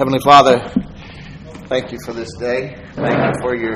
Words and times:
Heavenly 0.00 0.20
Father, 0.24 0.66
thank 1.68 1.92
you 1.92 1.98
for 2.06 2.14
this 2.14 2.34
day. 2.38 2.74
Thank 2.94 3.18
you 3.18 3.42
for 3.42 3.54
your 3.54 3.74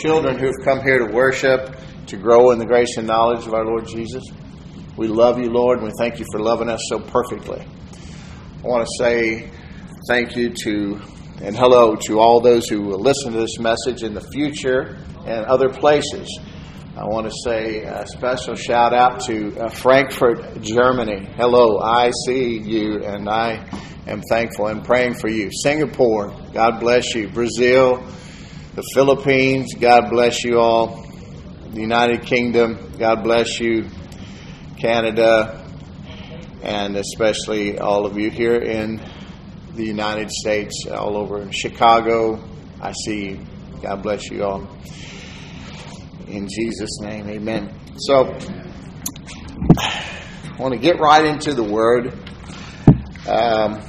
children 0.00 0.38
who've 0.38 0.54
come 0.64 0.80
here 0.80 1.04
to 1.04 1.12
worship, 1.12 1.76
to 2.06 2.16
grow 2.16 2.52
in 2.52 2.60
the 2.60 2.66
grace 2.66 2.96
and 2.98 3.08
knowledge 3.08 3.48
of 3.48 3.54
our 3.54 3.64
Lord 3.64 3.88
Jesus. 3.88 4.22
We 4.96 5.08
love 5.08 5.40
you, 5.40 5.50
Lord, 5.50 5.78
and 5.78 5.88
we 5.88 5.92
thank 5.98 6.20
you 6.20 6.26
for 6.30 6.38
loving 6.38 6.68
us 6.68 6.80
so 6.88 7.00
perfectly. 7.00 7.66
I 8.62 8.62
want 8.64 8.86
to 8.86 8.92
say 8.96 9.50
thank 10.06 10.36
you 10.36 10.50
to 10.50 11.00
and 11.42 11.56
hello 11.56 11.96
to 11.96 12.20
all 12.20 12.40
those 12.40 12.68
who 12.68 12.82
will 12.82 13.00
listen 13.00 13.32
to 13.32 13.40
this 13.40 13.58
message 13.58 14.04
in 14.04 14.14
the 14.14 14.20
future 14.20 14.98
and 15.26 15.46
other 15.46 15.68
places. 15.68 16.28
I 16.96 17.06
want 17.06 17.26
to 17.26 17.34
say 17.44 17.80
a 17.80 18.06
special 18.06 18.54
shout 18.54 18.94
out 18.94 19.18
to 19.24 19.58
uh, 19.58 19.68
Frankfurt, 19.68 20.60
Germany. 20.60 21.28
Hello, 21.34 21.80
I 21.80 22.12
see 22.24 22.56
you 22.56 23.02
and 23.02 23.28
I 23.28 23.68
am 24.06 24.22
thankful 24.22 24.66
and 24.66 24.84
praying 24.84 25.14
for 25.14 25.28
you. 25.28 25.50
Singapore, 25.52 26.34
God 26.52 26.80
bless 26.80 27.14
you. 27.14 27.28
Brazil, 27.28 28.02
the 28.74 28.82
Philippines, 28.94 29.74
God 29.74 30.10
bless 30.10 30.44
you 30.44 30.58
all. 30.58 31.06
The 31.72 31.80
United 31.80 32.22
Kingdom, 32.22 32.92
God 32.98 33.22
bless 33.22 33.60
you. 33.60 33.86
Canada, 34.80 35.62
and 36.62 36.96
especially 36.96 37.78
all 37.78 38.06
of 38.06 38.18
you 38.18 38.30
here 38.30 38.56
in 38.56 39.00
the 39.74 39.84
United 39.84 40.30
States, 40.30 40.86
all 40.90 41.16
over 41.16 41.52
Chicago. 41.52 42.42
I 42.80 42.92
see 42.92 43.30
you. 43.30 43.40
God 43.82 44.02
bless 44.02 44.30
you 44.30 44.42
all. 44.44 44.66
In 46.26 46.48
Jesus' 46.48 47.00
name, 47.00 47.28
amen. 47.28 47.74
So, 47.98 48.36
I 49.78 50.56
want 50.58 50.74
to 50.74 50.80
get 50.80 50.98
right 50.98 51.24
into 51.24 51.54
the 51.54 51.64
Word. 51.64 52.12
Um, 53.28 53.82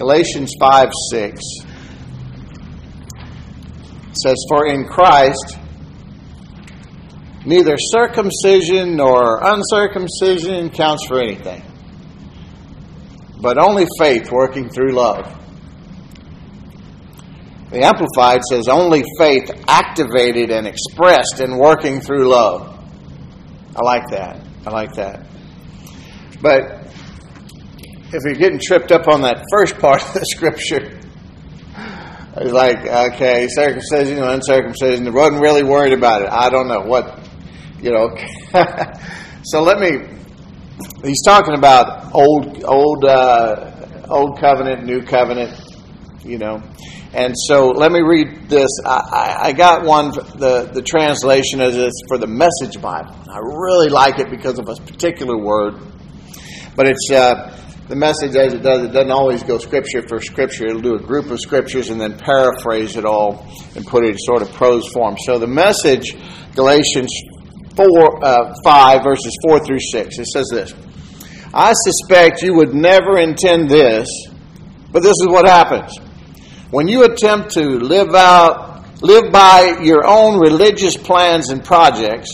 Galatians 0.00 0.54
5 0.58 0.90
6 1.10 1.42
says, 4.24 4.36
For 4.48 4.66
in 4.66 4.86
Christ, 4.86 5.58
neither 7.44 7.76
circumcision 7.76 8.96
nor 8.96 9.40
uncircumcision 9.42 10.70
counts 10.70 11.06
for 11.06 11.20
anything, 11.20 11.62
but 13.42 13.62
only 13.62 13.86
faith 13.98 14.32
working 14.32 14.70
through 14.70 14.92
love. 14.92 15.36
The 17.70 17.84
Amplified 17.84 18.40
says 18.50 18.68
only 18.68 19.04
faith 19.18 19.50
activated 19.68 20.50
and 20.50 20.66
expressed 20.66 21.40
in 21.40 21.58
working 21.58 22.00
through 22.00 22.26
love. 22.26 22.74
I 23.76 23.84
like 23.84 24.08
that. 24.12 24.40
I 24.66 24.70
like 24.70 24.94
that. 24.94 25.26
But 26.40 26.79
if 28.12 28.24
you're 28.24 28.34
getting 28.34 28.58
tripped 28.58 28.90
up 28.90 29.06
on 29.06 29.22
that 29.22 29.44
first 29.50 29.78
part 29.78 30.02
of 30.02 30.14
the 30.14 30.24
scripture, 30.26 30.98
it's 32.36 32.52
like, 32.52 32.78
okay, 32.86 33.46
circumcision 33.48 34.18
and 34.18 34.26
uncircumcision, 34.26 35.06
I 35.06 35.10
wasn't 35.10 35.40
really 35.40 35.62
worried 35.62 35.92
about 35.92 36.22
it. 36.22 36.28
I 36.30 36.50
don't 36.50 36.68
know 36.68 36.80
what, 36.80 37.20
you 37.80 37.92
know. 37.92 38.16
so 39.44 39.62
let 39.62 39.78
me, 39.78 40.08
he's 41.04 41.22
talking 41.24 41.54
about 41.54 42.12
old, 42.14 42.64
old, 42.64 43.04
uh, 43.04 44.06
old 44.08 44.40
covenant, 44.40 44.84
new 44.84 45.02
covenant, 45.02 45.60
you 46.24 46.38
know. 46.38 46.62
And 47.12 47.34
so 47.36 47.68
let 47.68 47.90
me 47.90 48.00
read 48.00 48.48
this. 48.48 48.70
I, 48.84 49.36
I, 49.40 49.52
got 49.52 49.84
one, 49.84 50.12
the, 50.12 50.70
the 50.72 50.82
translation 50.82 51.60
is 51.60 51.76
it's 51.76 52.02
for 52.06 52.18
the 52.18 52.28
Message 52.28 52.80
Bible. 52.80 53.16
I 53.28 53.38
really 53.38 53.88
like 53.88 54.20
it 54.20 54.30
because 54.30 54.60
of 54.60 54.68
a 54.68 54.76
particular 54.76 55.36
word. 55.36 55.74
But 56.76 56.88
it's 56.88 57.10
uh, 57.10 57.56
the 57.90 57.96
message 57.96 58.36
as 58.36 58.54
it 58.54 58.62
does, 58.62 58.84
it 58.84 58.92
doesn't 58.92 59.10
always 59.10 59.42
go 59.42 59.58
scripture 59.58 60.06
for 60.06 60.20
scripture. 60.20 60.64
It'll 60.68 60.80
do 60.80 60.94
a 60.94 61.02
group 61.02 61.28
of 61.32 61.40
scriptures 61.40 61.90
and 61.90 62.00
then 62.00 62.16
paraphrase 62.16 62.96
it 62.96 63.04
all 63.04 63.44
and 63.74 63.84
put 63.84 64.04
it 64.04 64.10
in 64.10 64.18
sort 64.18 64.42
of 64.42 64.52
prose 64.52 64.86
form. 64.92 65.16
So 65.18 65.40
the 65.40 65.48
message, 65.48 66.14
Galatians 66.54 67.10
4, 67.74 68.24
uh, 68.24 68.54
5, 68.62 69.02
verses 69.02 69.36
4 69.44 69.66
through 69.66 69.80
6, 69.80 70.18
it 70.20 70.26
says 70.26 70.46
this 70.52 70.72
I 71.52 71.72
suspect 71.74 72.42
you 72.42 72.54
would 72.54 72.74
never 72.74 73.18
intend 73.18 73.68
this, 73.68 74.08
but 74.92 75.02
this 75.02 75.16
is 75.20 75.26
what 75.26 75.48
happens. 75.48 75.98
When 76.70 76.86
you 76.86 77.02
attempt 77.02 77.50
to 77.54 77.62
live 77.62 78.14
out, 78.14 79.02
live 79.02 79.32
by 79.32 79.80
your 79.82 80.06
own 80.06 80.38
religious 80.38 80.96
plans 80.96 81.50
and 81.50 81.64
projects, 81.64 82.30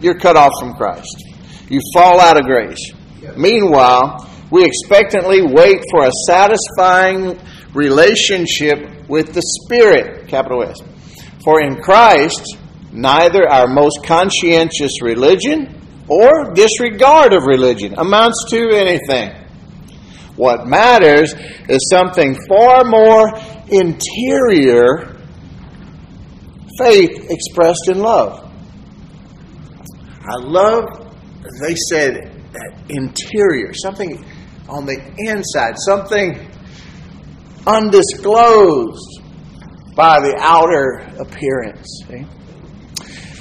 you're 0.00 0.18
cut 0.18 0.36
off 0.36 0.52
from 0.60 0.74
Christ. 0.74 1.24
You 1.70 1.80
fall 1.94 2.20
out 2.20 2.38
of 2.38 2.44
grace. 2.44 2.92
Meanwhile, 3.38 4.26
we 4.50 4.64
expectantly 4.64 5.42
wait 5.42 5.80
for 5.90 6.06
a 6.06 6.10
satisfying 6.26 7.38
relationship 7.74 9.08
with 9.08 9.34
the 9.34 9.42
Spirit, 9.42 10.28
capital 10.28 10.62
S. 10.62 10.76
For 11.44 11.60
in 11.60 11.82
Christ, 11.82 12.56
neither 12.92 13.48
our 13.48 13.66
most 13.66 14.04
conscientious 14.04 15.02
religion 15.02 15.80
or 16.08 16.52
disregard 16.54 17.32
of 17.32 17.44
religion 17.46 17.94
amounts 17.98 18.46
to 18.50 18.70
anything. 18.70 19.34
What 20.36 20.66
matters 20.66 21.34
is 21.68 21.88
something 21.90 22.36
far 22.48 22.84
more 22.84 23.32
interior 23.68 25.16
faith 26.78 27.30
expressed 27.30 27.88
in 27.88 27.98
love. 28.00 28.42
I 30.28 30.36
love, 30.40 30.84
they 31.60 31.74
said, 31.90 32.32
interior, 32.88 33.72
something 33.72 34.24
on 34.68 34.86
the 34.86 35.00
inside, 35.18 35.74
something 35.78 36.50
undisclosed 37.66 39.20
by 39.94 40.20
the 40.20 40.36
outer 40.38 41.06
appearance. 41.18 42.04
See? 42.08 42.26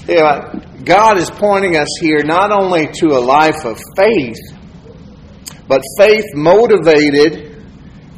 Yeah, 0.07 0.53
God 0.83 1.17
is 1.17 1.29
pointing 1.31 1.77
us 1.77 1.87
here 1.99 2.23
not 2.23 2.51
only 2.51 2.87
to 2.87 3.07
a 3.07 3.19
life 3.19 3.65
of 3.65 3.79
faith, 3.95 4.37
but 5.67 5.81
faith 5.97 6.25
motivated 6.33 7.55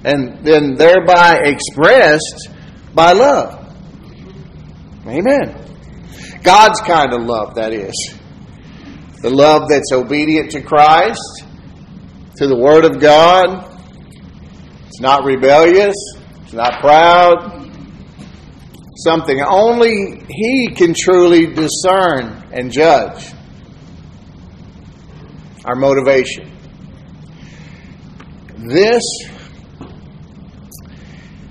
and 0.04 0.44
then 0.46 0.76
thereby 0.76 1.40
expressed 1.44 2.50
by 2.94 3.14
love. 3.14 3.74
Amen. 5.06 5.56
God's 6.44 6.82
kind 6.82 7.14
of 7.14 7.24
love, 7.24 7.56
that 7.56 7.74
is. 7.74 8.16
The 9.22 9.30
love 9.30 9.70
that's 9.70 9.92
obedient 9.94 10.52
to 10.52 10.62
Christ, 10.62 11.44
to 12.38 12.48
the 12.48 12.56
Word 12.56 12.86
of 12.86 13.00
God. 13.00 13.74
It's 14.86 15.02
not 15.02 15.24
rebellious, 15.24 15.96
it's 16.44 16.54
not 16.54 16.80
proud. 16.80 17.72
Something 18.98 19.42
only 19.42 20.24
He 20.30 20.68
can 20.76 20.94
truly 20.94 21.48
discern 21.48 22.48
and 22.52 22.72
judge. 22.72 23.32
Our 25.66 25.76
motivation. 25.76 26.52
This 28.58 29.04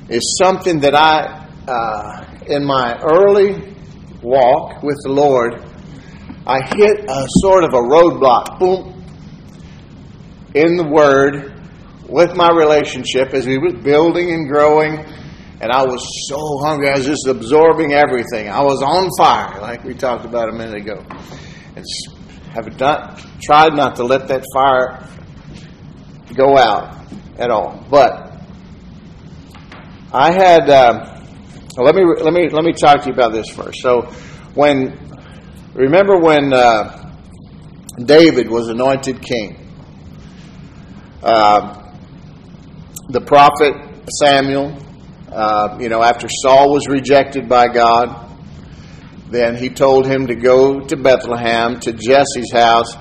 is 0.08 0.38
something 0.40 0.80
that 0.80 0.94
I, 0.94 1.48
uh, 1.66 2.24
in 2.46 2.64
my 2.64 2.98
early 3.00 3.74
walk 4.22 4.82
with 4.82 4.96
the 5.02 5.10
Lord, 5.10 5.62
I 6.46 6.60
hit 6.76 7.04
a 7.08 7.26
sort 7.40 7.64
of 7.64 7.74
a 7.74 7.78
roadblock, 7.78 8.58
boom, 8.60 8.95
in 10.56 10.76
the 10.76 10.88
Word 10.88 11.52
with 12.08 12.34
my 12.34 12.50
relationship 12.50 13.34
as 13.34 13.46
we 13.46 13.58
was 13.58 13.74
building 13.74 14.32
and 14.32 14.48
growing. 14.48 15.04
And 15.60 15.70
I 15.72 15.84
was 15.84 16.04
so 16.28 16.58
hungry. 16.64 16.88
I 16.88 16.96
was 16.96 17.06
just 17.06 17.26
absorbing 17.26 17.92
everything. 17.92 18.48
I 18.48 18.62
was 18.62 18.82
on 18.82 19.08
fire, 19.18 19.60
like 19.60 19.84
we 19.84 19.94
talked 19.94 20.24
about 20.24 20.48
a 20.48 20.52
minute 20.52 20.76
ago. 20.76 21.04
And 21.76 21.84
have 22.54 22.78
not 22.80 23.24
tried 23.40 23.74
not 23.74 23.96
to 23.96 24.04
let 24.04 24.28
that 24.28 24.44
fire 24.54 25.06
go 26.34 26.56
out 26.56 26.96
at 27.38 27.50
all. 27.50 27.84
But 27.90 28.40
I 30.12 30.32
had. 30.32 30.68
Uh, 30.68 31.12
let 31.78 31.94
me 31.94 32.02
let 32.22 32.32
me 32.32 32.48
let 32.48 32.64
me 32.64 32.72
talk 32.72 33.02
to 33.02 33.08
you 33.08 33.12
about 33.12 33.32
this 33.32 33.50
first. 33.50 33.82
So, 33.82 34.02
when 34.54 34.98
remember 35.74 36.18
when 36.18 36.52
uh, 36.52 37.12
David 38.02 38.50
was 38.50 38.68
anointed 38.68 39.20
king, 39.20 39.65
uh, 41.26 41.92
the 43.08 43.20
prophet 43.20 43.74
Samuel, 44.20 44.78
uh, 45.32 45.76
you 45.80 45.88
know, 45.88 46.00
after 46.00 46.28
Saul 46.28 46.72
was 46.72 46.86
rejected 46.88 47.48
by 47.48 47.66
God, 47.66 48.30
then 49.30 49.56
he 49.56 49.68
told 49.70 50.06
him 50.06 50.28
to 50.28 50.36
go 50.36 50.78
to 50.78 50.96
Bethlehem 50.96 51.80
to 51.80 51.92
Jesse's 51.92 52.52
house. 52.52 52.94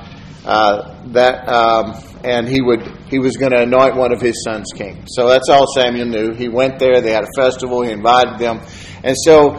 Uh, 0.44 0.96
that 1.12 1.48
um, 1.48 1.94
and 2.24 2.48
he 2.48 2.62
would 2.62 2.82
he 3.10 3.20
was 3.20 3.38
going 3.38 3.52
to 3.52 3.62
anoint 3.62 3.96
one 3.96 4.12
of 4.12 4.22
his 4.22 4.44
sons 4.44 4.72
king. 4.76 5.06
So 5.08 5.28
that's 5.28 5.50
all 5.50 5.66
Samuel 5.76 6.08
knew. 6.08 6.34
He 6.34 6.50
went 6.50 6.80
there. 6.80 7.02
They 7.02 7.12
had 7.12 7.24
a 7.24 7.42
festival. 7.42 7.84
He 7.84 7.92
invited 7.92 8.40
them, 8.40 8.62
and 9.04 9.16
so 9.24 9.52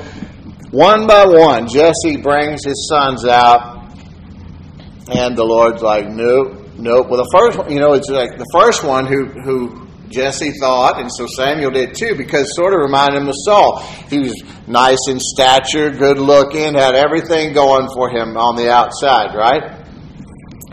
one 0.70 1.06
by 1.06 1.24
one, 1.24 1.68
Jesse 1.68 2.16
brings 2.16 2.64
his 2.64 2.88
sons 2.88 3.24
out, 3.24 3.94
and 5.12 5.36
the 5.36 5.44
Lord's 5.44 5.82
like, 5.82 6.08
"Nope, 6.08 6.55
nope. 6.78 7.08
Well, 7.08 7.22
the 7.22 7.30
first 7.32 7.58
one, 7.58 7.70
you 7.70 7.80
know, 7.80 7.92
it's 7.94 8.08
like 8.08 8.38
the 8.38 8.48
first 8.52 8.84
one 8.84 9.06
who 9.06 9.26
who 9.26 9.86
Jesse 10.08 10.52
thought, 10.60 11.00
and 11.00 11.10
so 11.12 11.26
Samuel 11.26 11.70
did 11.70 11.94
too, 11.94 12.14
because 12.16 12.54
sort 12.54 12.74
of 12.74 12.80
reminded 12.80 13.20
him 13.20 13.28
of 13.28 13.34
Saul. 13.44 13.80
He 14.08 14.20
was 14.20 14.34
nice 14.66 15.08
in 15.08 15.18
stature, 15.18 15.90
good 15.90 16.18
looking, 16.18 16.74
had 16.74 16.94
everything 16.94 17.52
going 17.52 17.88
for 17.92 18.10
him 18.10 18.36
on 18.36 18.56
the 18.56 18.70
outside, 18.70 19.34
right? 19.34 19.84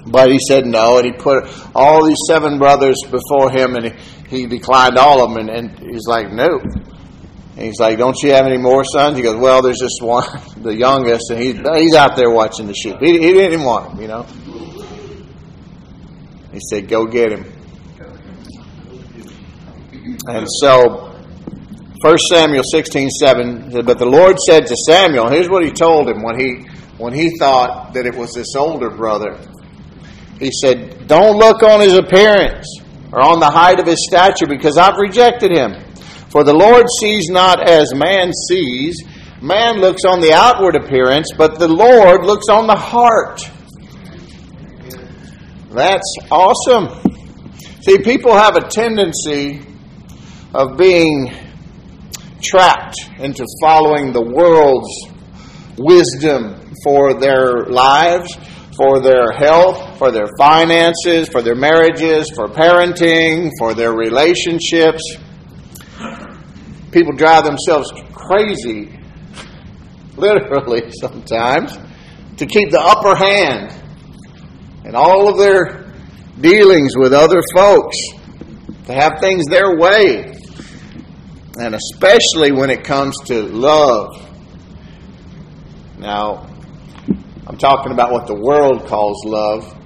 But 0.06 0.30
he 0.30 0.38
said 0.48 0.66
no, 0.66 0.98
and 0.98 1.06
he 1.06 1.14
put 1.14 1.46
all 1.74 2.06
these 2.06 2.20
seven 2.28 2.60
brothers 2.60 2.98
before 3.10 3.52
him, 3.52 3.76
and 3.76 3.86
he, 3.86 4.38
he 4.38 4.46
declined 4.48 4.98
all 4.98 5.24
of 5.24 5.34
them, 5.34 5.48
and, 5.48 5.50
and 5.50 5.80
he's 5.80 6.06
like, 6.06 6.32
no. 6.32 6.60
And 7.56 7.68
he's 7.68 7.80
like, 7.80 7.98
don't 7.98 8.18
you 8.22 8.32
have 8.32 8.46
any 8.46 8.58
more 8.58 8.84
sons? 8.84 9.16
He 9.16 9.24
goes, 9.24 9.38
well, 9.38 9.62
there's 9.62 9.80
just 9.80 10.02
one, 10.02 10.28
the 10.58 10.76
youngest, 10.76 11.30
and 11.30 11.42
he's, 11.42 11.56
he's 11.56 11.96
out 11.96 12.16
there 12.16 12.30
watching 12.30 12.68
the 12.68 12.74
sheep. 12.74 12.98
He, 13.00 13.14
he 13.14 13.34
didn't 13.34 13.64
want 13.64 13.94
him, 13.94 14.02
you 14.02 14.08
know. 14.08 14.26
He 16.54 16.60
said, 16.70 16.88
go 16.88 17.06
get 17.06 17.32
him. 17.32 17.46
And 20.28 20.48
so, 20.62 21.14
1 22.02 22.18
Samuel 22.30 22.64
16, 22.64 23.10
7, 23.10 23.86
but 23.86 23.98
the 23.98 24.06
Lord 24.06 24.38
said 24.40 24.68
to 24.68 24.76
Samuel, 24.86 25.30
here's 25.30 25.50
what 25.50 25.64
he 25.64 25.72
told 25.72 26.10
him 26.10 26.22
when 26.22 26.40
he, 26.40 26.66
when 26.98 27.14
he 27.14 27.38
thought 27.38 27.94
that 27.94 28.06
it 28.06 28.16
was 28.16 28.34
this 28.34 28.56
older 28.56 28.90
brother. 28.90 29.38
He 30.40 30.52
said, 30.52 31.08
Don't 31.08 31.38
look 31.38 31.64
on 31.64 31.80
his 31.80 31.94
appearance 31.98 32.68
or 33.12 33.22
on 33.22 33.40
the 33.40 33.50
height 33.50 33.80
of 33.80 33.88
his 33.88 34.06
stature, 34.08 34.48
because 34.48 34.78
I've 34.78 34.98
rejected 34.98 35.52
him. 35.52 35.76
For 36.30 36.44
the 36.44 36.54
Lord 36.54 36.86
sees 37.00 37.30
not 37.30 37.68
as 37.68 37.94
man 37.94 38.32
sees. 38.34 39.04
Man 39.42 39.76
looks 39.80 40.02
on 40.04 40.20
the 40.20 40.34
outward 40.34 40.76
appearance, 40.76 41.28
but 41.38 41.60
the 41.60 41.68
Lord 41.68 42.26
looks 42.26 42.48
on 42.50 42.66
the 42.66 42.76
heart. 42.76 43.48
That's 45.74 46.16
awesome. 46.30 46.90
See, 47.82 47.98
people 48.00 48.34
have 48.34 48.56
a 48.56 48.68
tendency 48.68 49.62
of 50.54 50.78
being 50.78 51.34
trapped 52.42 52.96
into 53.18 53.46
following 53.62 54.14
the 54.14 54.22
world's 54.22 54.90
wisdom 55.78 56.74
for 56.84 57.14
their 57.20 57.66
lives 57.66 58.38
for 58.76 59.02
their 59.02 59.32
health, 59.32 59.98
for 59.98 60.12
their 60.12 60.28
finances, 60.38 61.30
for 61.30 61.42
their 61.42 61.56
marriages, 61.56 62.30
for 62.36 62.48
parenting, 62.48 63.52
for 63.60 63.74
their 63.74 63.94
relationships. 63.94 65.02
People 66.92 67.14
drive 67.16 67.44
themselves 67.44 67.92
crazy, 68.14 69.00
literally 70.18 70.92
sometimes, 70.92 71.78
to 72.38 72.46
keep 72.46 72.72
the 72.72 72.82
upper 72.82 73.16
hand 73.16 73.83
in 74.86 74.96
all 74.96 75.30
of 75.30 75.38
their 75.38 75.92
dealings 76.40 76.96
with 76.98 77.14
other 77.14 77.42
folks, 77.56 77.98
to 78.86 78.94
have 78.94 79.20
things 79.20 79.46
their 79.46 79.78
way, 79.78 80.36
and 81.60 81.76
especially 81.76 82.52
when 82.52 82.70
it 82.70 82.84
comes 82.84 83.18
to 83.26 83.44
love. 83.44 84.10
Now, 85.98 86.50
I'm 87.48 87.58
talking 87.58 87.92
about 87.92 88.12
what 88.12 88.28
the 88.28 88.36
world 88.36 88.86
calls 88.88 89.24
love. 89.26 89.80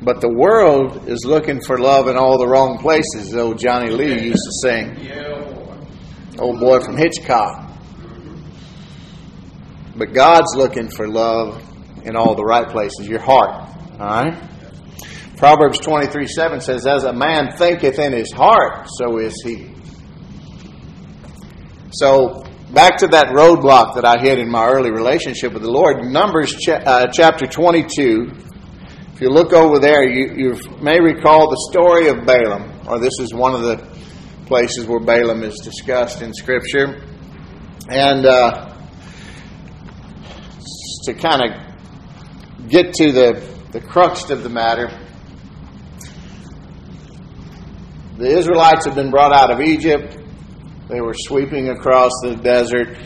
But 0.00 0.20
the 0.20 0.28
world 0.28 1.08
is 1.08 1.24
looking 1.24 1.60
for 1.62 1.78
love 1.78 2.08
in 2.08 2.16
all 2.16 2.38
the 2.38 2.46
wrong 2.46 2.78
places, 2.78 3.34
old 3.34 3.58
Johnny 3.58 3.90
Lee 3.90 4.22
used 4.22 4.42
to 4.44 4.52
sing. 4.62 5.10
Old 6.38 6.60
boy 6.60 6.80
from 6.80 6.96
Hitchcock. 6.96 7.70
But 9.96 10.12
God's 10.12 10.54
looking 10.56 10.88
for 10.88 11.08
love 11.08 11.62
in 12.04 12.16
all 12.16 12.34
the 12.34 12.44
right 12.44 12.68
places, 12.68 13.08
your 13.08 13.20
heart. 13.20 13.68
All 13.98 14.06
right? 14.06 14.50
Proverbs 15.36 15.78
23 15.80 16.26
7 16.26 16.60
says, 16.60 16.86
As 16.86 17.04
a 17.04 17.12
man 17.12 17.52
thinketh 17.52 17.98
in 17.98 18.12
his 18.12 18.32
heart, 18.32 18.88
so 18.98 19.18
is 19.18 19.34
he. 19.44 19.72
So 21.92 22.44
back 22.72 22.98
to 22.98 23.08
that 23.08 23.28
roadblock 23.28 23.94
that 23.94 24.04
I 24.04 24.20
hit 24.20 24.38
in 24.38 24.50
my 24.50 24.66
early 24.66 24.90
relationship 24.90 25.52
with 25.52 25.62
the 25.62 25.70
Lord, 25.70 26.04
Numbers 26.04 26.54
ch- 26.54 26.68
uh, 26.70 27.08
chapter 27.12 27.46
22. 27.46 28.32
If 29.12 29.20
you 29.20 29.30
look 29.30 29.52
over 29.52 29.78
there, 29.78 30.02
you, 30.02 30.34
you 30.34 30.80
may 30.80 31.00
recall 31.00 31.48
the 31.48 31.68
story 31.70 32.08
of 32.08 32.26
Balaam, 32.26 32.88
or 32.88 32.98
this 32.98 33.20
is 33.20 33.32
one 33.32 33.54
of 33.54 33.62
the 33.62 33.76
places 34.46 34.86
where 34.86 35.00
Balaam 35.00 35.42
is 35.44 35.58
discussed 35.60 36.20
in 36.20 36.32
Scripture. 36.34 37.00
And 37.88 38.26
uh, 38.26 38.74
to 41.04 41.14
kind 41.14 41.42
of 41.42 41.63
get 42.68 42.94
to 42.94 43.12
the, 43.12 43.44
the 43.72 43.80
crux 43.80 44.30
of 44.30 44.42
the 44.42 44.48
matter, 44.48 44.88
the 48.16 48.26
Israelites 48.26 48.86
have 48.86 48.94
been 48.94 49.10
brought 49.10 49.32
out 49.32 49.50
of 49.50 49.60
Egypt. 49.60 50.16
They 50.88 51.00
were 51.00 51.14
sweeping 51.16 51.70
across 51.70 52.12
the 52.22 52.36
desert, 52.36 52.96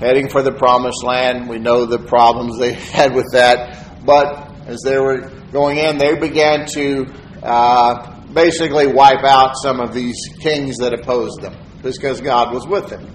heading 0.00 0.30
for 0.30 0.42
the 0.42 0.52
promised 0.52 1.04
land. 1.04 1.48
We 1.48 1.58
know 1.58 1.84
the 1.84 1.98
problems 1.98 2.58
they 2.58 2.72
had 2.94 3.14
with 3.14 3.26
that. 3.32 4.04
But 4.06 4.50
as 4.66 4.80
they 4.82 4.98
were 4.98 5.28
going 5.52 5.76
in, 5.76 5.98
they 5.98 6.18
began 6.18 6.66
to 6.74 7.06
uh, 7.42 8.20
basically 8.32 8.86
wipe 8.86 9.24
out 9.24 9.52
some 9.62 9.80
of 9.80 9.92
these 9.92 10.16
kings 10.40 10.78
that 10.78 10.94
opposed 10.94 11.42
them 11.42 11.54
because 11.82 12.20
God 12.20 12.54
was 12.54 12.66
with 12.66 12.88
them. 12.88 13.10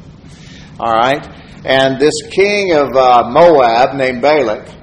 All 0.79 0.91
right? 0.91 1.25
And 1.65 1.99
this 1.99 2.21
king 2.29 2.73
of 2.73 2.95
uh, 2.95 3.29
Moab 3.29 3.95
named 3.95 4.21
Balak 4.21 4.82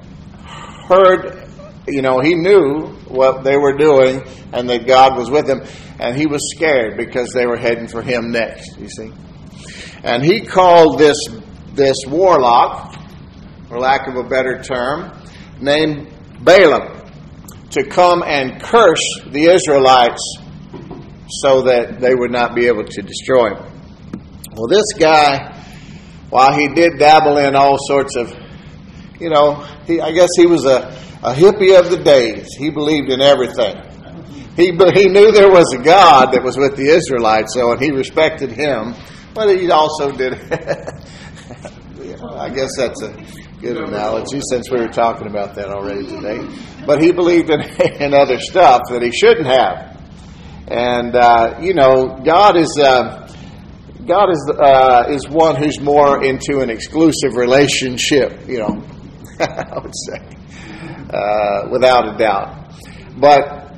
heard, 0.87 1.47
you 1.87 2.01
know, 2.01 2.19
he 2.19 2.35
knew 2.35 2.87
what 3.07 3.43
they 3.43 3.57
were 3.57 3.77
doing 3.77 4.23
and 4.53 4.69
that 4.69 4.87
God 4.87 5.17
was 5.17 5.29
with 5.29 5.47
them 5.47 5.61
and 5.99 6.17
he 6.17 6.25
was 6.25 6.41
scared 6.55 6.97
because 6.97 7.31
they 7.31 7.45
were 7.45 7.57
heading 7.57 7.87
for 7.87 8.01
him 8.01 8.31
next, 8.31 8.77
you 8.77 8.89
see. 8.89 9.11
And 10.03 10.23
he 10.23 10.41
called 10.41 10.97
this, 10.97 11.17
this 11.73 11.97
warlock, 12.07 12.95
for 13.67 13.79
lack 13.79 14.07
of 14.07 14.15
a 14.15 14.23
better 14.23 14.61
term, 14.61 15.11
named 15.59 16.11
Balaam, 16.41 17.01
to 17.69 17.83
come 17.83 18.23
and 18.25 18.61
curse 18.61 19.21
the 19.27 19.45
Israelites 19.45 20.37
so 21.29 21.61
that 21.61 21.99
they 22.01 22.15
would 22.15 22.31
not 22.31 22.55
be 22.55 22.67
able 22.67 22.83
to 22.83 23.01
destroy 23.01 23.55
him. 23.55 23.71
Well, 24.55 24.67
this 24.67 24.91
guy, 24.99 25.55
while 26.29 26.53
he 26.53 26.67
did 26.67 26.99
dabble 26.99 27.37
in 27.37 27.55
all 27.55 27.77
sorts 27.79 28.15
of, 28.15 28.35
you 29.21 29.29
know, 29.29 29.63
he, 29.85 30.01
I 30.01 30.11
guess 30.11 30.29
he 30.35 30.47
was 30.47 30.65
a, 30.65 30.89
a 31.23 31.33
hippie 31.33 31.77
of 31.79 31.91
the 31.91 32.01
days. 32.03 32.47
He 32.57 32.71
believed 32.71 33.09
in 33.09 33.21
everything. 33.21 33.77
He, 34.55 34.65
he 34.65 35.07
knew 35.07 35.31
there 35.31 35.51
was 35.51 35.71
a 35.73 35.77
God 35.81 36.33
that 36.33 36.43
was 36.43 36.57
with 36.57 36.75
the 36.75 36.87
Israelites, 36.89 37.53
so 37.53 37.71
and 37.71 37.79
he 37.79 37.91
respected 37.91 38.51
him, 38.51 38.95
but 39.33 39.55
he 39.55 39.69
also 39.71 40.11
did. 40.11 40.33
I 42.21 42.49
guess 42.49 42.71
that's 42.75 43.01
a 43.01 43.13
good 43.61 43.77
analogy 43.77 44.41
since 44.49 44.69
we 44.69 44.79
were 44.79 44.89
talking 44.89 45.27
about 45.27 45.55
that 45.55 45.69
already 45.69 46.05
today. 46.05 46.45
But 46.85 47.01
he 47.01 47.11
believed 47.11 47.49
in, 47.49 47.61
in 48.01 48.13
other 48.13 48.39
stuff 48.39 48.81
that 48.89 49.01
he 49.01 49.11
shouldn't 49.11 49.47
have, 49.47 50.01
and 50.67 51.15
uh, 51.15 51.59
you 51.61 51.73
know, 51.73 52.19
God 52.23 52.57
is. 52.57 52.77
Uh, 52.77 53.19
God 54.03 54.31
is 54.31 54.51
uh, 54.59 55.05
is 55.09 55.29
one 55.29 55.55
who's 55.55 55.79
more 55.79 56.23
into 56.23 56.61
an 56.61 56.71
exclusive 56.71 57.35
relationship, 57.35 58.47
you 58.47 58.57
know, 58.57 58.83
I 59.73 59.79
would 59.79 59.93
say, 59.95 60.19
uh, 61.13 61.69
without 61.69 62.15
a 62.15 62.17
doubt. 62.17 62.73
But 63.17 63.75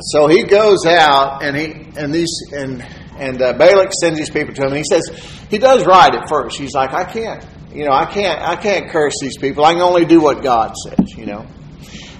so 0.00 0.26
he 0.26 0.44
goes 0.44 0.86
out 0.86 1.42
and 1.42 1.56
he 1.56 1.72
and 1.96 2.12
these 2.12 2.40
and 2.52 2.84
and 3.18 3.42
uh, 3.42 3.52
Balak 3.54 3.92
sends 3.92 4.18
these 4.18 4.30
people 4.30 4.54
to 4.54 4.62
him. 4.62 4.68
And 4.68 4.76
he 4.76 4.84
says 4.84 5.02
he 5.50 5.58
does 5.58 5.84
right 5.84 6.14
at 6.14 6.28
first. 6.28 6.58
He's 6.58 6.74
like, 6.74 6.92
I 6.92 7.04
can't, 7.04 7.44
you 7.72 7.84
know, 7.84 7.92
I 7.92 8.06
can't, 8.06 8.40
I 8.40 8.56
can't 8.56 8.90
curse 8.90 9.14
these 9.20 9.36
people. 9.36 9.64
I 9.64 9.72
can 9.72 9.82
only 9.82 10.04
do 10.04 10.20
what 10.20 10.42
God 10.42 10.74
says, 10.76 11.14
you 11.16 11.26
know. 11.26 11.46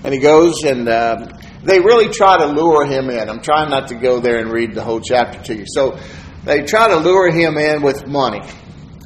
And 0.05 0.13
he 0.13 0.21
goes 0.21 0.63
and 0.65 0.89
uh, 0.89 1.39
they 1.63 1.81
really 1.81 2.09
try 2.09 2.39
to 2.39 2.47
lure 2.47 2.85
him 2.85 3.11
in. 3.11 3.29
I'm 3.29 3.41
trying 3.41 3.71
not 3.71 3.89
to 3.89 3.95
go 3.95 4.21
there 4.21 4.39
and 4.39 4.51
read 4.51 4.75
the 4.75 4.83
whole 4.83 5.01
chapter 5.01 5.43
to 5.45 5.57
you. 5.57 5.65
So 5.67 5.99
they 6.45 6.63
try 6.63 6.89
to 6.89 6.97
lure 6.97 7.31
him 7.31 7.57
in 7.59 7.83
with 7.83 8.07
money, 8.07 8.41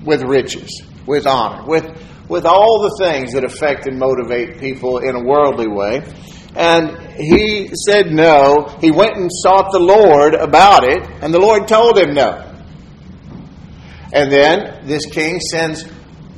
with 0.02 0.22
riches, 0.22 0.82
with 1.06 1.26
honor, 1.26 1.66
with 1.66 1.84
with 2.32 2.46
all 2.46 2.80
the 2.80 2.96
things 2.98 3.34
that 3.34 3.44
affect 3.44 3.86
and 3.86 3.98
motivate 3.98 4.58
people 4.58 4.96
in 4.98 5.14
a 5.14 5.22
worldly 5.22 5.68
way. 5.68 6.02
And 6.56 6.96
he 7.12 7.68
said 7.74 8.10
no. 8.10 8.74
He 8.80 8.90
went 8.90 9.18
and 9.18 9.30
sought 9.30 9.70
the 9.70 9.78
Lord 9.78 10.32
about 10.34 10.82
it, 10.82 11.02
and 11.20 11.32
the 11.32 11.38
Lord 11.38 11.68
told 11.68 11.98
him 11.98 12.14
no. 12.14 12.50
And 14.14 14.32
then 14.32 14.86
this 14.86 15.04
king 15.04 15.40
sends 15.40 15.84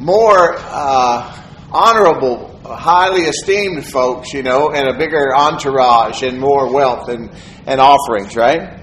more 0.00 0.56
uh, 0.58 1.40
honorable, 1.70 2.60
highly 2.64 3.22
esteemed 3.22 3.86
folks, 3.86 4.32
you 4.32 4.42
know, 4.42 4.72
and 4.72 4.88
a 4.88 4.98
bigger 4.98 5.32
entourage 5.32 6.24
and 6.24 6.40
more 6.40 6.72
wealth 6.72 7.08
and, 7.08 7.30
and 7.66 7.80
offerings, 7.80 8.34
right? 8.34 8.80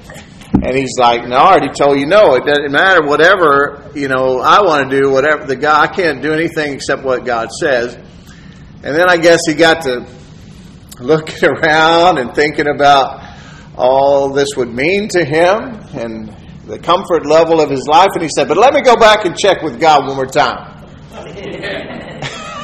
And 0.53 0.75
he's 0.75 0.97
like, 0.97 1.27
No, 1.27 1.37
I 1.37 1.51
already 1.51 1.73
told 1.73 1.99
you 1.99 2.05
no. 2.05 2.35
It 2.35 2.45
doesn't 2.45 2.71
matter. 2.71 3.05
Whatever, 3.05 3.89
you 3.95 4.07
know, 4.07 4.39
I 4.39 4.61
want 4.61 4.89
to 4.89 5.01
do, 5.01 5.09
whatever 5.09 5.45
the 5.45 5.55
God, 5.55 5.89
I 5.89 5.93
can't 5.93 6.21
do 6.21 6.33
anything 6.33 6.73
except 6.73 7.03
what 7.03 7.25
God 7.25 7.49
says. 7.51 7.95
And 8.83 8.95
then 8.95 9.09
I 9.09 9.17
guess 9.17 9.39
he 9.47 9.53
got 9.53 9.83
to 9.83 10.05
looking 10.99 11.43
around 11.49 12.17
and 12.17 12.35
thinking 12.35 12.67
about 12.67 13.21
all 13.77 14.29
this 14.29 14.49
would 14.57 14.73
mean 14.73 15.07
to 15.09 15.23
him 15.23 15.79
and 15.93 16.35
the 16.65 16.77
comfort 16.79 17.25
level 17.25 17.61
of 17.61 17.69
his 17.69 17.87
life. 17.87 18.09
And 18.13 18.23
he 18.23 18.29
said, 18.35 18.47
But 18.47 18.57
let 18.57 18.73
me 18.73 18.81
go 18.81 18.95
back 18.95 19.25
and 19.25 19.37
check 19.37 19.61
with 19.61 19.79
God 19.79 20.05
one 20.07 20.15
more 20.15 20.25
time. 20.25 20.67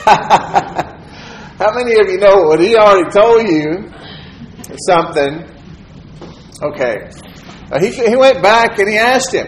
How 1.57 1.73
many 1.73 1.99
of 1.99 2.07
you 2.07 2.17
know 2.17 2.43
what 2.43 2.59
he 2.59 2.75
already 2.75 3.09
told 3.09 3.47
you 3.47 3.91
something? 4.85 5.43
Okay. 6.61 7.09
Uh, 7.71 7.79
he, 7.79 7.91
he 7.91 8.15
went 8.15 8.41
back 8.41 8.79
and 8.79 8.89
he 8.89 8.97
asked 8.97 9.33
him. 9.33 9.47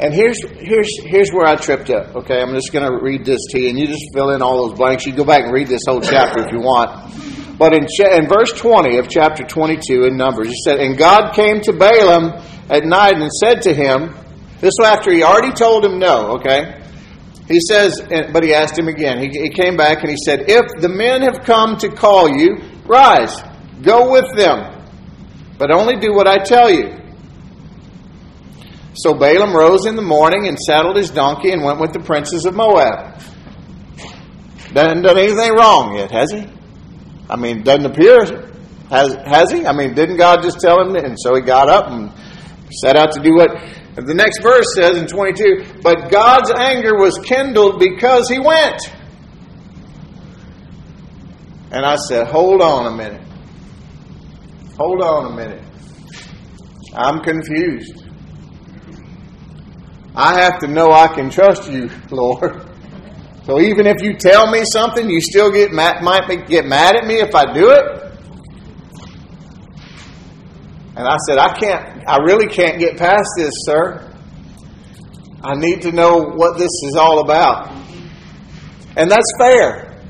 And 0.00 0.14
here's 0.14 0.40
here's 0.60 0.96
here's 1.02 1.30
where 1.30 1.46
I 1.46 1.56
tripped 1.56 1.90
up. 1.90 2.14
Okay, 2.14 2.40
I'm 2.40 2.54
just 2.54 2.72
going 2.72 2.88
to 2.88 3.02
read 3.02 3.24
this 3.24 3.40
to 3.50 3.60
you, 3.60 3.70
and 3.70 3.78
you 3.78 3.88
just 3.88 4.04
fill 4.14 4.30
in 4.30 4.42
all 4.42 4.68
those 4.68 4.78
blanks. 4.78 5.04
You 5.04 5.12
go 5.12 5.24
back 5.24 5.42
and 5.42 5.52
read 5.52 5.66
this 5.66 5.82
whole 5.88 6.00
chapter 6.00 6.46
if 6.46 6.52
you 6.52 6.60
want. 6.60 7.58
But 7.58 7.74
in 7.74 7.84
in 8.12 8.28
verse 8.28 8.52
20 8.52 8.98
of 8.98 9.08
chapter 9.08 9.42
22 9.42 10.04
in 10.04 10.16
Numbers, 10.16 10.48
he 10.48 10.54
said, 10.64 10.78
"And 10.78 10.96
God 10.96 11.32
came 11.34 11.60
to 11.62 11.72
Balaam 11.72 12.40
at 12.70 12.84
night 12.84 13.16
and 13.16 13.28
said 13.32 13.62
to 13.62 13.74
him, 13.74 14.14
this 14.60 14.72
was 14.76 14.88
after 14.88 15.12
he 15.12 15.22
already 15.22 15.52
told 15.52 15.84
him 15.84 15.98
no. 15.98 16.38
Okay, 16.38 16.82
he 17.46 17.60
says, 17.60 18.02
but 18.32 18.42
he 18.42 18.54
asked 18.54 18.76
him 18.76 18.88
again. 18.88 19.18
He, 19.18 19.28
he 19.28 19.50
came 19.50 19.76
back 19.76 20.00
and 20.00 20.10
he 20.10 20.16
said, 20.24 20.46
If 20.48 20.66
the 20.80 20.88
men 20.88 21.22
have 21.22 21.44
come 21.44 21.76
to 21.78 21.88
call 21.88 22.28
you, 22.28 22.56
rise, 22.84 23.40
go 23.82 24.10
with 24.10 24.36
them, 24.36 24.82
but 25.58 25.70
only 25.70 25.96
do 25.96 26.12
what 26.14 26.26
I 26.26 26.38
tell 26.38 26.70
you." 26.70 26.98
So 28.94 29.14
Balaam 29.14 29.54
rose 29.54 29.86
in 29.86 29.94
the 29.94 30.02
morning 30.02 30.48
and 30.48 30.58
saddled 30.58 30.96
his 30.96 31.10
donkey 31.10 31.52
and 31.52 31.62
went 31.62 31.78
with 31.78 31.92
the 31.92 32.00
princes 32.00 32.44
of 32.44 32.54
Moab. 32.54 33.20
Doesn't 34.72 35.02
done 35.02 35.18
anything 35.18 35.52
wrong 35.52 35.96
yet, 35.96 36.10
has 36.10 36.32
he? 36.32 36.46
I 37.30 37.36
mean, 37.36 37.62
doesn't 37.62 37.86
appear. 37.86 38.50
Has, 38.90 39.14
has 39.14 39.52
he? 39.52 39.66
I 39.66 39.72
mean, 39.72 39.94
didn't 39.94 40.16
God 40.16 40.42
just 40.42 40.60
tell 40.60 40.80
him? 40.80 40.96
And 40.96 41.16
so 41.18 41.34
he 41.34 41.42
got 41.42 41.68
up 41.68 41.90
and 41.90 42.10
set 42.80 42.96
out 42.96 43.12
to 43.12 43.20
do 43.20 43.34
what 43.34 43.50
the 43.94 44.14
next 44.14 44.42
verse 44.42 44.74
says 44.74 44.96
in 44.96 45.06
22 45.06 45.80
But 45.82 46.10
God's 46.10 46.50
anger 46.50 46.96
was 46.96 47.18
kindled 47.18 47.78
because 47.78 48.28
he 48.28 48.38
went. 48.38 48.80
And 51.70 51.84
I 51.84 51.96
said, 51.96 52.26
Hold 52.28 52.62
on 52.62 52.92
a 52.92 52.96
minute. 52.96 53.27
Hold 54.78 55.02
on 55.02 55.32
a 55.32 55.36
minute. 55.36 55.64
I'm 56.94 57.18
confused. 57.20 58.04
I 60.14 60.40
have 60.40 60.60
to 60.60 60.68
know 60.68 60.92
I 60.92 61.08
can 61.08 61.30
trust 61.30 61.68
you, 61.68 61.90
Lord. 62.10 62.64
So 63.44 63.60
even 63.60 63.88
if 63.88 64.02
you 64.02 64.14
tell 64.14 64.48
me 64.52 64.62
something, 64.64 65.10
you 65.10 65.20
still 65.20 65.50
get 65.50 65.72
mad, 65.72 66.04
might 66.04 66.46
get 66.46 66.64
mad 66.64 66.94
at 66.94 67.06
me 67.06 67.14
if 67.14 67.34
I 67.34 67.52
do 67.52 67.70
it. 67.70 68.04
And 70.96 71.08
I 71.08 71.16
said, 71.26 71.38
I 71.38 71.58
can't, 71.58 72.08
I 72.08 72.18
really 72.18 72.46
can't 72.46 72.78
get 72.78 72.96
past 72.98 73.28
this, 73.36 73.52
sir. 73.64 74.14
I 75.42 75.54
need 75.56 75.82
to 75.82 75.92
know 75.92 76.18
what 76.18 76.56
this 76.56 76.70
is 76.84 76.94
all 76.94 77.18
about. 77.18 77.68
And 78.96 79.10
that's 79.10 79.32
fair. 79.40 80.00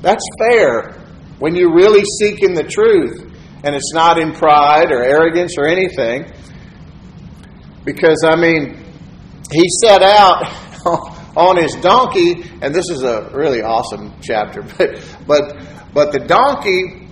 That's 0.00 0.24
fair 0.40 0.92
when 1.38 1.54
you're 1.54 1.74
really 1.74 2.04
seeking 2.18 2.54
the 2.54 2.64
truth 2.64 3.29
and 3.62 3.74
it's 3.74 3.92
not 3.92 4.18
in 4.18 4.32
pride 4.32 4.90
or 4.90 5.02
arrogance 5.02 5.54
or 5.58 5.66
anything. 5.66 6.32
Because, 7.84 8.24
I 8.24 8.36
mean, 8.36 8.76
he 9.52 9.64
set 9.84 10.02
out 10.02 10.44
on 11.36 11.56
his 11.56 11.74
donkey, 11.76 12.44
and 12.62 12.74
this 12.74 12.88
is 12.90 13.02
a 13.02 13.30
really 13.32 13.62
awesome 13.62 14.14
chapter, 14.22 14.62
but 14.78 15.02
but 15.26 15.56
but 15.92 16.12
the 16.12 16.20
donkey 16.20 17.08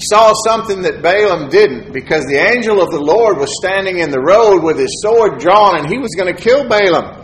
saw 0.00 0.32
something 0.46 0.82
that 0.82 1.02
Balaam 1.02 1.48
didn't 1.48 1.92
because 1.92 2.24
the 2.26 2.36
angel 2.36 2.82
of 2.82 2.90
the 2.90 3.00
Lord 3.00 3.38
was 3.38 3.50
standing 3.62 3.98
in 3.98 4.10
the 4.10 4.20
road 4.20 4.62
with 4.62 4.78
his 4.78 5.00
sword 5.02 5.38
drawn 5.38 5.78
and 5.78 5.88
he 5.88 5.98
was 5.98 6.10
going 6.16 6.34
to 6.34 6.40
kill 6.40 6.68
Balaam. 6.68 7.22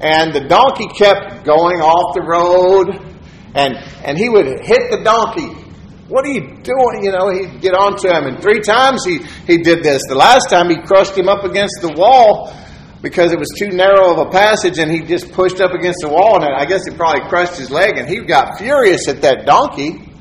And 0.00 0.34
the 0.34 0.46
donkey 0.46 0.86
kept 0.88 1.44
going 1.44 1.80
off 1.80 2.14
the 2.14 2.22
road 2.22 3.13
and 3.54 3.76
and 4.04 4.18
he 4.18 4.28
would 4.28 4.46
hit 4.64 4.90
the 4.90 5.02
donkey 5.02 5.64
what 6.08 6.26
are 6.26 6.30
you 6.30 6.58
doing? 6.62 7.02
You 7.02 7.12
know, 7.12 7.30
he'd 7.30 7.62
get 7.62 7.74
onto 7.74 8.08
him. 8.08 8.26
And 8.26 8.42
three 8.42 8.60
times 8.60 9.06
he, 9.06 9.20
he 9.46 9.56
did 9.58 9.82
this. 9.82 10.02
The 10.06 10.14
last 10.14 10.50
time 10.50 10.68
he 10.68 10.76
crushed 10.76 11.16
him 11.16 11.28
up 11.28 11.44
against 11.44 11.78
the 11.80 11.94
wall 11.96 12.52
because 13.00 13.32
it 13.32 13.38
was 13.38 13.48
too 13.56 13.68
narrow 13.68 14.12
of 14.12 14.18
a 14.26 14.30
passage 14.30 14.78
and 14.78 14.90
he 14.90 15.00
just 15.00 15.32
pushed 15.32 15.60
up 15.60 15.72
against 15.72 16.00
the 16.02 16.10
wall. 16.10 16.36
And 16.36 16.44
I 16.54 16.66
guess 16.66 16.86
it 16.86 16.96
probably 16.96 17.26
crushed 17.28 17.58
his 17.58 17.70
leg. 17.70 17.96
And 17.96 18.06
he 18.08 18.20
got 18.20 18.58
furious 18.58 19.08
at 19.08 19.22
that 19.22 19.46
donkey. 19.46 20.12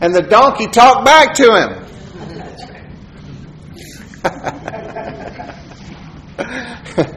And 0.00 0.14
the 0.14 0.22
donkey 0.22 0.68
talked 0.68 1.04
back 1.04 1.34
to 1.34 1.44
him. 1.44 1.84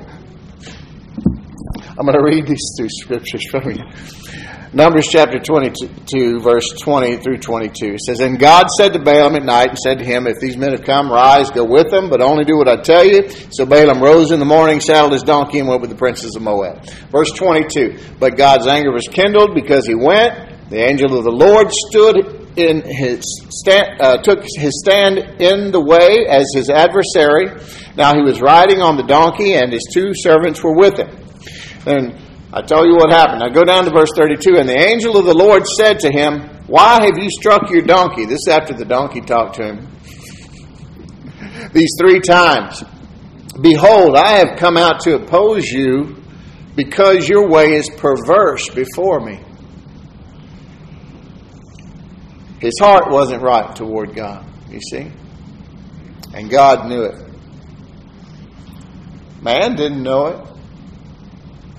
I'm 1.98 2.06
going 2.08 2.18
to 2.18 2.24
read 2.24 2.48
these 2.48 2.75
two 2.77 2.88
scriptures 2.89 3.48
from 3.51 3.70
you. 3.70 3.84
Numbers 4.73 5.09
chapter 5.11 5.37
22, 5.37 6.39
verse 6.39 6.65
20 6.79 7.17
through 7.17 7.39
22 7.39 7.97
says, 8.05 8.21
And 8.21 8.39
God 8.39 8.67
said 8.77 8.93
to 8.93 8.99
Balaam 8.99 9.35
at 9.35 9.43
night 9.43 9.67
and 9.67 9.77
said 9.77 9.99
to 9.99 10.05
him, 10.05 10.27
If 10.27 10.39
these 10.39 10.55
men 10.55 10.71
have 10.71 10.83
come, 10.83 11.11
rise, 11.11 11.51
go 11.51 11.65
with 11.65 11.91
them, 11.91 12.09
but 12.09 12.21
only 12.21 12.45
do 12.45 12.55
what 12.55 12.69
I 12.69 12.77
tell 12.77 13.03
you. 13.03 13.27
So 13.51 13.65
Balaam 13.65 14.01
rose 14.01 14.31
in 14.31 14.39
the 14.39 14.45
morning, 14.45 14.79
saddled 14.79 15.11
his 15.11 15.23
donkey, 15.23 15.59
and 15.59 15.67
went 15.67 15.81
with 15.81 15.89
the 15.89 15.97
princes 15.97 16.37
of 16.37 16.41
Moab. 16.41 16.85
Verse 17.11 17.33
22 17.33 18.15
But 18.17 18.37
God's 18.37 18.65
anger 18.65 18.93
was 18.93 19.09
kindled 19.11 19.55
because 19.55 19.85
he 19.85 19.93
went. 19.93 20.69
The 20.69 20.81
angel 20.81 21.17
of 21.17 21.25
the 21.25 21.31
Lord 21.31 21.69
stood 21.89 22.57
in 22.57 22.81
his 22.81 23.25
stand, 23.49 23.99
uh, 23.99 24.21
took 24.21 24.39
his 24.55 24.81
stand 24.85 25.17
in 25.41 25.71
the 25.71 25.81
way 25.81 26.27
as 26.29 26.45
his 26.55 26.69
adversary. 26.69 27.49
Now 27.97 28.15
he 28.15 28.21
was 28.21 28.39
riding 28.39 28.79
on 28.79 28.95
the 28.95 29.03
donkey, 29.03 29.55
and 29.55 29.73
his 29.73 29.85
two 29.93 30.13
servants 30.13 30.63
were 30.63 30.73
with 30.73 30.97
him. 30.97 31.09
And 31.85 32.30
I 32.53 32.62
tell 32.62 32.86
you 32.86 32.96
what 32.96 33.12
happened. 33.12 33.39
Now 33.39 33.50
go 33.50 33.63
down 33.63 33.86
to 33.86 33.91
verse 33.91 34.10
32. 34.15 34.58
And 34.58 34.67
the 34.67 34.77
angel 34.77 35.17
of 35.17 35.25
the 35.25 35.34
Lord 35.34 35.65
said 35.65 36.00
to 36.00 36.12
him, 36.12 36.41
Why 36.67 37.03
have 37.05 37.17
you 37.17 37.29
struck 37.29 37.70
your 37.70 37.84
donkey? 37.84 38.25
This 38.25 38.48
after 38.50 38.74
the 38.74 38.86
donkey 38.86 39.22
talked 39.22 39.55
to 39.55 39.63
him. 39.63 39.88
These 41.74 41.96
three 42.00 42.20
times. 42.20 42.84
Behold, 43.60 44.15
I 44.15 44.39
have 44.39 44.58
come 44.58 44.75
out 44.75 45.01
to 45.01 45.15
oppose 45.15 45.67
you 45.67 46.22
because 46.75 47.29
your 47.29 47.48
way 47.50 47.74
is 47.74 47.89
perverse 47.89 48.70
before 48.70 49.20
me. 49.20 49.39
His 52.60 52.74
heart 52.79 53.10
wasn't 53.10 53.41
right 53.41 53.75
toward 53.75 54.15
God, 54.15 54.46
you 54.70 54.79
see? 54.79 55.12
And 56.34 56.50
God 56.50 56.88
knew 56.88 57.03
it. 57.03 57.27
Man 59.41 59.75
didn't 59.75 60.03
know 60.03 60.27
it. 60.27 60.50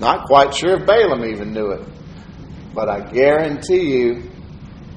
Not 0.02 0.26
quite 0.26 0.52
sure 0.52 0.80
if 0.80 0.84
Balaam 0.84 1.24
even 1.24 1.52
knew 1.52 1.70
it. 1.70 1.86
But 2.74 2.88
I 2.88 3.08
guarantee 3.08 3.98
you, 3.98 4.32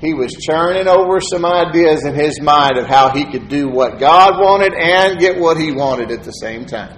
he 0.02 0.16
was 0.16 0.34
churning 0.34 0.88
over 0.88 1.22
some 1.22 1.46
ideas 1.46 2.04
in 2.04 2.16
his 2.16 2.42
mind 2.42 2.80
of 2.80 2.88
how 2.88 3.10
he 3.12 3.24
could 3.32 3.48
do 3.48 3.68
what 3.70 4.00
God 4.00 4.42
wanted 4.42 4.74
and 4.74 5.20
get 5.20 5.40
what 5.40 5.58
he 5.58 5.72
wanted 5.72 6.10
at 6.10 6.24
the 6.24 6.32
same 6.32 6.66
time. 6.66 6.98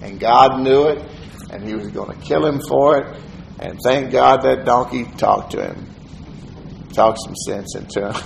And 0.00 0.18
God 0.18 0.58
knew 0.60 0.88
it, 0.88 1.08
and 1.52 1.62
he 1.62 1.76
was 1.76 1.86
going 1.86 2.18
to 2.18 2.26
kill 2.26 2.44
him 2.44 2.60
for 2.60 2.96
it. 2.98 3.16
And 3.60 3.78
thank 3.84 4.10
God 4.10 4.42
that 4.42 4.64
donkey 4.64 5.04
talked 5.04 5.52
to 5.52 5.62
him, 5.64 5.86
talked 6.92 7.20
some 7.24 7.36
sense 7.36 7.76
into 7.76 8.10
him. 8.10 8.16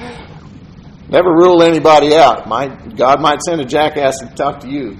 Never 1.10 1.28
rule 1.34 1.62
anybody 1.62 2.14
out. 2.14 2.48
God 2.96 3.20
might 3.20 3.42
send 3.42 3.60
a 3.60 3.66
jackass 3.66 4.20
to 4.20 4.34
talk 4.34 4.60
to 4.60 4.70
you. 4.70 4.96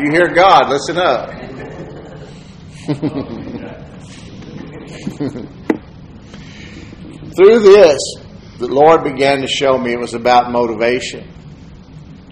You 0.00 0.10
hear 0.10 0.28
God, 0.28 0.70
listen 0.70 0.96
up. 0.96 1.28
Through 7.36 7.60
this, 7.60 7.98
the 8.58 8.66
Lord 8.66 9.04
began 9.04 9.42
to 9.42 9.46
show 9.46 9.76
me 9.76 9.92
it 9.92 10.00
was 10.00 10.14
about 10.14 10.50
motivation 10.50 11.30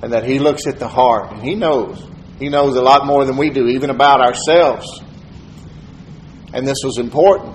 and 0.03 0.15
that 0.15 0.25
He 0.25 0.39
looks 0.39 0.67
at 0.67 0.79
the 0.79 0.89
heart 0.89 1.31
and 1.31 1.43
He 1.43 1.55
knows. 1.55 2.03
He 2.39 2.49
knows 2.49 2.75
a 2.75 2.81
lot 2.81 3.05
more 3.05 3.27
than 3.27 3.37
we 3.37 3.51
do, 3.51 3.67
even 3.67 3.91
about 3.91 4.23
ourselves. 4.23 5.03
And 6.55 6.67
this 6.67 6.79
was 6.83 6.97
important 6.97 7.55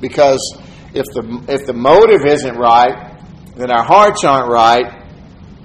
because 0.00 0.56
if 0.94 1.06
the, 1.06 1.44
if 1.48 1.66
the 1.66 1.72
motive 1.72 2.24
isn't 2.24 2.56
right, 2.56 3.18
then 3.56 3.72
our 3.72 3.82
hearts 3.82 4.22
aren't 4.22 4.52
right, 4.52 5.02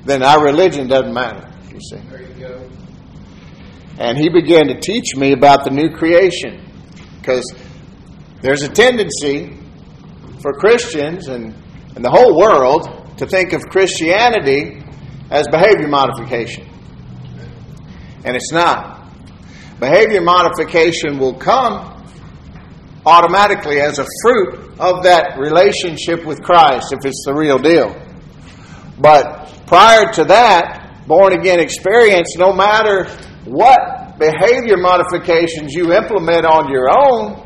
then 0.05 0.23
our 0.23 0.43
religion 0.43 0.87
doesn't 0.87 1.13
matter, 1.13 1.47
you 1.71 1.79
see. 1.79 2.18
And 3.99 4.17
he 4.17 4.29
began 4.29 4.67
to 4.67 4.79
teach 4.79 5.15
me 5.17 5.33
about 5.33 5.65
the 5.65 5.71
new 5.71 5.89
creation. 5.89 6.65
Because 7.19 7.53
there's 8.41 8.63
a 8.63 8.69
tendency 8.69 9.57
for 10.41 10.53
Christians 10.53 11.27
and, 11.27 11.53
and 11.95 12.03
the 12.03 12.09
whole 12.09 12.37
world 12.37 13.17
to 13.17 13.27
think 13.27 13.51
of 13.51 13.61
Christianity 13.63 14.81
as 15.29 15.47
behavior 15.49 15.89
modification. 15.89 16.65
And 18.23 18.37
it's 18.37 18.53
not. 18.53 19.11
Behavior 19.79 20.21
modification 20.21 21.19
will 21.19 21.33
come 21.33 22.05
automatically 23.05 23.81
as 23.81 23.99
a 23.99 24.05
fruit 24.21 24.79
of 24.79 25.03
that 25.03 25.37
relationship 25.37 26.25
with 26.25 26.41
Christ 26.41 26.93
if 26.93 27.05
it's 27.05 27.23
the 27.25 27.33
real 27.33 27.57
deal. 27.57 27.95
But 28.97 29.61
prior 29.67 30.11
to 30.13 30.23
that, 30.25 31.05
born 31.05 31.33
again 31.33 31.59
experience, 31.59 32.35
no 32.37 32.53
matter 32.53 33.05
what 33.45 34.17
behavior 34.19 34.77
modifications 34.77 35.73
you 35.73 35.93
implement 35.93 36.45
on 36.45 36.69
your 36.71 36.89
own, 36.89 37.45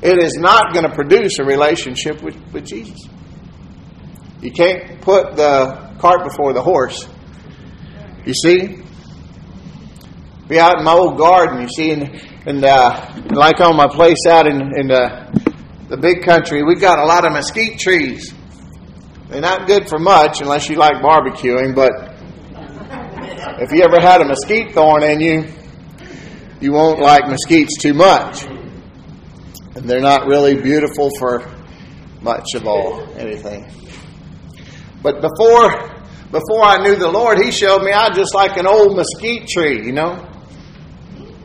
it 0.00 0.22
is 0.22 0.34
not 0.34 0.72
going 0.72 0.88
to 0.88 0.94
produce 0.94 1.38
a 1.38 1.44
relationship 1.44 2.22
with, 2.22 2.36
with 2.52 2.64
Jesus. 2.64 3.08
You 4.40 4.52
can't 4.52 5.00
put 5.00 5.34
the 5.34 5.96
cart 5.98 6.22
before 6.22 6.52
the 6.52 6.62
horse. 6.62 7.08
You 8.24 8.34
see? 8.34 8.82
Be 10.48 10.58
out 10.58 10.78
in 10.78 10.84
my 10.84 10.92
old 10.92 11.18
garden, 11.18 11.60
you 11.62 11.68
see, 11.68 11.90
and, 11.90 12.04
and 12.46 12.64
uh, 12.64 13.22
like 13.30 13.60
on 13.60 13.76
my 13.76 13.88
place 13.88 14.24
out 14.26 14.46
in, 14.46 14.60
in 14.78 14.86
the, 14.86 15.52
the 15.90 15.96
big 15.96 16.22
country, 16.22 16.62
we've 16.62 16.80
got 16.80 16.98
a 16.98 17.04
lot 17.04 17.26
of 17.26 17.32
mesquite 17.32 17.78
trees. 17.78 18.32
They're 19.28 19.42
not 19.42 19.66
good 19.66 19.88
for 19.88 19.98
much 19.98 20.40
unless 20.40 20.70
you 20.70 20.76
like 20.76 21.02
barbecuing, 21.02 21.74
but 21.74 22.17
if 23.60 23.72
you 23.72 23.82
ever 23.82 24.00
had 24.00 24.20
a 24.20 24.24
mesquite 24.24 24.72
thorn 24.72 25.02
in 25.02 25.20
you, 25.20 25.44
you 26.60 26.72
won't 26.72 27.00
like 27.00 27.24
mesquites 27.24 27.80
too 27.80 27.94
much. 27.94 28.44
And 28.44 29.88
they're 29.88 30.00
not 30.00 30.26
really 30.26 30.60
beautiful 30.60 31.10
for 31.18 31.44
much 32.20 32.54
of 32.54 32.66
all 32.66 33.02
anything. 33.16 33.70
But 35.02 35.20
before 35.20 35.98
before 36.30 36.62
I 36.62 36.82
knew 36.82 36.94
the 36.94 37.10
Lord, 37.10 37.38
He 37.42 37.50
showed 37.50 37.82
me 37.82 37.92
I 37.92 38.10
just 38.10 38.34
like 38.34 38.56
an 38.58 38.66
old 38.66 38.96
mesquite 38.96 39.48
tree, 39.48 39.84
you 39.84 39.92
know? 39.92 40.26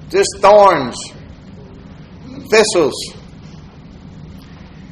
Just 0.10 0.30
thorns, 0.40 0.96
thistles. 2.50 2.94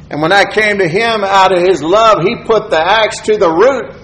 And 0.10 0.22
when 0.22 0.32
I 0.32 0.46
came 0.46 0.78
to 0.78 0.88
Him 0.88 1.24
out 1.24 1.56
of 1.56 1.62
His 1.62 1.84
love, 1.84 2.24
He 2.24 2.36
put 2.36 2.70
the 2.70 2.80
axe 2.80 3.20
to 3.22 3.38
the 3.38 3.50
root. 3.50 4.01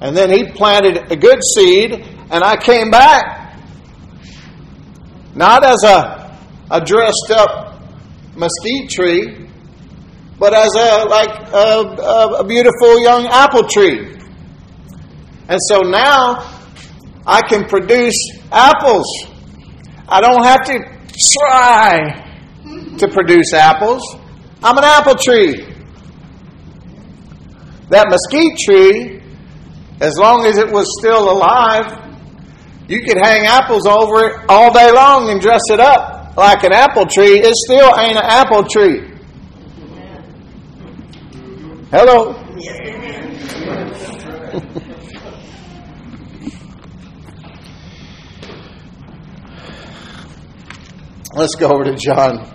And 0.00 0.16
then 0.16 0.30
He 0.30 0.44
planted 0.52 1.10
a 1.10 1.16
good 1.16 1.40
seed, 1.54 1.92
and 2.30 2.44
I 2.44 2.56
came 2.56 2.90
back. 2.90 3.56
Not 5.34 5.64
as 5.64 5.82
a, 5.84 6.38
a 6.70 6.84
dressed 6.84 7.30
up 7.30 7.80
mesquite 8.36 8.90
tree, 8.90 9.48
but 10.38 10.54
as 10.54 10.74
a 10.74 11.04
like 11.08 11.52
a, 11.52 12.36
a 12.40 12.44
beautiful 12.44 13.02
young 13.02 13.26
apple 13.26 13.64
tree. 13.64 14.16
And 15.48 15.58
so 15.68 15.80
now 15.80 16.44
I 17.26 17.42
can 17.42 17.64
produce 17.64 18.16
apples. 18.52 19.06
I 20.08 20.20
don't 20.20 20.42
have 20.44 20.64
to 20.66 20.98
try 21.40 22.24
to 22.98 23.08
produce 23.08 23.52
apples. 23.52 24.02
I'm 24.62 24.76
an 24.76 24.84
apple 24.84 25.14
tree. 25.14 25.64
That 27.90 28.06
mesquite 28.10 28.58
tree, 28.58 29.17
as 30.00 30.16
long 30.16 30.46
as 30.46 30.58
it 30.58 30.70
was 30.70 30.86
still 31.00 31.30
alive, 31.30 32.04
you 32.88 33.02
could 33.02 33.18
hang 33.18 33.46
apples 33.46 33.86
over 33.86 34.26
it 34.26 34.44
all 34.48 34.72
day 34.72 34.92
long 34.92 35.28
and 35.30 35.40
dress 35.40 35.62
it 35.70 35.80
up 35.80 36.36
like 36.36 36.62
an 36.62 36.72
apple 36.72 37.04
tree. 37.04 37.40
It 37.40 37.54
still 37.54 37.92
ain't 37.98 38.16
an 38.16 38.24
apple 38.24 38.64
tree. 38.64 39.10
Hello. 41.90 42.32
Let's 51.34 51.54
go 51.56 51.70
over 51.70 51.84
to 51.84 51.94
John. 51.94 52.48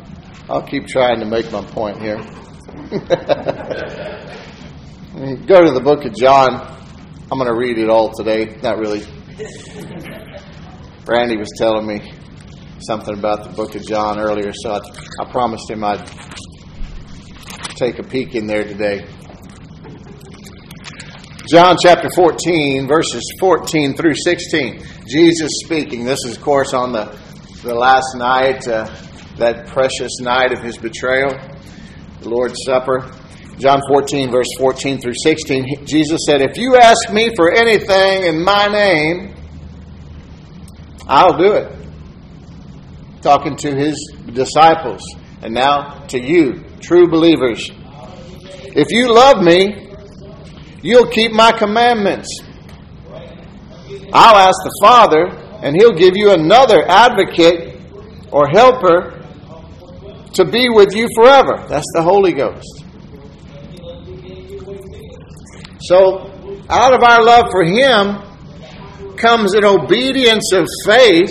I'll 0.49 0.65
keep 0.65 0.87
trying 0.87 1.19
to 1.19 1.25
make 1.25 1.51
my 1.51 1.63
point 1.63 2.01
here. 2.01 2.17
go 5.45 5.65
to 5.65 5.71
the 5.71 5.81
book 5.83 6.05
of 6.05 6.15
John. 6.15 6.82
I'm 7.33 7.39
going 7.39 7.49
to 7.49 7.57
read 7.57 7.79
it 7.79 7.89
all 7.89 8.11
today. 8.13 8.59
Not 8.61 8.77
really. 8.77 9.01
Randy 11.07 11.35
was 11.35 11.49
telling 11.57 11.87
me 11.87 12.13
something 12.77 13.17
about 13.17 13.43
the 13.45 13.49
book 13.55 13.73
of 13.73 13.83
John 13.87 14.19
earlier, 14.19 14.51
so 14.53 14.73
I, 14.73 14.79
I 15.19 15.31
promised 15.31 15.67
him 15.67 15.83
I'd 15.83 16.07
take 17.75 17.97
a 17.97 18.03
peek 18.03 18.35
in 18.35 18.45
there 18.45 18.63
today. 18.63 19.07
John 21.49 21.75
chapter 21.81 22.11
14, 22.15 22.87
verses 22.87 23.23
14 23.39 23.95
through 23.95 24.13
16. 24.13 24.83
Jesus 25.07 25.49
speaking. 25.65 26.05
This 26.05 26.23
is, 26.25 26.37
of 26.37 26.43
course, 26.43 26.75
on 26.75 26.91
the, 26.91 27.17
the 27.63 27.73
last 27.73 28.15
night, 28.15 28.67
uh, 28.67 28.95
that 29.37 29.65
precious 29.69 30.19
night 30.19 30.51
of 30.51 30.59
his 30.59 30.77
betrayal, 30.77 31.31
the 32.19 32.29
Lord's 32.29 32.59
Supper. 32.63 33.11
John 33.57 33.79
14, 33.87 34.31
verse 34.31 34.47
14 34.57 34.99
through 34.99 35.13
16. 35.23 35.85
Jesus 35.85 36.21
said, 36.27 36.41
If 36.41 36.57
you 36.57 36.75
ask 36.75 37.11
me 37.11 37.29
for 37.35 37.51
anything 37.53 38.23
in 38.23 38.43
my 38.43 38.67
name, 38.67 39.35
I'll 41.07 41.37
do 41.37 41.53
it. 41.53 41.71
Talking 43.21 43.55
to 43.57 43.75
his 43.75 43.95
disciples, 44.33 45.01
and 45.41 45.53
now 45.53 46.05
to 46.07 46.19
you, 46.19 46.63
true 46.81 47.07
believers. 47.07 47.69
If 48.75 48.87
you 48.91 49.13
love 49.13 49.41
me, 49.41 49.83
You'll 50.83 51.07
keep 51.07 51.31
my 51.31 51.53
commandments. 51.53 52.27
I'll 54.11 54.35
ask 54.35 54.57
the 54.63 54.79
Father, 54.83 55.27
and 55.63 55.77
He'll 55.77 55.95
give 55.95 56.17
you 56.17 56.31
another 56.31 56.83
advocate 56.85 57.79
or 58.29 58.49
helper 58.49 59.23
to 60.33 60.43
be 60.43 60.67
with 60.67 60.93
you 60.93 61.07
forever. 61.15 61.65
That's 61.69 61.89
the 61.95 62.01
Holy 62.01 62.33
Ghost. 62.33 62.82
So, 65.87 66.29
out 66.69 66.93
of 66.93 67.03
our 67.03 67.23
love 67.23 67.45
for 67.51 67.63
Him 67.63 69.15
comes 69.17 69.53
an 69.53 69.65
obedience 69.65 70.51
of 70.53 70.67
faith 70.85 71.29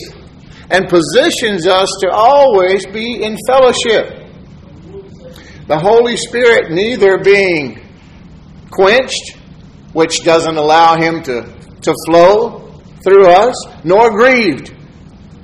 and 0.71 0.89
positions 0.89 1.67
us 1.67 1.89
to 2.01 2.11
always 2.11 2.87
be 2.87 3.23
in 3.23 3.37
fellowship. 3.47 4.19
The 5.67 5.79
Holy 5.79 6.17
Spirit 6.17 6.71
neither 6.71 7.19
being 7.19 7.87
quenched 8.71 9.37
which 9.93 10.23
doesn't 10.25 10.57
allow 10.57 10.97
him 10.97 11.23
to, 11.23 11.43
to 11.83 11.95
flow 12.07 12.81
through 13.05 13.27
us, 13.27 13.55
nor 13.85 14.11
grieved, 14.11 14.69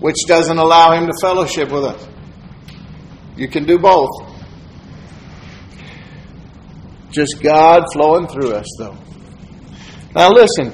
which 0.00 0.16
doesn't 0.26 0.58
allow 0.58 0.92
him 0.92 1.06
to 1.06 1.12
fellowship 1.20 1.70
with 1.70 1.84
us. 1.84 2.08
You 3.36 3.48
can 3.48 3.64
do 3.64 3.78
both. 3.78 4.08
Just 7.10 7.42
God 7.42 7.84
flowing 7.92 8.26
through 8.28 8.52
us, 8.52 8.66
though. 8.78 8.96
Now, 10.14 10.30
listen. 10.30 10.72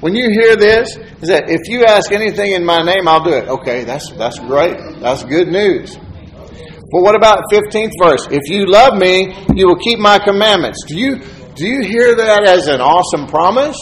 When 0.00 0.14
you 0.14 0.30
hear 0.30 0.54
this, 0.54 0.96
is 1.20 1.28
that 1.28 1.50
if 1.50 1.68
you 1.68 1.84
ask 1.84 2.12
anything 2.12 2.52
in 2.52 2.64
my 2.64 2.82
name, 2.82 3.08
I'll 3.08 3.24
do 3.24 3.32
it. 3.32 3.48
Okay, 3.48 3.82
that's 3.82 4.12
that's 4.12 4.38
great. 4.38 4.76
That's 5.00 5.24
good 5.24 5.48
news. 5.48 5.96
But 5.96 7.02
what 7.02 7.16
about 7.16 7.50
15th 7.52 7.90
verse? 8.00 8.28
If 8.30 8.48
you 8.48 8.66
love 8.66 8.96
me, 8.96 9.34
you 9.56 9.66
will 9.66 9.76
keep 9.76 9.98
my 9.98 10.20
commandments. 10.20 10.84
Do 10.86 10.96
you 10.96 11.18
do 11.54 11.66
you 11.66 11.82
hear 11.82 12.14
that 12.14 12.44
as 12.44 12.68
an 12.68 12.80
awesome 12.80 13.26
promise 13.26 13.76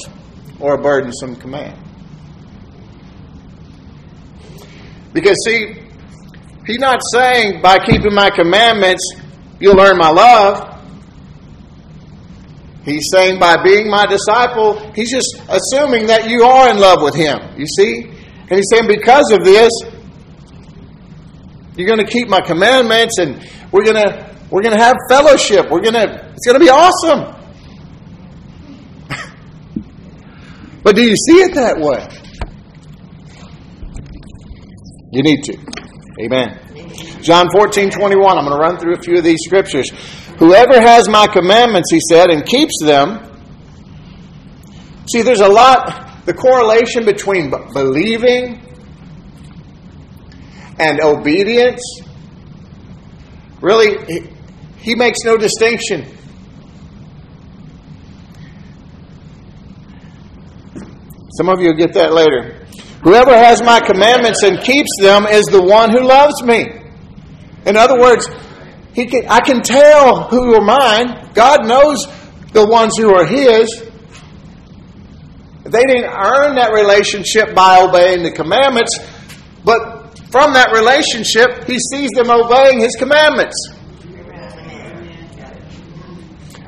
or 0.58 0.74
a 0.74 0.78
burdensome 0.80 1.36
command? 1.36 1.78
Because, 5.12 5.36
see, 5.44 5.74
he's 6.66 6.78
not 6.78 7.00
saying 7.12 7.60
by 7.60 7.78
keeping 7.78 8.14
my 8.14 8.30
commandments, 8.30 9.02
you'll 9.60 9.78
earn 9.78 9.98
my 9.98 10.08
love. 10.08 10.75
He's 12.86 13.08
saying 13.12 13.40
by 13.40 13.56
being 13.64 13.90
my 13.90 14.06
disciple, 14.06 14.78
he's 14.94 15.10
just 15.10 15.42
assuming 15.48 16.06
that 16.06 16.30
you 16.30 16.44
are 16.44 16.70
in 16.70 16.78
love 16.78 17.02
with 17.02 17.16
him. 17.16 17.36
You 17.58 17.66
see? 17.66 18.04
And 18.04 18.52
he's 18.52 18.68
saying 18.70 18.86
because 18.86 19.32
of 19.32 19.42
this, 19.42 19.72
you're 21.74 21.88
going 21.88 21.98
to 21.98 22.10
keep 22.10 22.28
my 22.28 22.40
commandments 22.40 23.18
and 23.18 23.44
we're 23.72 23.84
going 23.84 23.96
to 23.96 24.36
we're 24.52 24.62
going 24.62 24.76
to 24.76 24.82
have 24.82 24.94
fellowship. 25.10 25.66
We're 25.68 25.80
going 25.80 25.94
to 25.94 26.32
it's 26.32 26.46
going 26.46 26.58
to 26.58 26.64
be 26.64 26.70
awesome. 26.70 27.34
But 30.84 30.94
do 30.94 31.02
you 31.02 31.16
see 31.16 31.38
it 31.42 31.54
that 31.54 31.80
way? 31.80 32.06
You 35.10 35.24
need 35.24 35.42
to. 35.42 35.58
Amen. 36.20 36.60
John 37.22 37.48
14, 37.50 37.90
21. 37.90 38.38
I'm 38.38 38.44
going 38.44 38.56
to 38.56 38.62
run 38.62 38.78
through 38.78 38.94
a 38.94 39.02
few 39.02 39.18
of 39.18 39.24
these 39.24 39.40
scriptures. 39.42 39.90
Whoever 40.38 40.80
has 40.80 41.08
my 41.08 41.26
commandments, 41.26 41.90
he 41.90 42.00
said, 42.10 42.30
and 42.30 42.44
keeps 42.44 42.74
them. 42.82 43.22
See, 45.10 45.22
there's 45.22 45.40
a 45.40 45.48
lot, 45.48 46.24
the 46.26 46.34
correlation 46.34 47.04
between 47.04 47.50
believing 47.72 48.60
and 50.78 51.00
obedience. 51.00 51.80
Really, 53.62 54.30
he 54.78 54.94
makes 54.94 55.20
no 55.24 55.36
distinction. 55.36 56.04
Some 61.36 61.48
of 61.48 61.60
you 61.60 61.68
will 61.68 61.76
get 61.76 61.94
that 61.94 62.12
later. 62.12 62.66
Whoever 63.02 63.34
has 63.36 63.62
my 63.62 63.80
commandments 63.80 64.42
and 64.42 64.60
keeps 64.60 64.88
them 65.00 65.26
is 65.26 65.44
the 65.46 65.62
one 65.62 65.90
who 65.90 66.00
loves 66.00 66.42
me. 66.42 66.66
In 67.66 67.76
other 67.76 68.00
words, 68.00 68.28
he 68.96 69.04
can, 69.04 69.26
I 69.28 69.40
can 69.40 69.60
tell 69.60 70.22
who 70.22 70.54
are 70.54 70.64
mine. 70.64 71.28
God 71.34 71.66
knows 71.66 72.06
the 72.52 72.66
ones 72.66 72.96
who 72.96 73.14
are 73.14 73.26
His. 73.26 73.68
They 75.64 75.82
didn't 75.84 76.08
earn 76.10 76.54
that 76.54 76.72
relationship 76.72 77.54
by 77.54 77.82
obeying 77.82 78.22
the 78.22 78.30
commandments, 78.30 78.98
but 79.62 80.18
from 80.30 80.54
that 80.54 80.72
relationship, 80.72 81.64
He 81.64 81.78
sees 81.78 82.10
them 82.12 82.30
obeying 82.30 82.80
His 82.80 82.96
commandments. 82.96 83.68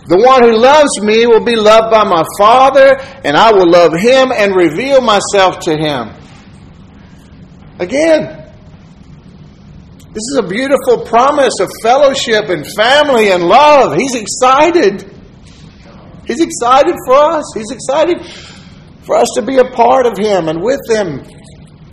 The 0.08 0.20
one 0.22 0.42
who 0.42 0.54
loves 0.54 1.00
me 1.00 1.26
will 1.26 1.44
be 1.44 1.56
loved 1.56 1.90
by 1.90 2.04
my 2.04 2.24
Father, 2.38 2.98
and 3.24 3.38
I 3.38 3.52
will 3.52 3.70
love 3.70 3.92
him 3.94 4.32
and 4.34 4.54
reveal 4.54 5.00
myself 5.00 5.60
to 5.60 5.76
him. 5.76 6.12
Again, 7.78 8.47
this 10.18 10.32
is 10.32 10.38
a 10.44 10.48
beautiful 10.48 11.06
promise 11.06 11.54
of 11.60 11.68
fellowship 11.80 12.48
and 12.48 12.66
family 12.74 13.30
and 13.30 13.44
love. 13.44 13.94
He's 13.94 14.16
excited. 14.16 15.08
He's 16.26 16.40
excited 16.40 16.96
for 17.06 17.14
us. 17.14 17.44
He's 17.54 17.70
excited 17.70 18.26
for 19.02 19.14
us 19.14 19.28
to 19.36 19.42
be 19.42 19.58
a 19.58 19.70
part 19.70 20.06
of 20.06 20.18
Him 20.18 20.48
and 20.48 20.60
with 20.60 20.80
Him 20.90 21.22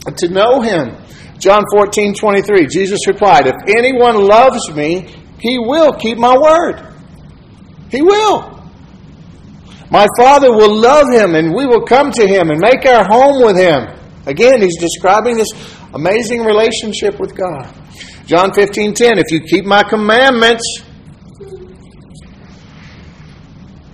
and 0.07 0.17
to 0.17 0.29
know 0.29 0.59
Him. 0.61 0.97
John 1.37 1.65
14, 1.71 2.15
23, 2.15 2.65
Jesus 2.65 3.05
replied, 3.05 3.45
If 3.45 3.57
anyone 3.67 4.15
loves 4.15 4.73
me, 4.73 5.07
he 5.39 5.59
will 5.59 5.93
keep 5.93 6.17
my 6.17 6.35
word. 6.35 6.81
He 7.91 8.01
will. 8.01 8.59
My 9.91 10.07
Father 10.17 10.51
will 10.51 10.73
love 10.73 11.11
him, 11.11 11.35
and 11.35 11.53
we 11.53 11.67
will 11.67 11.85
come 11.85 12.11
to 12.13 12.25
him 12.25 12.49
and 12.49 12.59
make 12.59 12.87
our 12.87 13.05
home 13.05 13.45
with 13.45 13.55
him. 13.55 13.87
Again, 14.25 14.63
he's 14.63 14.79
describing 14.79 15.37
this 15.37 15.53
amazing 15.95 16.43
relationship 16.43 17.19
with 17.19 17.35
God. 17.35 17.73
John 18.25 18.53
15, 18.53 18.93
10, 18.93 19.17
If 19.17 19.31
you 19.31 19.39
keep 19.39 19.65
my 19.65 19.81
commandments, 19.81 20.83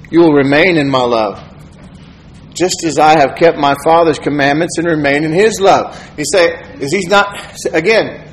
you 0.09 0.19
will 0.19 0.33
remain 0.33 0.77
in 0.77 0.89
my 0.89 1.03
love. 1.03 1.47
Just 2.53 2.83
as 2.83 2.97
I 2.97 3.17
have 3.17 3.35
kept 3.37 3.57
my 3.57 3.75
Father's 3.85 4.19
commandments 4.19 4.77
and 4.77 4.87
remain 4.87 5.23
in 5.23 5.31
his 5.31 5.59
love. 5.61 5.95
He 6.17 6.23
say, 6.25 6.59
is 6.79 6.91
he's 6.91 7.07
not 7.07 7.55
again, 7.71 8.27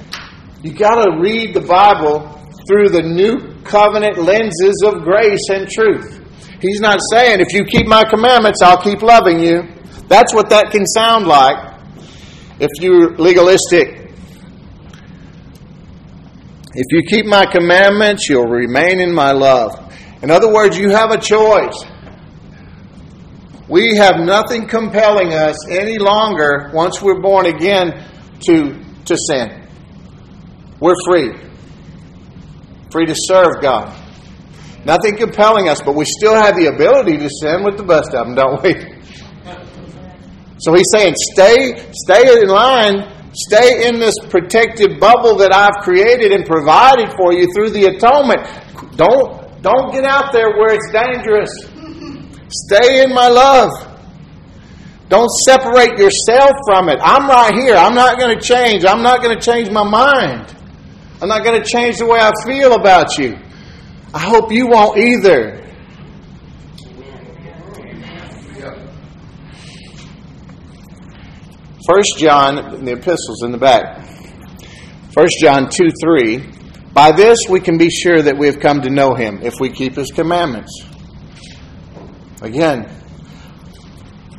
you 0.63 0.73
gotta 0.73 1.21
read 1.21 1.55
the 1.55 1.61
Bible 1.61 2.27
through 2.67 2.89
the 2.89 3.03
new 3.03 3.55
covenant 3.63 4.19
lenses 4.19 4.83
of 4.85 5.03
grace 5.03 5.49
and 5.51 5.69
truth. 5.69 6.25
He's 6.61 6.81
not 6.81 6.99
saying, 7.13 7.41
if 7.41 7.53
you 7.53 7.65
keep 7.65 7.87
my 7.87 8.03
commandments, 8.03 8.61
I'll 8.63 8.83
keep 8.83 9.03
loving 9.03 9.39
you. 9.39 9.63
That's 10.09 10.35
what 10.35 10.51
that 10.51 10.73
can 10.73 10.85
sound 10.87 11.27
like 11.27 11.68
if 12.61 12.68
you're 12.81 13.16
legalistic. 13.16 14.12
If 16.75 16.85
you 16.90 17.03
keep 17.09 17.27
my 17.27 17.47
commandments, 17.47 18.29
you'll 18.29 18.47
remain 18.47 19.01
in 19.01 19.12
my 19.12 19.33
love. 19.33 19.71
In 20.23 20.31
other 20.31 20.53
words, 20.53 20.79
you 20.79 20.90
have 20.90 21.11
a 21.11 21.18
choice. 21.18 21.85
We 23.68 23.97
have 23.97 24.21
nothing 24.21 24.66
compelling 24.66 25.35
us 25.35 25.57
any 25.68 25.99
longer 25.99 26.71
once 26.73 27.03
we're 27.03 27.21
born 27.21 27.47
again 27.47 28.05
to, 28.47 28.85
to 29.05 29.16
sin. 29.29 29.68
We're 30.81 30.94
free 31.07 31.49
free 32.90 33.07
to 33.07 33.14
serve 33.16 33.61
God. 33.61 33.94
Nothing 34.85 35.16
compelling 35.16 35.68
us, 35.68 35.83
but 35.83 35.94
we 35.94 36.05
still 36.07 36.35
have 36.35 36.57
the 36.57 36.66
ability 36.66 37.18
to 37.18 37.29
sin 37.29 37.64
with 37.64 37.77
the 37.77 37.83
best 37.83 38.14
of 38.14 38.27
them, 38.27 38.35
don't 38.35 38.62
we? 38.62 38.75
So 40.59 40.75
he's 40.75 40.88
saying, 40.92 41.14
stay, 41.35 41.90
stay 41.92 42.42
in 42.42 42.49
line, 42.49 43.31
stay 43.33 43.87
in 43.88 43.99
this 43.99 44.14
protected 44.29 44.99
bubble 44.99 45.37
that 45.37 45.53
I've 45.55 45.85
created 45.85 46.33
and 46.33 46.44
provided 46.44 47.12
for 47.16 47.33
you 47.33 47.47
through 47.55 47.71
the 47.71 47.87
atonement. 47.87 48.42
Don't, 48.97 49.62
don't 49.62 49.92
get 49.92 50.05
out 50.05 50.33
there 50.33 50.51
where 50.59 50.75
it's 50.75 50.90
dangerous. 50.90 51.51
Stay 52.51 53.05
in 53.05 53.14
my 53.14 53.29
love. 53.29 53.71
Don't 55.09 55.31
separate 55.47 55.99
yourself 55.99 56.53
from 56.66 56.88
it. 56.88 56.99
I'm 57.03 57.29
right 57.29 57.55
here. 57.55 57.77
I'm 57.77 57.94
not 57.94 58.18
going 58.18 58.37
to 58.37 58.42
change. 58.42 58.85
I'm 58.85 59.03
not 59.03 59.23
going 59.23 59.38
to 59.38 59.40
change 59.40 59.71
my 59.71 59.85
mind. 59.85 60.55
I'm 61.23 61.29
not 61.29 61.44
going 61.44 61.61
to 61.61 61.66
change 61.66 61.99
the 61.99 62.07
way 62.07 62.18
I 62.21 62.31
feel 62.47 62.75
about 62.75 63.16
you. 63.18 63.37
I 64.12 64.21
hope 64.21 64.53
you 64.53 64.66
won't 64.68 64.99
either. 64.99 65.68
First 71.88 72.18
John, 72.18 72.85
the 72.85 72.92
epistles 72.92 73.42
in 73.42 73.51
the 73.51 73.57
back. 73.57 74.07
First 75.14 75.37
John 75.40 75.70
2 75.70 75.90
3. 76.03 76.44
By 76.92 77.12
this 77.12 77.38
we 77.48 77.61
can 77.61 77.79
be 77.79 77.88
sure 77.88 78.20
that 78.20 78.37
we 78.37 78.46
have 78.46 78.61
come 78.61 78.83
to 78.83 78.90
know 78.90 79.14
him 79.14 79.38
if 79.42 79.55
we 79.59 79.70
keep 79.70 79.94
his 79.94 80.11
commandments. 80.11 80.70
Again, 82.42 82.94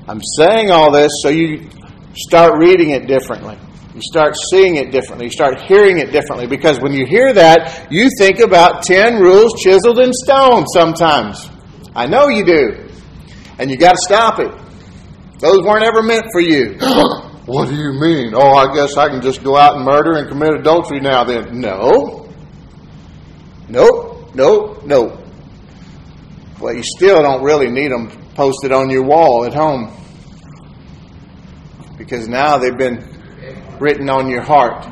I'm 0.08 0.22
saying 0.38 0.70
all 0.70 0.92
this 0.92 1.10
so 1.24 1.30
you 1.30 1.72
start 2.16 2.60
reading 2.60 2.92
it 2.92 3.08
differently. 3.08 3.58
You 3.96 4.02
start 4.04 4.36
seeing 4.52 4.76
it 4.76 4.92
differently. 4.92 5.26
You 5.26 5.32
start 5.32 5.60
hearing 5.62 5.98
it 5.98 6.12
differently. 6.12 6.46
Because 6.46 6.80
when 6.80 6.94
you 6.94 7.08
hear 7.08 7.34
that, 7.34 7.92
you 7.92 8.12
think 8.20 8.42
about 8.42 8.84
10 8.84 9.20
rules 9.20 9.60
chiseled 9.60 9.98
in 9.98 10.14
stone 10.14 10.68
sometimes. 10.68 11.50
I 11.96 12.06
know 12.06 12.28
you 12.28 12.46
do. 12.46 12.90
And 13.58 13.72
you 13.72 13.78
got 13.78 13.94
to 13.94 14.02
stop 14.02 14.40
it. 14.40 14.52
Those 15.40 15.64
weren't 15.64 15.84
ever 15.84 16.04
meant 16.04 16.26
for 16.32 16.42
you. 16.42 16.78
What 17.50 17.68
do 17.68 17.76
you 17.76 17.94
mean? 17.94 18.34
Oh, 18.36 18.54
I 18.54 18.76
guess 18.76 18.96
I 18.96 19.10
can 19.10 19.22
just 19.22 19.44
go 19.44 19.58
out 19.58 19.76
and 19.76 19.84
murder 19.84 20.14
and 20.14 20.30
commit 20.30 20.54
adultery 20.54 21.00
now 21.00 21.24
then. 21.24 21.60
No. 21.60 22.30
Nope. 23.68 24.36
Nope. 24.36 24.86
Nope. 24.86 25.20
Well, 26.60 26.76
you 26.76 26.84
still 26.84 27.24
don't 27.24 27.42
really 27.44 27.72
need 27.72 27.92
them 27.92 28.10
posted 28.36 28.72
on 28.72 28.92
your 28.92 29.04
wall 29.04 29.46
at 29.46 29.54
home. 29.56 29.92
Because 31.98 32.28
now 32.28 32.60
they've 32.60 32.78
been 32.78 33.04
written 33.80 34.12
on 34.12 34.30
your 34.30 34.42
heart. 34.42 34.86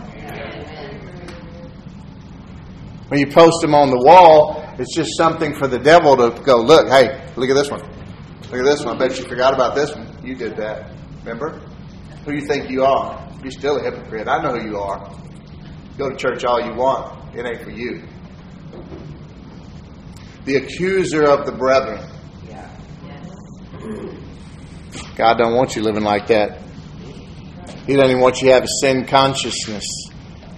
When 3.10 3.20
you 3.20 3.28
post 3.28 3.62
them 3.62 3.76
on 3.76 3.92
the 3.92 4.00
wall, 4.00 4.68
it's 4.80 4.96
just 4.96 5.16
something 5.16 5.54
for 5.54 5.68
the 5.68 5.78
devil 5.78 6.18
to 6.18 6.42
go, 6.42 6.58
look, 6.58 6.90
hey, 6.90 7.24
look 7.36 7.52
at 7.52 7.56
this 7.56 7.70
one. 7.70 7.82
Look 8.52 8.62
at 8.62 8.66
this 8.66 8.84
one. 8.84 8.96
I 8.96 8.98
bet 8.98 9.20
you 9.20 9.26
forgot 9.26 9.54
about 9.54 9.76
this 9.76 9.96
one. 9.96 10.08
You 10.24 10.34
did 10.34 10.58
that. 10.58 10.92
Remember? 11.20 11.62
Who 12.28 12.34
you 12.34 12.42
think 12.42 12.70
you 12.70 12.84
are? 12.84 13.26
You're 13.42 13.52
still 13.52 13.78
a 13.78 13.82
hypocrite. 13.82 14.28
I 14.28 14.44
know 14.44 14.60
who 14.60 14.70
you 14.70 14.78
are. 14.78 15.16
Go 15.98 16.10
to 16.10 16.16
church 16.18 16.44
all 16.44 16.60
you 16.60 16.74
want. 16.74 17.34
It 17.34 17.46
ain't 17.46 17.62
for 17.62 17.72
you. 17.72 18.04
The 20.44 20.58
accuser 20.58 21.24
of 21.24 21.46
the 21.46 21.54
brethren. 21.54 22.06
God 25.16 25.38
don't 25.38 25.56
want 25.56 25.78
you 25.78 25.82
living 25.82 26.04
like 26.04 26.28
that. 26.28 26.62
He 27.86 27.96
doesn't 27.96 28.10
even 28.10 28.22
want 28.22 28.42
you 28.42 28.50
to 28.50 28.54
have 28.56 28.66
a 28.66 28.82
sin 28.82 29.06
consciousness. 29.06 29.86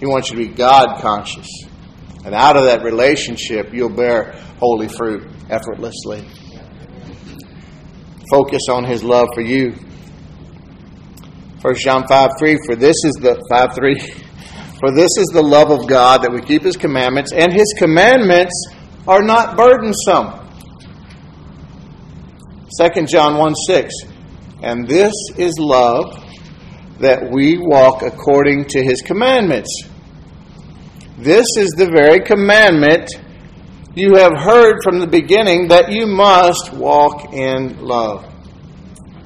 He 0.00 0.06
wants 0.06 0.28
you 0.28 0.38
to 0.38 0.48
be 0.48 0.52
God 0.52 1.00
conscious. 1.00 1.46
And 2.24 2.34
out 2.34 2.56
of 2.56 2.64
that 2.64 2.82
relationship, 2.82 3.72
you'll 3.72 3.94
bear 3.94 4.32
holy 4.58 4.88
fruit 4.88 5.30
effortlessly. 5.48 6.26
Focus 8.28 8.62
on 8.68 8.84
His 8.84 9.04
love 9.04 9.28
for 9.34 9.40
you. 9.40 9.76
1 11.62 11.74
John 11.76 12.06
5 12.06 12.30
3, 12.38 12.56
for 12.66 12.76
this 12.76 12.96
is 13.04 13.14
the 13.20 13.42
5 13.50 13.74
3. 13.74 13.98
For 14.80 14.90
this 14.90 15.10
is 15.18 15.26
the 15.26 15.42
love 15.42 15.70
of 15.70 15.86
God 15.86 16.22
that 16.22 16.32
we 16.32 16.40
keep 16.40 16.62
His 16.62 16.74
commandments, 16.74 17.34
and 17.34 17.52
His 17.52 17.74
commandments 17.76 18.54
are 19.06 19.20
not 19.22 19.54
burdensome. 19.54 20.40
2 22.80 23.04
John 23.04 23.36
1 23.36 23.54
6. 23.66 23.94
And 24.62 24.88
this 24.88 25.12
is 25.36 25.58
love 25.58 26.24
that 27.00 27.30
we 27.30 27.58
walk 27.58 28.02
according 28.02 28.66
to 28.66 28.82
his 28.82 29.00
commandments. 29.00 29.70
This 31.16 31.46
is 31.56 31.70
the 31.70 31.86
very 31.86 32.20
commandment 32.20 33.10
you 33.94 34.16
have 34.16 34.36
heard 34.36 34.78
from 34.84 35.00
the 35.00 35.06
beginning 35.06 35.68
that 35.68 35.90
you 35.90 36.06
must 36.06 36.72
walk 36.74 37.32
in 37.32 37.80
love. 37.80 38.26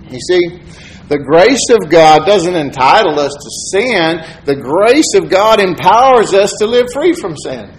You 0.09 0.19
see, 0.21 0.61
the 1.09 1.19
grace 1.19 1.69
of 1.71 1.91
God 1.91 2.25
doesn't 2.25 2.55
entitle 2.55 3.19
us 3.21 3.33
to 3.33 3.51
sin. 3.71 4.25
The 4.47 4.57
grace 4.57 5.15
of 5.15 5.29
God 5.29 5.61
empowers 5.61 6.33
us 6.33 6.53
to 6.59 6.67
live 6.67 6.87
free 6.93 7.13
from 7.13 7.37
sin. 7.37 7.71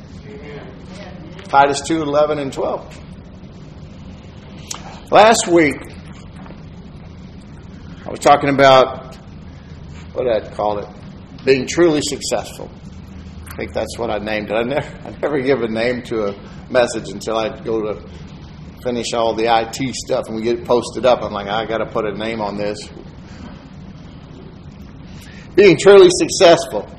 Titus 1.46 1.82
2 1.82 2.02
11 2.02 2.40
and 2.40 2.54
12. 2.54 3.02
Last 5.12 5.48
week, 5.48 5.76
I 8.06 8.10
was 8.10 8.20
talking 8.20 8.50
about 8.50 9.16
what 10.14 10.28
I'd 10.28 10.54
call 10.54 10.80
it, 10.80 10.88
being 11.44 11.68
truly 11.68 12.02
successful. 12.04 12.70
I 13.52 13.56
think 13.56 13.74
that's 13.74 13.98
what 13.98 14.12
I 14.12 14.20
named 14.20 14.52
it. 14.52 14.56
I 14.56 14.64
never, 14.64 15.08
I 15.08 15.12
never 15.22 15.40
give 15.40 15.62
a 15.62 15.68
name 15.68 16.02
to 16.04 16.28
a 16.28 16.36
message 16.70 17.10
until 17.10 17.38
I 17.38 17.58
go 17.64 17.82
to 17.94 18.08
finish 18.84 19.14
all 19.14 19.34
the 19.34 19.46
IT 19.46 19.96
stuff 19.96 20.26
and 20.28 20.36
we 20.36 20.44
get 20.44 20.60
it 20.60 20.66
posted 20.66 21.06
up. 21.06 21.24
I'm 21.24 21.34
like, 21.34 21.48
I 21.48 21.66
got 21.66 21.80
to 21.80 21.86
put 21.86 22.06
a 22.06 22.14
name 22.14 22.42
on 22.42 22.58
this. 22.58 22.90
Being 25.56 25.78
truly 25.78 26.10
successful. 26.12 26.90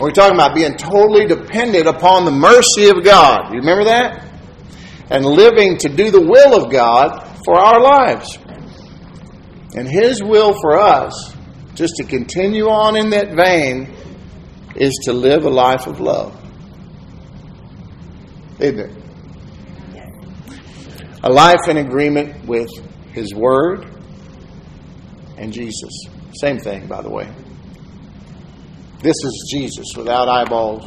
We're 0.00 0.10
talking 0.10 0.34
about 0.34 0.54
being 0.54 0.76
totally 0.76 1.26
dependent 1.26 1.86
upon 1.86 2.24
the 2.24 2.30
mercy 2.30 2.88
of 2.88 3.02
God. 3.02 3.52
You 3.52 3.60
remember 3.60 3.84
that? 3.84 4.24
And 5.10 5.24
living 5.24 5.78
to 5.78 5.88
do 5.88 6.10
the 6.10 6.20
will 6.20 6.62
of 6.62 6.70
God 6.70 7.38
for 7.44 7.58
our 7.58 7.80
lives. 7.80 8.38
And 9.74 9.88
His 9.88 10.22
will 10.22 10.52
for 10.60 10.78
us, 10.78 11.34
just 11.74 11.94
to 11.96 12.04
continue 12.04 12.68
on 12.68 12.96
in 12.96 13.10
that 13.10 13.34
vein, 13.34 13.94
is 14.74 14.92
to 15.04 15.12
live 15.12 15.44
a 15.44 15.50
life 15.50 15.86
of 15.86 16.00
love. 16.00 16.38
Isn't 18.58 18.78
it? 18.80 19.02
A 21.22 21.30
life 21.30 21.68
in 21.68 21.78
agreement 21.78 22.46
with 22.46 22.70
His 23.12 23.34
Word 23.34 23.86
and 25.36 25.52
Jesus. 25.52 25.90
Same 26.40 26.58
thing, 26.58 26.86
by 26.86 27.02
the 27.02 27.10
way. 27.10 27.28
This 29.00 29.14
is 29.24 29.48
Jesus 29.52 29.86
without 29.96 30.28
eyeballs. 30.28 30.84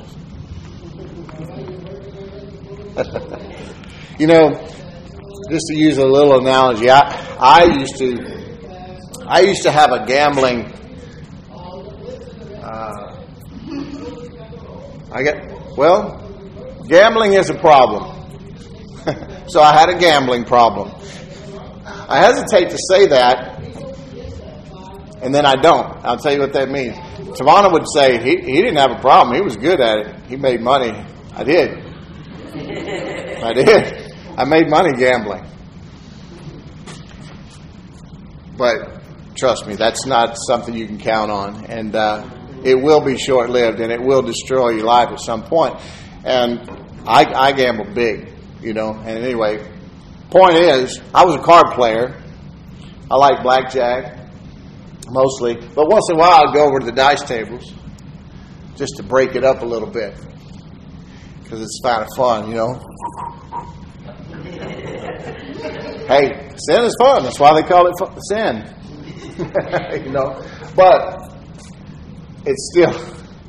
you 4.19 4.27
know, 4.27 4.49
just 5.49 5.67
to 5.67 5.77
use 5.77 5.97
a 5.97 6.05
little 6.05 6.39
analogy, 6.39 6.89
I, 6.89 7.37
I 7.39 7.63
used 7.79 7.97
to 7.97 8.39
I 9.25 9.41
used 9.41 9.63
to 9.63 9.71
have 9.71 9.91
a 9.91 10.05
gambling 10.05 10.65
uh, 12.61 13.15
I 15.11 15.23
get 15.23 15.77
well, 15.77 16.17
gambling 16.87 17.33
is 17.33 17.49
a 17.49 17.55
problem. 17.55 18.15
so 19.47 19.61
I 19.61 19.73
had 19.73 19.89
a 19.89 19.97
gambling 19.97 20.45
problem. 20.45 20.91
I 21.85 22.17
hesitate 22.19 22.71
to 22.71 22.77
say 22.89 23.05
that, 23.07 23.68
and 25.21 25.35
then 25.35 25.45
I 25.45 25.55
don't. 25.55 26.05
I'll 26.05 26.17
tell 26.17 26.33
you 26.33 26.39
what 26.39 26.53
that 26.53 26.69
means. 26.69 26.95
Savannah 27.37 27.69
would 27.71 27.85
say 27.93 28.21
he, 28.23 28.37
he 28.37 28.61
didn't 28.61 28.77
have 28.77 28.91
a 28.91 28.99
problem. 28.99 29.35
He 29.35 29.41
was 29.41 29.57
good 29.57 29.81
at 29.81 29.97
it. 29.99 30.15
He 30.27 30.37
made 30.37 30.61
money. 30.61 30.91
I 31.33 31.43
did. 31.43 31.77
I 33.43 33.53
did. 33.53 34.13
I 34.37 34.45
made 34.45 34.69
money 34.69 34.93
gambling. 34.97 35.45
But 38.57 39.01
trust 39.35 39.67
me, 39.67 39.75
that's 39.75 40.05
not 40.05 40.37
something 40.37 40.73
you 40.73 40.85
can 40.87 40.99
count 40.99 41.31
on. 41.31 41.65
And 41.65 41.95
uh, 41.95 42.29
it 42.63 42.75
will 42.75 43.01
be 43.01 43.17
short 43.17 43.49
lived 43.49 43.79
and 43.79 43.91
it 43.91 44.01
will 44.01 44.21
destroy 44.21 44.69
your 44.69 44.85
life 44.85 45.09
at 45.09 45.19
some 45.19 45.43
point. 45.43 45.75
And 46.23 46.59
I, 47.05 47.25
I 47.25 47.51
gamble 47.51 47.93
big, 47.93 48.33
you 48.61 48.73
know. 48.73 48.93
And 48.93 49.23
anyway, 49.23 49.65
point 50.29 50.55
is, 50.55 50.99
I 51.13 51.25
was 51.25 51.35
a 51.35 51.39
card 51.39 51.73
player. 51.73 52.21
I 53.11 53.15
like 53.15 53.43
blackjack 53.43 54.18
mostly. 55.11 55.55
But 55.55 55.89
once 55.89 56.09
in 56.09 56.15
a 56.15 56.19
while, 56.19 56.47
I'd 56.47 56.53
go 56.53 56.65
over 56.65 56.79
to 56.79 56.85
the 56.85 56.91
dice 56.91 57.23
tables 57.23 57.73
just 58.75 58.93
to 58.97 59.03
break 59.03 59.35
it 59.35 59.43
up 59.43 59.61
a 59.61 59.65
little 59.65 59.89
bit 59.89 60.15
because 61.43 61.61
it's 61.61 61.79
kind 61.83 62.03
of 62.03 62.07
fun, 62.15 62.49
you 62.49 62.55
know. 62.55 62.73
hey, 66.07 66.51
sin 66.57 66.83
is 66.83 66.95
fun. 66.99 67.23
That's 67.23 67.39
why 67.39 67.59
they 67.59 67.67
call 67.67 67.87
it 67.87 67.93
fun, 67.99 68.19
sin. 68.21 68.75
you 70.05 70.11
know, 70.11 70.43
but 70.75 71.33
it's 72.45 72.71
still 72.71 72.93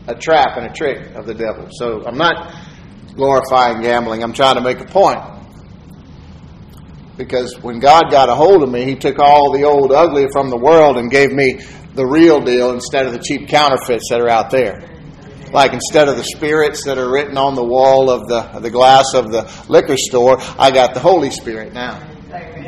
a 0.06 0.14
trap 0.14 0.56
and 0.56 0.66
a 0.66 0.72
trick 0.72 1.14
of 1.14 1.26
the 1.26 1.34
devil. 1.34 1.68
So 1.72 2.02
I'm 2.06 2.16
not 2.16 2.54
glorifying 3.14 3.82
gambling. 3.82 4.22
I'm 4.22 4.32
trying 4.32 4.56
to 4.56 4.62
make 4.62 4.80
a 4.80 4.86
point. 4.86 5.20
Because 7.20 7.60
when 7.60 7.80
God 7.80 8.10
got 8.10 8.30
a 8.30 8.34
hold 8.34 8.62
of 8.62 8.70
me, 8.70 8.86
He 8.86 8.94
took 8.94 9.18
all 9.18 9.52
the 9.52 9.64
old 9.64 9.92
ugly 9.92 10.26
from 10.32 10.48
the 10.48 10.56
world 10.56 10.96
and 10.96 11.10
gave 11.10 11.30
me 11.30 11.60
the 11.94 12.06
real 12.06 12.40
deal 12.40 12.72
instead 12.72 13.04
of 13.04 13.12
the 13.12 13.18
cheap 13.18 13.46
counterfeits 13.46 14.08
that 14.08 14.22
are 14.22 14.28
out 14.30 14.48
there. 14.50 14.88
Like 15.52 15.74
instead 15.74 16.08
of 16.08 16.16
the 16.16 16.24
spirits 16.24 16.84
that 16.84 16.96
are 16.96 17.12
written 17.12 17.36
on 17.36 17.56
the 17.56 17.62
wall 17.62 18.08
of 18.08 18.26
the, 18.26 18.60
the 18.60 18.70
glass 18.70 19.12
of 19.12 19.30
the 19.30 19.42
liquor 19.68 19.98
store, 19.98 20.38
I 20.58 20.70
got 20.70 20.94
the 20.94 21.00
Holy 21.00 21.30
Spirit 21.30 21.74
now. 21.74 22.00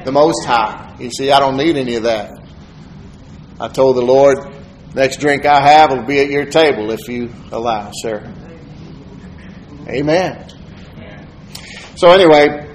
The 0.04 0.12
Most 0.12 0.44
High. 0.44 0.96
You 1.00 1.10
see, 1.10 1.30
I 1.30 1.40
don't 1.40 1.56
need 1.56 1.78
any 1.78 1.94
of 1.94 2.02
that. 2.02 2.32
I 3.58 3.68
told 3.68 3.96
the 3.96 4.02
Lord, 4.02 4.36
next 4.94 5.18
drink 5.18 5.46
I 5.46 5.62
have 5.66 5.92
will 5.92 6.04
be 6.04 6.20
at 6.20 6.28
your 6.28 6.44
table 6.44 6.90
if 6.90 7.08
you 7.08 7.30
allow, 7.52 7.90
sir. 7.94 8.30
Amen. 9.88 10.46
So, 11.96 12.10
anyway, 12.10 12.71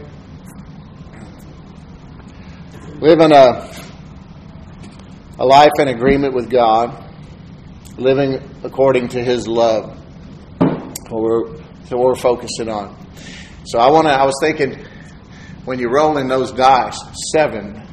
living 2.99 3.31
a, 3.31 3.71
a 5.39 5.45
life 5.45 5.71
in 5.79 5.88
agreement 5.88 6.33
with 6.33 6.49
God, 6.49 7.13
living 7.97 8.41
according 8.63 9.10
to 9.10 9.23
His 9.23 9.47
love. 9.47 9.95
What 11.10 11.21
we're, 11.21 11.47
what 11.89 11.99
we're 11.99 12.15
focusing 12.15 12.69
on. 12.69 12.97
So 13.65 13.79
I 13.79 13.89
want 13.91 14.07
to. 14.07 14.13
I 14.13 14.25
was 14.25 14.36
thinking 14.41 14.83
when 15.65 15.79
you're 15.79 15.93
rolling 15.93 16.27
those 16.27 16.51
dice, 16.51 16.99
seven. 17.33 17.83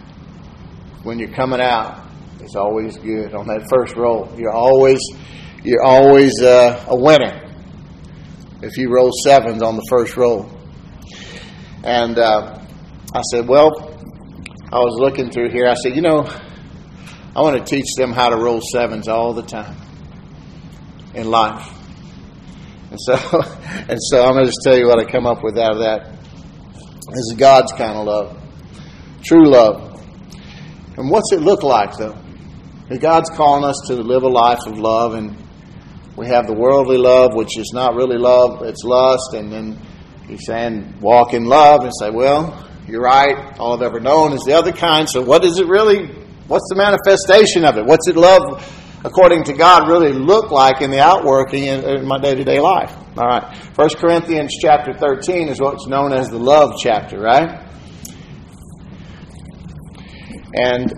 When 1.02 1.18
you're 1.18 1.34
coming 1.34 1.60
out, 1.60 2.06
it's 2.40 2.56
always 2.56 2.96
good 2.96 3.34
on 3.34 3.46
that 3.48 3.68
first 3.68 3.94
roll. 3.94 4.32
You're 4.38 4.52
always 4.52 4.98
you're 5.62 5.82
always 5.82 6.40
uh, 6.40 6.82
a 6.88 6.96
winner 6.96 7.42
if 8.62 8.78
you 8.78 8.90
roll 8.90 9.10
sevens 9.22 9.62
on 9.62 9.76
the 9.76 9.86
first 9.90 10.16
roll. 10.16 10.50
And 11.82 12.18
uh, 12.18 12.58
I 13.14 13.20
said, 13.30 13.46
well, 13.46 13.93
I 14.74 14.78
was 14.78 14.98
looking 14.98 15.30
through 15.30 15.50
here. 15.50 15.68
I 15.68 15.74
said, 15.74 15.94
you 15.94 16.02
know, 16.02 16.26
I 17.37 17.42
want 17.42 17.56
to 17.56 17.62
teach 17.64 17.94
them 17.96 18.10
how 18.10 18.30
to 18.30 18.37
roll 18.37 18.60
sevens 18.60 19.06
all 19.06 19.32
the 19.32 19.44
time 19.44 19.76
in 21.14 21.30
life. 21.30 21.64
And 22.90 22.98
so, 23.00 23.14
and 23.88 24.00
so 24.02 24.24
I'm 24.24 24.32
going 24.32 24.46
to 24.46 24.50
just 24.50 24.58
tell 24.64 24.76
you 24.76 24.88
what 24.88 24.98
I 24.98 25.04
come 25.04 25.28
up 25.28 25.44
with 25.44 25.56
out 25.58 25.74
of 25.74 25.78
that. 25.78 26.10
This 27.06 27.20
is 27.30 27.34
God's 27.38 27.70
kind 27.70 27.96
of 27.96 28.04
love, 28.04 28.37
true 29.22 29.46
love. 29.46 30.02
And 30.96 31.08
what's 31.08 31.30
it 31.32 31.40
look 31.40 31.62
like, 31.62 31.96
though? 31.96 32.18
God's 32.98 33.30
calling 33.30 33.62
us 33.62 33.80
to 33.87 33.94
live 33.94 34.24
a 34.24 34.28
life 34.28 34.66
of 34.66 34.76
love, 34.76 35.14
and 35.14 35.37
we 36.16 36.26
have 36.26 36.48
the 36.48 36.52
worldly 36.52 36.98
love, 36.98 37.30
which 37.34 37.56
is 37.58 37.70
not 37.72 37.94
really 37.94 38.18
love, 38.18 38.62
it's 38.62 38.82
lust, 38.82 39.34
and 39.34 39.52
then 39.52 39.80
He's 40.26 40.44
saying 40.44 40.98
walk 41.00 41.32
in 41.32 41.44
love, 41.44 41.84
and 41.84 41.92
say, 41.96 42.10
well, 42.10 42.64
you're 42.86 43.02
right. 43.02 43.58
All 43.58 43.74
I've 43.74 43.82
ever 43.82 44.00
known 44.00 44.32
is 44.32 44.42
the 44.44 44.52
other 44.52 44.72
kind. 44.72 45.08
So, 45.08 45.22
what 45.22 45.44
is 45.44 45.58
it 45.58 45.66
really? 45.66 46.06
What's 46.46 46.68
the 46.68 46.76
manifestation 46.76 47.64
of 47.64 47.78
it? 47.78 47.86
What's 47.86 48.06
it 48.08 48.16
love, 48.16 48.62
according 49.04 49.44
to 49.44 49.54
God, 49.54 49.88
really 49.88 50.12
look 50.12 50.50
like 50.50 50.82
in 50.82 50.90
the 50.90 51.00
outworking 51.00 51.64
in, 51.64 51.82
in 51.84 52.06
my 52.06 52.18
day 52.18 52.34
to 52.34 52.44
day 52.44 52.60
life? 52.60 52.94
All 53.16 53.26
right. 53.26 53.56
First 53.74 53.96
Corinthians 53.96 54.52
chapter 54.60 54.92
13 54.92 55.48
is 55.48 55.60
what's 55.60 55.86
known 55.86 56.12
as 56.12 56.28
the 56.28 56.38
love 56.38 56.74
chapter, 56.78 57.18
right? 57.18 57.60
And 60.52 60.92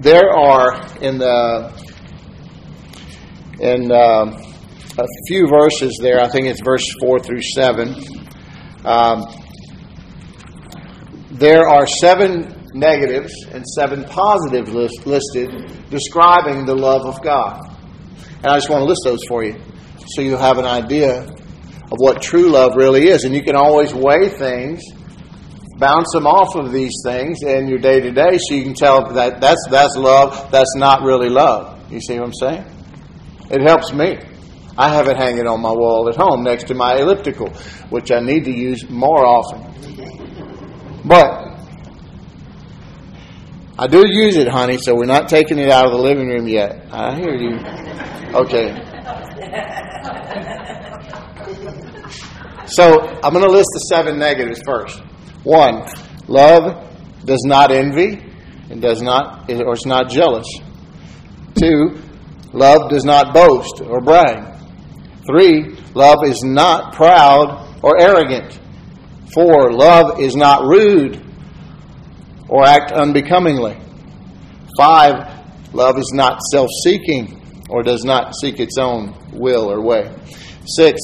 there 0.00 0.30
are 0.30 0.86
in 1.00 1.18
the 1.18 1.72
in 3.58 3.90
um, 3.92 4.28
a 4.98 5.06
few 5.26 5.48
verses 5.48 5.98
there. 6.00 6.20
I 6.20 6.28
think 6.28 6.46
it's 6.46 6.60
verse 6.62 6.84
four 7.00 7.18
through 7.18 7.42
seven. 7.42 7.94
Um, 8.84 9.26
there 11.40 11.66
are 11.66 11.86
seven 11.86 12.68
negatives 12.74 13.32
and 13.50 13.66
seven 13.66 14.04
positives 14.04 14.70
list, 14.72 15.06
listed 15.06 15.72
describing 15.88 16.66
the 16.66 16.74
love 16.74 17.06
of 17.06 17.22
God. 17.22 17.66
And 18.42 18.46
I 18.46 18.56
just 18.56 18.68
want 18.68 18.82
to 18.82 18.84
list 18.84 19.00
those 19.04 19.24
for 19.26 19.42
you 19.42 19.58
so 20.08 20.20
you 20.20 20.36
have 20.36 20.58
an 20.58 20.66
idea 20.66 21.22
of 21.22 21.96
what 21.96 22.20
true 22.20 22.50
love 22.50 22.76
really 22.76 23.08
is. 23.08 23.24
And 23.24 23.34
you 23.34 23.42
can 23.42 23.56
always 23.56 23.94
weigh 23.94 24.28
things, 24.28 24.82
bounce 25.78 26.12
them 26.12 26.26
off 26.26 26.56
of 26.56 26.72
these 26.72 26.92
things 27.02 27.38
in 27.42 27.68
your 27.68 27.78
day 27.78 28.00
to 28.00 28.10
day 28.10 28.36
so 28.36 28.54
you 28.54 28.62
can 28.62 28.74
tell 28.74 29.10
that 29.14 29.40
that's, 29.40 29.66
that's 29.70 29.96
love, 29.96 30.50
that's 30.50 30.76
not 30.76 31.04
really 31.04 31.30
love. 31.30 31.90
You 31.90 32.02
see 32.02 32.18
what 32.18 32.26
I'm 32.26 32.34
saying? 32.34 32.64
It 33.50 33.62
helps 33.62 33.94
me. 33.94 34.18
I 34.76 34.90
have 34.90 35.08
it 35.08 35.16
hanging 35.16 35.46
on 35.46 35.62
my 35.62 35.72
wall 35.72 36.06
at 36.10 36.16
home 36.16 36.44
next 36.44 36.64
to 36.64 36.74
my 36.74 36.96
elliptical, 36.96 37.48
which 37.88 38.12
I 38.12 38.20
need 38.20 38.44
to 38.44 38.52
use 38.52 38.90
more 38.90 39.24
often. 39.24 39.89
But 41.04 41.50
I 43.78 43.86
do 43.86 44.04
use 44.06 44.36
it, 44.36 44.46
honey, 44.46 44.78
so 44.78 44.94
we're 44.94 45.06
not 45.06 45.28
taking 45.28 45.58
it 45.58 45.70
out 45.70 45.86
of 45.86 45.92
the 45.92 45.98
living 45.98 46.28
room 46.28 46.46
yet. 46.46 46.86
I 46.92 47.14
hear 47.14 47.34
you. 47.34 47.56
Okay. 48.34 48.74
So 52.66 53.00
I'm 53.22 53.32
going 53.32 53.44
to 53.44 53.50
list 53.50 53.68
the 53.72 53.86
seven 53.88 54.18
negatives 54.18 54.60
first. 54.64 55.00
One, 55.42 55.86
love 56.28 56.88
does 57.24 57.42
not 57.44 57.72
envy 57.72 58.22
and 58.70 58.82
does 58.82 59.00
not 59.02 59.50
or 59.50 59.72
is 59.72 59.86
not 59.86 60.10
jealous. 60.10 60.46
Two, 61.58 61.98
love 62.52 62.90
does 62.90 63.04
not 63.04 63.34
boast 63.34 63.80
or 63.80 64.00
brag. 64.00 64.54
Three, 65.26 65.76
love 65.94 66.18
is 66.24 66.42
not 66.44 66.94
proud 66.94 67.78
or 67.82 68.00
arrogant. 68.00 68.60
Four, 69.34 69.72
love 69.72 70.20
is 70.20 70.34
not 70.34 70.64
rude 70.64 71.24
or 72.48 72.64
act 72.64 72.92
unbecomingly. 72.92 73.76
Five, 74.76 75.72
love 75.72 75.98
is 75.98 76.10
not 76.12 76.40
self 76.52 76.68
seeking. 76.84 77.36
or 77.68 77.84
does 77.84 78.04
not 78.04 78.32
seek 78.42 78.58
its 78.58 78.76
own 78.78 79.14
will 79.32 79.70
or 79.70 79.80
way. 79.80 80.12
Six, 80.66 81.00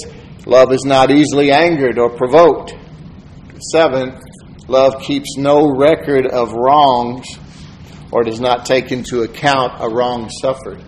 love 0.47 0.73
is 0.73 0.85
not 0.85 1.12
easily 1.12 1.53
angered 1.53 1.97
or 1.97 2.11
provoked. 2.11 2.75
Seven, 3.71 4.19
love 4.67 5.01
keeps 5.01 5.37
no 5.37 5.71
record 5.71 6.27
of 6.27 6.53
wrongs 6.53 7.25
or 8.11 8.25
does 8.25 8.41
not 8.41 8.67
take 8.67 8.91
into 8.91 9.23
account 9.23 9.75
a 9.79 9.89
wrong 9.89 10.29
suffered. 10.29 10.83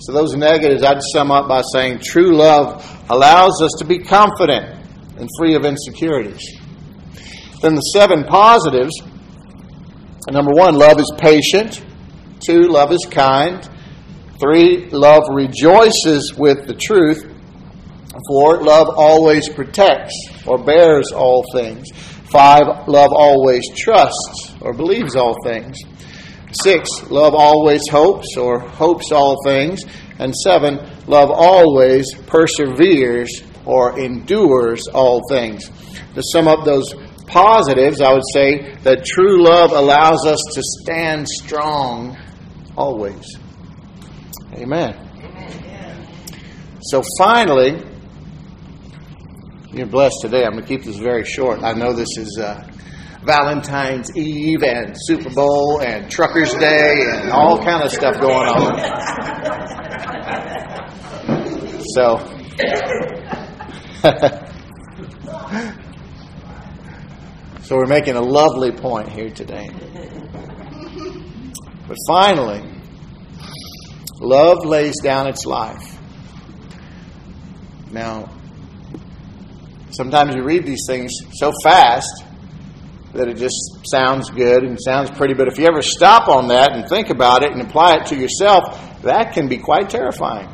So, 0.00 0.12
those 0.12 0.34
negatives 0.34 0.82
I'd 0.82 1.00
sum 1.12 1.30
up 1.30 1.46
by 1.46 1.62
saying 1.72 2.00
true 2.00 2.34
love 2.34 2.84
allows 3.08 3.62
us 3.62 3.70
to 3.78 3.84
be 3.84 4.00
confident 4.00 4.73
and 5.18 5.28
free 5.38 5.54
of 5.54 5.64
insecurities. 5.64 6.42
Then 7.60 7.74
the 7.74 7.80
seven 7.80 8.24
positives 8.24 8.92
number 10.30 10.52
one, 10.52 10.74
love 10.74 10.98
is 10.98 11.12
patient. 11.18 11.82
Two, 12.40 12.62
love 12.62 12.92
is 12.92 13.06
kind. 13.10 13.68
Three, 14.40 14.88
love 14.90 15.22
rejoices 15.30 16.34
with 16.36 16.66
the 16.66 16.74
truth. 16.74 17.24
Four, 18.28 18.62
love 18.62 18.88
always 18.96 19.48
protects 19.48 20.14
or 20.46 20.58
bears 20.58 21.12
all 21.12 21.44
things. 21.52 21.88
Five, 22.30 22.88
love 22.88 23.12
always 23.12 23.62
trusts 23.76 24.54
or 24.60 24.72
believes 24.72 25.14
all 25.14 25.36
things. 25.44 25.78
Six, 26.62 27.10
love 27.10 27.34
always 27.34 27.82
hopes 27.90 28.36
or 28.36 28.60
hopes 28.60 29.12
all 29.12 29.36
things. 29.44 29.82
And 30.18 30.34
seven, 30.34 30.78
love 31.06 31.30
always 31.30 32.12
perseveres 32.26 33.42
or 33.66 33.98
endures 33.98 34.86
all 34.88 35.22
things. 35.28 35.68
To 36.14 36.22
sum 36.22 36.48
up 36.48 36.64
those 36.64 36.94
positives, 37.26 38.00
I 38.00 38.12
would 38.12 38.22
say 38.32 38.74
that 38.82 39.04
true 39.04 39.42
love 39.42 39.72
allows 39.72 40.26
us 40.26 40.40
to 40.54 40.62
stand 40.82 41.26
strong 41.28 42.16
always. 42.76 43.36
Amen. 44.54 45.00
So 46.82 47.02
finally, 47.18 47.82
you're 49.72 49.86
blessed 49.86 50.18
today. 50.20 50.44
I'm 50.44 50.52
going 50.52 50.62
to 50.62 50.68
keep 50.68 50.84
this 50.84 50.98
very 50.98 51.24
short. 51.24 51.62
I 51.62 51.72
know 51.72 51.92
this 51.92 52.16
is 52.16 52.38
uh, 52.38 52.70
Valentine's 53.24 54.14
Eve 54.16 54.62
and 54.62 54.94
Super 54.96 55.30
Bowl 55.30 55.80
and 55.80 56.10
Truckers 56.10 56.52
Day 56.54 57.06
and 57.10 57.30
all 57.30 57.58
kind 57.58 57.82
of 57.82 57.90
stuff 57.90 58.20
going 58.20 58.48
on. 58.48 58.78
So, 61.94 62.18
so 67.62 67.74
we're 67.74 67.86
making 67.86 68.16
a 68.16 68.20
lovely 68.20 68.70
point 68.70 69.08
here 69.08 69.30
today. 69.30 69.70
But 71.88 71.96
finally, 72.06 72.62
love 74.20 74.66
lays 74.66 74.92
down 75.02 75.26
its 75.26 75.46
life. 75.46 75.98
Now, 77.92 78.28
sometimes 79.88 80.34
you 80.34 80.42
read 80.42 80.66
these 80.66 80.84
things 80.86 81.10
so 81.32 81.50
fast 81.62 82.24
that 83.14 83.28
it 83.28 83.38
just 83.38 83.88
sounds 83.90 84.28
good 84.28 84.64
and 84.64 84.78
sounds 84.78 85.10
pretty. 85.10 85.32
But 85.32 85.48
if 85.48 85.58
you 85.58 85.64
ever 85.64 85.80
stop 85.80 86.28
on 86.28 86.48
that 86.48 86.72
and 86.72 86.86
think 86.86 87.08
about 87.08 87.42
it 87.42 87.52
and 87.52 87.62
apply 87.62 87.96
it 87.96 88.06
to 88.08 88.16
yourself, 88.16 89.00
that 89.00 89.32
can 89.32 89.48
be 89.48 89.56
quite 89.56 89.88
terrifying. 89.88 90.50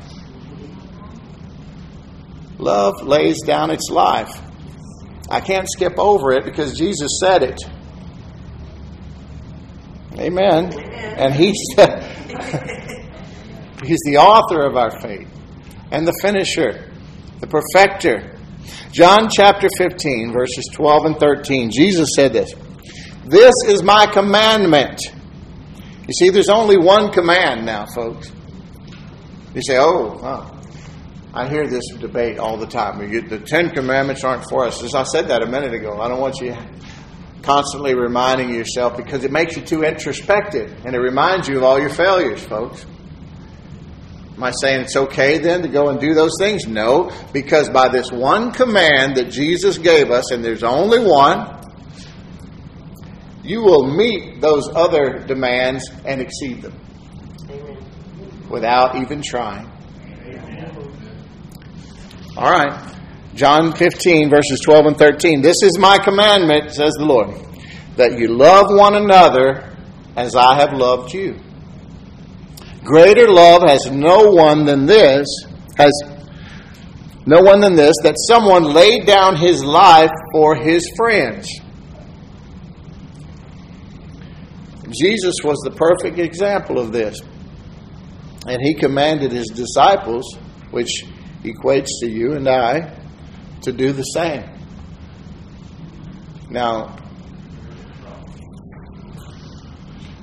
Love 2.60 3.02
lays 3.02 3.42
down 3.42 3.70
its 3.70 3.90
life. 3.90 4.40
I 5.28 5.40
can't 5.40 5.68
skip 5.68 5.98
over 5.98 6.32
it 6.32 6.44
because 6.44 6.76
Jesus 6.76 7.18
said 7.20 7.42
it. 7.42 7.60
Amen. 10.18 10.72
And 10.72 11.34
he 11.34 11.54
said, 11.74 12.02
He's 13.84 14.00
the 14.04 14.18
author 14.18 14.66
of 14.66 14.76
our 14.76 15.00
faith 15.00 15.28
and 15.90 16.06
the 16.06 16.16
finisher, 16.22 16.90
the 17.40 17.46
perfecter 17.46 18.36
John 18.92 19.28
chapter 19.30 19.68
15, 19.78 20.32
verses 20.32 20.68
12 20.72 21.04
and 21.04 21.16
13, 21.18 21.70
Jesus 21.70 22.08
said 22.16 22.32
this 22.32 22.54
This 23.24 23.54
is 23.66 23.82
my 23.82 24.06
commandment. 24.06 25.00
You 26.06 26.12
see, 26.12 26.30
there's 26.30 26.48
only 26.48 26.76
one 26.76 27.12
command 27.12 27.64
now, 27.64 27.86
folks. 27.86 28.32
You 29.54 29.62
say, 29.62 29.78
oh, 29.78 30.18
wow. 30.20 30.59
I 31.32 31.48
hear 31.48 31.68
this 31.68 31.84
debate 32.00 32.38
all 32.38 32.56
the 32.56 32.66
time. 32.66 32.98
The 32.98 33.38
Ten 33.38 33.70
Commandments 33.70 34.24
aren't 34.24 34.48
for 34.48 34.64
us. 34.66 34.82
As 34.82 34.94
I 34.94 35.04
said 35.04 35.28
that 35.28 35.42
a 35.42 35.46
minute 35.46 35.72
ago, 35.72 36.00
I 36.00 36.08
don't 36.08 36.20
want 36.20 36.40
you 36.40 36.56
constantly 37.42 37.94
reminding 37.94 38.52
yourself 38.52 38.96
because 38.96 39.24
it 39.24 39.30
makes 39.30 39.56
you 39.56 39.62
too 39.62 39.84
introspective 39.84 40.84
and 40.84 40.94
it 40.94 40.98
reminds 40.98 41.48
you 41.48 41.58
of 41.58 41.62
all 41.62 41.78
your 41.78 41.88
failures, 41.88 42.42
folks. 42.42 42.84
Am 44.36 44.42
I 44.42 44.50
saying 44.60 44.80
it's 44.80 44.96
okay 44.96 45.38
then 45.38 45.62
to 45.62 45.68
go 45.68 45.88
and 45.90 46.00
do 46.00 46.14
those 46.14 46.32
things? 46.38 46.66
No, 46.66 47.12
because 47.32 47.68
by 47.68 47.88
this 47.88 48.10
one 48.10 48.52
command 48.52 49.16
that 49.16 49.30
Jesus 49.30 49.76
gave 49.76 50.10
us, 50.10 50.30
and 50.30 50.42
there's 50.42 50.62
only 50.62 50.98
one, 50.98 51.62
you 53.44 53.60
will 53.62 53.86
meet 53.86 54.40
those 54.40 54.66
other 54.74 55.18
demands 55.18 55.90
and 56.06 56.22
exceed 56.22 56.62
them 56.62 56.74
Amen. 57.50 58.48
without 58.48 58.96
even 58.96 59.20
trying. 59.22 59.70
All 62.36 62.50
right. 62.50 62.96
John 63.34 63.72
15, 63.72 64.28
verses 64.30 64.60
12 64.64 64.86
and 64.86 64.96
13. 64.96 65.40
This 65.42 65.62
is 65.62 65.78
my 65.78 65.98
commandment, 65.98 66.72
says 66.72 66.92
the 66.98 67.04
Lord, 67.04 67.30
that 67.96 68.18
you 68.18 68.28
love 68.28 68.66
one 68.70 68.96
another 68.96 69.76
as 70.16 70.34
I 70.34 70.56
have 70.56 70.72
loved 70.72 71.14
you. 71.14 71.38
Greater 72.84 73.28
love 73.28 73.62
has 73.62 73.90
no 73.90 74.30
one 74.30 74.64
than 74.64 74.86
this, 74.86 75.26
has 75.76 75.92
no 77.26 77.40
one 77.40 77.60
than 77.60 77.74
this, 77.76 77.94
that 78.02 78.16
someone 78.26 78.64
laid 78.64 79.06
down 79.06 79.36
his 79.36 79.62
life 79.62 80.10
for 80.32 80.54
his 80.54 80.88
friends. 80.96 81.48
Jesus 84.90 85.34
was 85.44 85.58
the 85.64 85.70
perfect 85.70 86.18
example 86.18 86.78
of 86.78 86.92
this. 86.92 87.20
And 88.46 88.58
he 88.62 88.74
commanded 88.74 89.30
his 89.30 89.48
disciples, 89.48 90.36
which 90.70 91.04
equates 91.42 91.88
to 92.00 92.08
you 92.08 92.32
and 92.32 92.48
I, 92.48 92.96
to 93.62 93.72
do 93.72 93.92
the 93.92 94.02
same. 94.02 94.44
Now, 96.48 96.96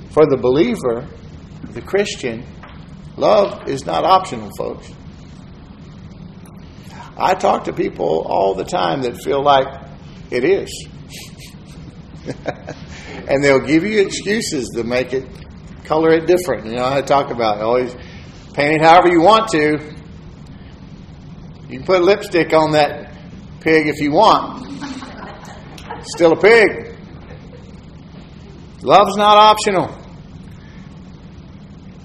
for 0.09 0.25
the 0.25 0.37
believer, 0.37 1.07
the 1.73 1.81
Christian, 1.81 2.43
love 3.15 3.67
is 3.67 3.85
not 3.85 4.03
optional, 4.03 4.49
folks. 4.57 4.91
I 7.15 7.33
talk 7.33 7.63
to 7.65 7.73
people 7.73 8.25
all 8.27 8.53
the 8.53 8.63
time 8.63 9.01
that 9.01 9.17
feel 9.17 9.43
like 9.43 9.67
it 10.29 10.43
is. 10.43 10.87
and 13.27 13.43
they'll 13.43 13.65
give 13.65 13.83
you 13.83 14.01
excuses 14.01 14.69
to 14.75 14.83
make 14.83 15.13
it 15.13 15.25
color 15.85 16.11
it 16.11 16.27
different. 16.27 16.65
You 16.65 16.75
know, 16.75 16.85
I 16.85 17.01
talk 17.01 17.31
about 17.31 17.61
always 17.61 17.95
paint 18.53 18.75
it 18.75 18.81
however 18.81 19.07
you 19.09 19.21
want 19.21 19.49
to. 19.49 19.96
You 21.69 21.77
can 21.79 21.85
put 21.85 22.01
lipstick 22.01 22.53
on 22.53 22.71
that 22.71 23.11
pig 23.59 23.87
if 23.87 23.99
you 23.99 24.11
want. 24.11 24.65
Still 26.15 26.31
a 26.31 26.39
pig. 26.39 26.95
Love's 28.83 29.17
not 29.17 29.35
optional. 29.37 29.87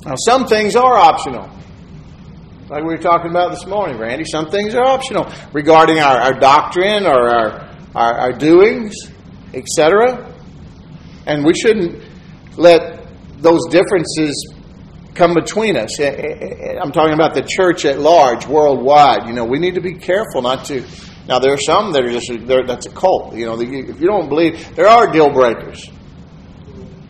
Now, 0.04 0.14
some 0.16 0.48
things 0.48 0.74
are 0.74 0.96
optional. 0.96 1.48
Like 2.68 2.82
we 2.82 2.88
were 2.88 2.98
talking 2.98 3.30
about 3.30 3.52
this 3.52 3.66
morning, 3.66 3.98
Randy, 3.98 4.24
some 4.24 4.50
things 4.50 4.74
are 4.74 4.84
optional 4.84 5.30
regarding 5.52 6.00
our, 6.00 6.16
our 6.16 6.32
doctrine 6.32 7.06
or 7.06 7.28
our, 7.28 7.68
our, 7.94 8.18
our 8.18 8.32
doings, 8.32 8.96
etc. 9.54 10.34
And 11.26 11.44
we 11.44 11.54
shouldn't 11.54 12.02
let 12.56 13.06
those 13.40 13.60
differences 13.70 14.54
come 15.14 15.34
between 15.34 15.76
us. 15.76 15.98
Eh, 16.00 16.04
eh, 16.04 16.72
eh, 16.74 16.78
I'm 16.80 16.92
talking 16.92 17.14
about 17.14 17.34
the 17.34 17.42
church 17.42 17.84
at 17.84 17.98
large, 17.98 18.46
worldwide. 18.46 19.26
You 19.26 19.34
know, 19.34 19.44
we 19.44 19.58
need 19.58 19.74
to 19.74 19.80
be 19.80 19.94
careful 19.94 20.42
not 20.42 20.64
to. 20.66 20.84
Now, 21.28 21.38
there 21.38 21.52
are 21.52 21.58
some 21.58 21.92
that 21.92 22.04
are 22.04 22.10
just 22.10 22.30
that's 22.66 22.86
a 22.86 22.90
cult. 22.90 23.34
You 23.34 23.46
know, 23.46 23.60
if 23.60 24.00
you 24.00 24.06
don't 24.06 24.28
believe, 24.28 24.74
there 24.74 24.88
are 24.88 25.10
deal 25.10 25.30
breakers. 25.30 25.88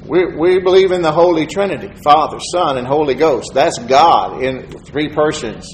We, 0.07 0.27
we 0.37 0.59
believe 0.59 0.93
in 0.93 1.01
the 1.01 1.13
Holy 1.13 1.47
Trinity 1.47 1.91
Father, 2.03 2.39
Son, 2.41 2.77
and 2.77 2.87
Holy 2.87 3.15
Ghost. 3.15 3.53
That's 3.55 3.79
God 3.79 4.43
in 4.43 4.69
three 4.85 5.09
persons. 5.09 5.73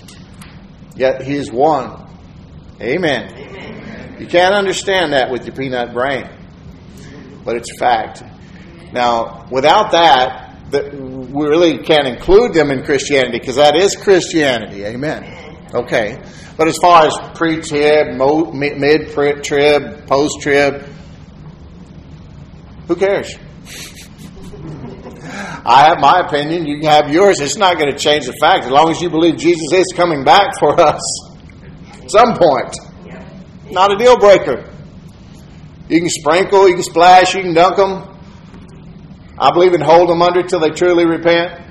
Yet 0.94 1.22
He 1.22 1.34
is 1.34 1.50
one. 1.50 2.06
Amen. 2.80 3.32
Amen. 3.32 4.16
You 4.20 4.26
can't 4.26 4.54
understand 4.54 5.12
that 5.12 5.30
with 5.30 5.46
your 5.46 5.56
peanut 5.56 5.92
brain, 5.92 6.28
but 7.44 7.56
it's 7.56 7.76
fact. 7.78 8.22
Now, 8.92 9.46
without 9.50 9.92
that, 9.92 10.70
that 10.70 10.94
we 11.30 11.46
really 11.46 11.78
can't 11.78 12.06
include 12.06 12.54
them 12.54 12.70
in 12.70 12.84
Christianity 12.84 13.38
because 13.38 13.56
that 13.56 13.76
is 13.76 13.96
Christianity. 13.96 14.84
Amen. 14.84 15.56
Okay. 15.74 16.22
But 16.56 16.68
as 16.68 16.76
far 16.80 17.06
as 17.06 17.16
pre 17.34 17.60
trib, 17.60 18.16
mid 18.54 19.12
trib, 19.44 20.06
post 20.06 20.40
trib, 20.40 20.82
who 22.86 22.96
cares? 22.96 23.34
I 25.64 25.84
have 25.88 26.00
my 26.00 26.20
opinion. 26.26 26.66
You 26.66 26.80
can 26.80 26.88
have 26.88 27.12
yours. 27.12 27.40
It's 27.40 27.56
not 27.56 27.78
going 27.78 27.92
to 27.92 27.98
change 27.98 28.26
the 28.26 28.32
fact 28.40 28.64
as 28.64 28.70
long 28.70 28.90
as 28.90 29.00
you 29.00 29.10
believe 29.10 29.36
Jesus 29.36 29.72
is 29.72 29.92
coming 29.94 30.24
back 30.24 30.58
for 30.58 30.80
us 30.80 31.36
at 32.02 32.10
some 32.10 32.34
point. 32.36 32.74
Not 33.70 33.92
a 33.92 33.96
deal 33.96 34.18
breaker. 34.18 34.72
You 35.88 36.00
can 36.00 36.08
sprinkle, 36.08 36.68
you 36.68 36.74
can 36.74 36.82
splash, 36.82 37.34
you 37.34 37.42
can 37.42 37.54
dunk 37.54 37.76
them. 37.76 38.17
I 39.40 39.52
believe 39.52 39.72
in 39.72 39.80
hold 39.80 40.08
them 40.08 40.20
under 40.20 40.42
till 40.42 40.60
they 40.60 40.70
truly 40.70 41.06
repent. 41.06 41.62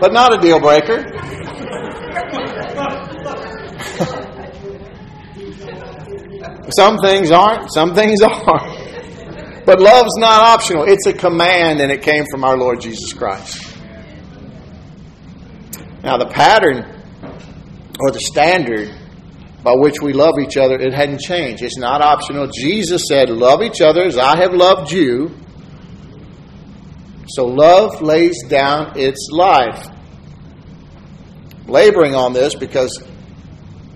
but 0.00 0.12
not 0.12 0.34
a 0.34 0.38
deal 0.40 0.60
breaker. 0.60 1.04
some 6.72 6.98
things 6.98 7.30
aren't, 7.30 7.72
some 7.72 7.94
things 7.94 8.20
are. 8.22 8.76
But 9.64 9.80
love's 9.80 10.16
not 10.16 10.40
optional. 10.40 10.84
It's 10.84 11.06
a 11.06 11.12
command, 11.12 11.80
and 11.80 11.92
it 11.92 12.02
came 12.02 12.24
from 12.30 12.44
our 12.44 12.56
Lord 12.56 12.80
Jesus 12.80 13.12
Christ. 13.12 13.76
Now, 16.02 16.16
the 16.16 16.26
pattern 16.26 16.84
or 18.00 18.10
the 18.10 18.20
standard 18.20 18.90
by 19.62 19.72
which 19.74 20.00
we 20.00 20.12
love 20.12 20.38
each 20.40 20.56
other, 20.56 20.76
it 20.76 20.94
hadn't 20.94 21.20
changed. 21.20 21.62
It's 21.62 21.76
not 21.76 22.00
optional. 22.00 22.46
Jesus 22.46 23.02
said, 23.08 23.28
Love 23.28 23.62
each 23.62 23.80
other 23.80 24.02
as 24.02 24.16
I 24.16 24.36
have 24.38 24.54
loved 24.54 24.90
you. 24.90 25.34
So 27.28 27.46
love 27.46 28.00
lays 28.00 28.42
down 28.48 28.98
its 28.98 29.28
life. 29.30 29.86
Laboring 31.66 32.14
on 32.14 32.32
this 32.32 32.54
because 32.54 33.02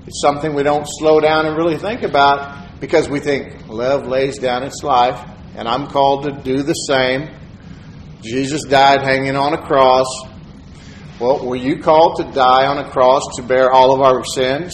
it's 0.07 0.21
something 0.21 0.55
we 0.55 0.63
don't 0.63 0.87
slow 0.87 1.19
down 1.19 1.47
and 1.47 1.57
really 1.57 1.79
think 1.79 2.03
about 2.03 2.81
because 2.81 3.09
we 3.09 3.19
think 3.19 3.67
love 3.69 4.07
lays 4.07 4.39
down 4.39 4.63
its 4.63 4.83
life, 4.83 5.19
and 5.57 5.67
I'm 5.67 5.87
called 5.87 6.25
to 6.25 6.33
do 6.33 6.63
the 6.63 6.75
same. 6.75 7.31
Jesus 8.21 8.65
died 8.65 9.03
hanging 9.03 9.37
on 9.37 9.55
a 9.55 9.67
cross. 9.67 10.07
Well, 11.19 11.47
were 11.47 11.57
you 11.57 11.83
called 11.83 12.17
to 12.19 12.25
die 12.33 12.67
on 12.67 12.79
a 12.79 12.91
cross 12.91 13.23
to 13.37 13.43
bear 13.43 13.71
all 13.71 13.95
of 13.95 14.01
our 14.01 14.25
sins? 14.25 14.73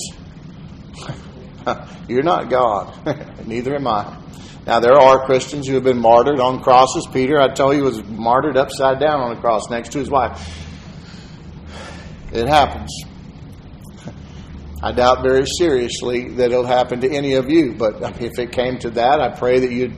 You're 2.08 2.22
not 2.22 2.50
God. 2.50 2.94
Neither 3.46 3.74
am 3.76 3.86
I. 3.86 4.16
Now, 4.66 4.80
there 4.80 4.94
are 4.94 5.24
Christians 5.24 5.66
who 5.66 5.74
have 5.74 5.84
been 5.84 6.00
martyred 6.00 6.38
on 6.38 6.62
crosses. 6.62 7.06
Peter, 7.12 7.40
I 7.40 7.48
tell 7.48 7.72
you, 7.72 7.84
was 7.84 8.04
martyred 8.04 8.56
upside 8.56 9.00
down 9.00 9.20
on 9.20 9.36
a 9.36 9.40
cross 9.40 9.70
next 9.70 9.92
to 9.92 9.98
his 9.98 10.10
wife. 10.10 10.38
It 12.32 12.46
happens. 12.46 12.90
I 14.82 14.92
doubt 14.92 15.22
very 15.22 15.46
seriously 15.46 16.28
that 16.34 16.52
it'll 16.52 16.66
happen 16.66 17.00
to 17.00 17.10
any 17.10 17.34
of 17.34 17.50
you, 17.50 17.74
but 17.74 18.02
if 18.20 18.38
it 18.38 18.52
came 18.52 18.78
to 18.80 18.90
that, 18.90 19.20
I 19.20 19.30
pray 19.30 19.60
that 19.60 19.70
you'd 19.70 19.96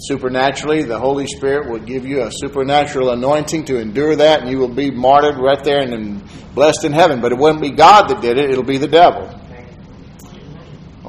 supernaturally, 0.00 0.82
the 0.82 0.98
Holy 0.98 1.26
Spirit 1.26 1.70
would 1.70 1.86
give 1.86 2.04
you 2.04 2.22
a 2.22 2.30
supernatural 2.30 3.10
anointing 3.10 3.64
to 3.66 3.78
endure 3.78 4.16
that, 4.16 4.40
and 4.40 4.50
you 4.50 4.58
will 4.58 4.68
be 4.68 4.90
martyred 4.90 5.36
right 5.36 5.62
there 5.62 5.80
and 5.80 6.22
blessed 6.54 6.84
in 6.84 6.92
heaven. 6.92 7.20
But 7.20 7.32
it 7.32 7.38
wouldn't 7.38 7.62
be 7.62 7.70
God 7.70 8.08
that 8.08 8.20
did 8.20 8.38
it, 8.38 8.50
it'll 8.50 8.64
be 8.64 8.78
the 8.78 8.88
devil. 8.88 9.40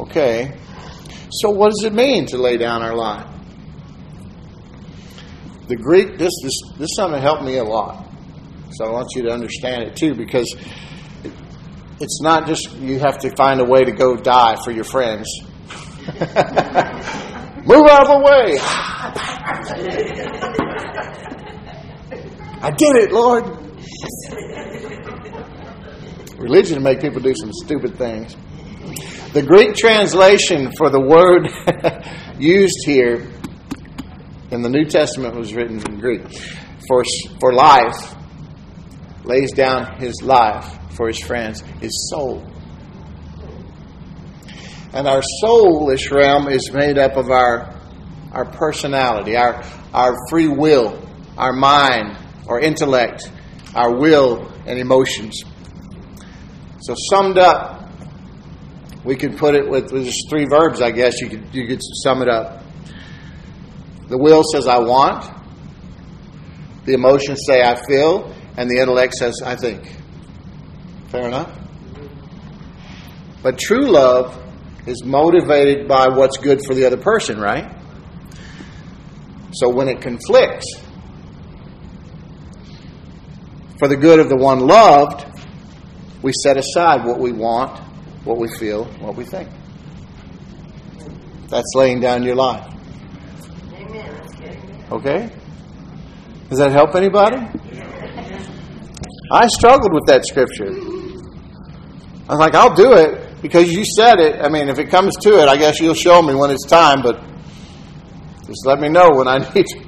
Okay. 0.05 0.57
So, 1.31 1.49
what 1.49 1.71
does 1.71 1.83
it 1.83 1.93
mean 1.93 2.27
to 2.27 2.37
lay 2.37 2.57
down 2.57 2.81
our 2.81 2.95
life? 2.95 3.27
The 5.67 5.75
Greek, 5.75 6.17
this, 6.17 6.31
this, 6.43 6.53
this 6.77 6.89
something 6.95 7.21
helped 7.21 7.43
me 7.43 7.57
a 7.57 7.63
lot. 7.63 8.07
So, 8.73 8.85
I 8.85 8.89
want 8.91 9.09
you 9.15 9.23
to 9.23 9.31
understand 9.31 9.83
it 9.83 9.95
too, 9.95 10.13
because 10.13 10.55
it, 11.23 11.31
it's 11.99 12.21
not 12.21 12.47
just 12.47 12.71
you 12.77 12.99
have 12.99 13.17
to 13.19 13.35
find 13.35 13.59
a 13.59 13.65
way 13.65 13.83
to 13.83 13.91
go 13.91 14.15
die 14.15 14.55
for 14.63 14.71
your 14.71 14.83
friends. 14.83 15.27
Move 17.65 17.87
out 17.89 18.03
of 18.03 18.09
the 18.09 18.21
way. 18.23 18.59
I 22.61 22.71
did 22.77 22.95
it, 22.97 23.11
Lord. 23.11 23.43
Religion 26.37 26.83
make 26.83 27.01
people 27.01 27.21
do 27.21 27.33
some 27.35 27.51
stupid 27.51 27.97
things. 27.97 28.35
The 29.33 29.43
Greek 29.45 29.75
translation 29.75 30.71
for 30.77 30.89
the 30.89 30.99
word 30.99 31.49
used 32.39 32.85
here 32.85 33.27
in 34.51 34.61
the 34.61 34.69
New 34.69 34.85
Testament 34.85 35.35
was 35.35 35.53
written 35.53 35.79
in 35.79 35.99
Greek. 35.99 36.21
For, 36.87 37.03
for 37.39 37.53
life, 37.53 38.15
lays 39.23 39.51
down 39.51 39.99
his 39.99 40.21
life 40.21 40.77
for 40.95 41.07
his 41.07 41.19
friends, 41.19 41.61
his 41.81 42.09
soul. 42.09 42.45
And 44.93 45.07
our 45.07 45.21
soulish 45.43 46.11
realm 46.11 46.47
is 46.47 46.71
made 46.71 46.97
up 46.97 47.17
of 47.17 47.29
our, 47.29 47.75
our 48.31 48.45
personality, 48.45 49.35
our, 49.35 49.61
our 49.93 50.15
free 50.29 50.47
will, 50.47 51.01
our 51.37 51.51
mind, 51.51 52.17
our 52.47 52.59
intellect, 52.59 53.29
our 53.75 53.93
will, 53.93 54.49
and 54.65 54.79
emotions. 54.79 55.43
So, 56.81 56.95
summed 57.09 57.37
up, 57.37 57.84
we 59.05 59.15
could 59.15 59.37
put 59.37 59.53
it 59.53 59.69
with, 59.69 59.91
just 59.91 60.29
three 60.29 60.45
verbs, 60.45 60.81
I 60.81 60.89
guess 60.89 61.21
you 61.21 61.29
could, 61.29 61.53
you 61.53 61.67
could 61.67 61.79
sum 62.03 62.23
it 62.23 62.27
up. 62.27 62.63
The 64.07 64.17
will 64.17 64.43
says, 64.51 64.67
I 64.67 64.79
want. 64.79 65.31
The 66.85 66.93
emotions 66.93 67.41
say, 67.47 67.61
I 67.61 67.75
feel. 67.87 68.33
And 68.57 68.69
the 68.69 68.79
intellect 68.79 69.13
says, 69.13 69.41
I 69.45 69.55
think. 69.55 69.95
Fair 71.09 71.27
enough? 71.27 71.55
But 73.43 73.59
true 73.59 73.85
love 73.85 74.41
is 74.87 75.03
motivated 75.03 75.87
by 75.87 76.07
what's 76.07 76.37
good 76.37 76.61
for 76.65 76.73
the 76.73 76.85
other 76.85 76.97
person, 76.97 77.39
right? 77.39 77.71
So 79.53 79.69
when 79.69 79.87
it 79.87 80.01
conflicts 80.01 80.65
for 83.77 83.87
the 83.87 83.95
good 83.95 84.19
of 84.19 84.29
the 84.29 84.35
one 84.35 84.59
loved, 84.59 85.25
we 86.23 86.31
set 86.43 86.57
aside 86.57 87.05
what 87.05 87.19
we 87.19 87.31
want 87.31 87.84
what 88.25 88.37
we 88.37 88.47
feel, 88.57 88.85
what 88.99 89.15
we 89.15 89.23
think. 89.23 89.49
That's 91.47 91.71
laying 91.75 92.01
down 92.01 92.23
your 92.23 92.35
life. 92.35 92.71
Okay? 94.91 95.31
Does 96.49 96.59
that 96.59 96.71
help 96.71 96.95
anybody? 96.95 97.37
I 99.31 99.47
struggled 99.47 99.93
with 99.93 100.05
that 100.07 100.25
scripture. 100.25 100.69
I 102.27 102.33
was 102.33 102.39
like, 102.39 102.55
I'll 102.55 102.75
do 102.75 102.93
it 102.93 103.41
because 103.41 103.71
you 103.71 103.85
said 103.85 104.19
it. 104.19 104.41
I 104.41 104.49
mean, 104.49 104.69
if 104.69 104.79
it 104.79 104.89
comes 104.89 105.15
to 105.21 105.39
it, 105.39 105.47
I 105.47 105.57
guess 105.57 105.79
you'll 105.79 105.93
show 105.93 106.21
me 106.21 106.33
when 106.35 106.51
it's 106.51 106.65
time, 106.65 107.01
but 107.01 107.21
just 108.45 108.65
let 108.65 108.79
me 108.79 108.89
know 108.89 109.11
when 109.11 109.27
I 109.27 109.37
need 109.53 109.65
to 109.65 109.85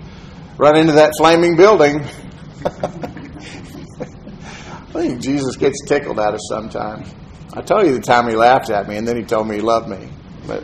run 0.57 0.77
into 0.77 0.93
that 0.93 1.13
flaming 1.17 1.55
building. 1.55 2.01
I 4.95 5.01
think 5.01 5.21
Jesus 5.21 5.55
gets 5.57 5.85
tickled 5.85 6.19
at 6.19 6.33
us 6.33 6.41
sometimes. 6.49 7.13
I 7.57 7.61
told 7.61 7.87
you 7.87 7.93
the 7.93 8.01
time 8.01 8.29
he 8.29 8.35
laughed 8.35 8.69
at 8.69 8.87
me, 8.87 8.97
and 8.97 9.07
then 9.07 9.17
he 9.17 9.23
told 9.23 9.47
me 9.47 9.55
he 9.55 9.61
loved 9.61 9.89
me. 9.89 10.07
But 10.45 10.61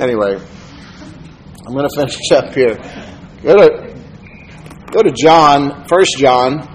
anyway, 0.00 0.40
I'm 1.66 1.74
going 1.74 1.86
to 1.86 1.94
finish 1.94 2.32
up 2.32 2.54
here. 2.54 2.76
Go 3.42 3.54
to 3.56 3.94
go 4.90 5.02
to 5.02 5.12
John, 5.12 5.86
First 5.86 6.16
John, 6.16 6.66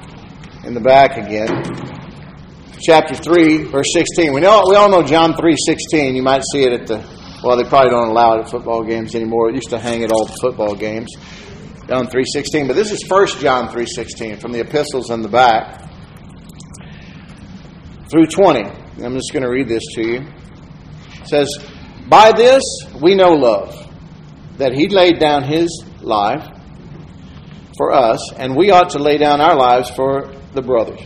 in 0.65 0.75
the 0.75 0.79
back 0.79 1.17
again, 1.17 1.49
chapter 2.79 3.15
three, 3.15 3.63
verse 3.63 3.87
sixteen. 3.91 4.33
We 4.35 4.41
know 4.41 4.61
we 4.69 4.75
all 4.75 4.87
know 4.87 5.01
John 5.01 5.35
three 5.35 5.55
sixteen. 5.65 6.15
You 6.15 6.21
might 6.21 6.43
see 6.53 6.65
it 6.65 6.71
at 6.71 6.85
the 6.85 7.03
well, 7.43 7.57
they 7.57 7.63
probably 7.63 7.89
don't 7.89 8.09
allow 8.09 8.35
it 8.35 8.41
at 8.41 8.51
football 8.51 8.83
games 8.83 9.15
anymore. 9.15 9.49
It 9.49 9.55
used 9.55 9.71
to 9.71 9.79
hang 9.79 10.03
at 10.03 10.11
all 10.11 10.25
the 10.25 10.37
football 10.39 10.75
games. 10.75 11.09
John 11.87 12.05
three 12.05 12.25
sixteen, 12.31 12.67
but 12.67 12.75
this 12.75 12.91
is 12.91 13.03
First 13.09 13.39
John 13.39 13.69
three 13.69 13.87
sixteen 13.87 14.37
from 14.37 14.51
the 14.51 14.59
epistles 14.59 15.09
in 15.09 15.23
the 15.23 15.27
back 15.27 15.89
through 18.11 18.27
I'm 19.03 19.15
just 19.15 19.31
going 19.31 19.43
to 19.43 19.49
read 19.49 19.67
this 19.67 19.83
to 19.95 20.01
you. 20.01 20.27
It 21.21 21.27
says, 21.27 21.47
By 22.07 22.31
this 22.31 22.63
we 23.01 23.15
know 23.15 23.31
love, 23.31 23.75
that 24.57 24.73
he 24.73 24.89
laid 24.89 25.19
down 25.19 25.43
his 25.43 25.85
life 26.01 26.45
for 27.77 27.93
us, 27.93 28.33
and 28.33 28.55
we 28.57 28.71
ought 28.71 28.89
to 28.89 28.99
lay 28.99 29.17
down 29.17 29.39
our 29.39 29.55
lives 29.55 29.89
for 29.89 30.33
the 30.53 30.61
brothers. 30.61 30.99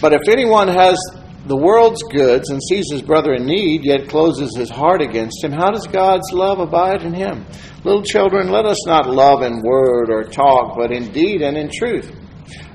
But 0.00 0.12
if 0.12 0.28
anyone 0.28 0.68
has 0.68 0.96
the 1.46 1.56
world's 1.56 2.02
goods 2.04 2.50
and 2.50 2.62
sees 2.62 2.86
his 2.90 3.02
brother 3.02 3.34
in 3.34 3.46
need, 3.46 3.84
yet 3.84 4.08
closes 4.08 4.56
his 4.56 4.70
heart 4.70 5.02
against 5.02 5.42
him, 5.42 5.52
how 5.52 5.70
does 5.70 5.86
God's 5.86 6.32
love 6.32 6.60
abide 6.60 7.02
in 7.02 7.14
him? 7.14 7.46
Little 7.82 8.02
children, 8.02 8.50
let 8.50 8.64
us 8.64 8.86
not 8.86 9.08
love 9.08 9.42
in 9.42 9.62
word 9.62 10.10
or 10.10 10.24
talk, 10.24 10.76
but 10.76 10.92
in 10.92 11.12
deed 11.12 11.42
and 11.42 11.56
in 11.56 11.70
truth. 11.72 12.12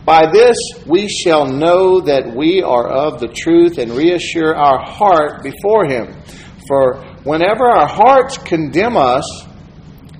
By 0.05 0.31
this 0.31 0.57
we 0.87 1.07
shall 1.07 1.45
know 1.45 2.01
that 2.01 2.35
we 2.35 2.63
are 2.63 2.87
of 2.87 3.19
the 3.19 3.27
truth 3.27 3.77
and 3.77 3.91
reassure 3.91 4.55
our 4.55 4.79
heart 4.83 5.43
before 5.43 5.85
Him. 5.85 6.21
For 6.67 7.03
whenever 7.23 7.65
our 7.65 7.87
hearts 7.87 8.37
condemn 8.37 8.97
us, 8.97 9.45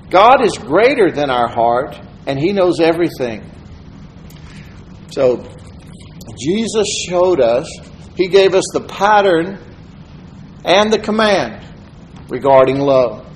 God 0.09 0.45
is 0.45 0.57
greater 0.57 1.11
than 1.11 1.29
our 1.29 1.47
heart 1.47 1.99
and 2.27 2.37
He 2.37 2.53
knows 2.53 2.79
everything. 2.79 3.49
So, 5.09 5.43
Jesus 6.39 6.87
showed 7.09 7.41
us, 7.41 7.67
He 8.15 8.27
gave 8.27 8.53
us 8.53 8.63
the 8.73 8.81
pattern 8.81 9.57
and 10.63 10.93
the 10.93 10.99
command 10.99 11.65
regarding 12.29 12.79
love. 12.79 13.27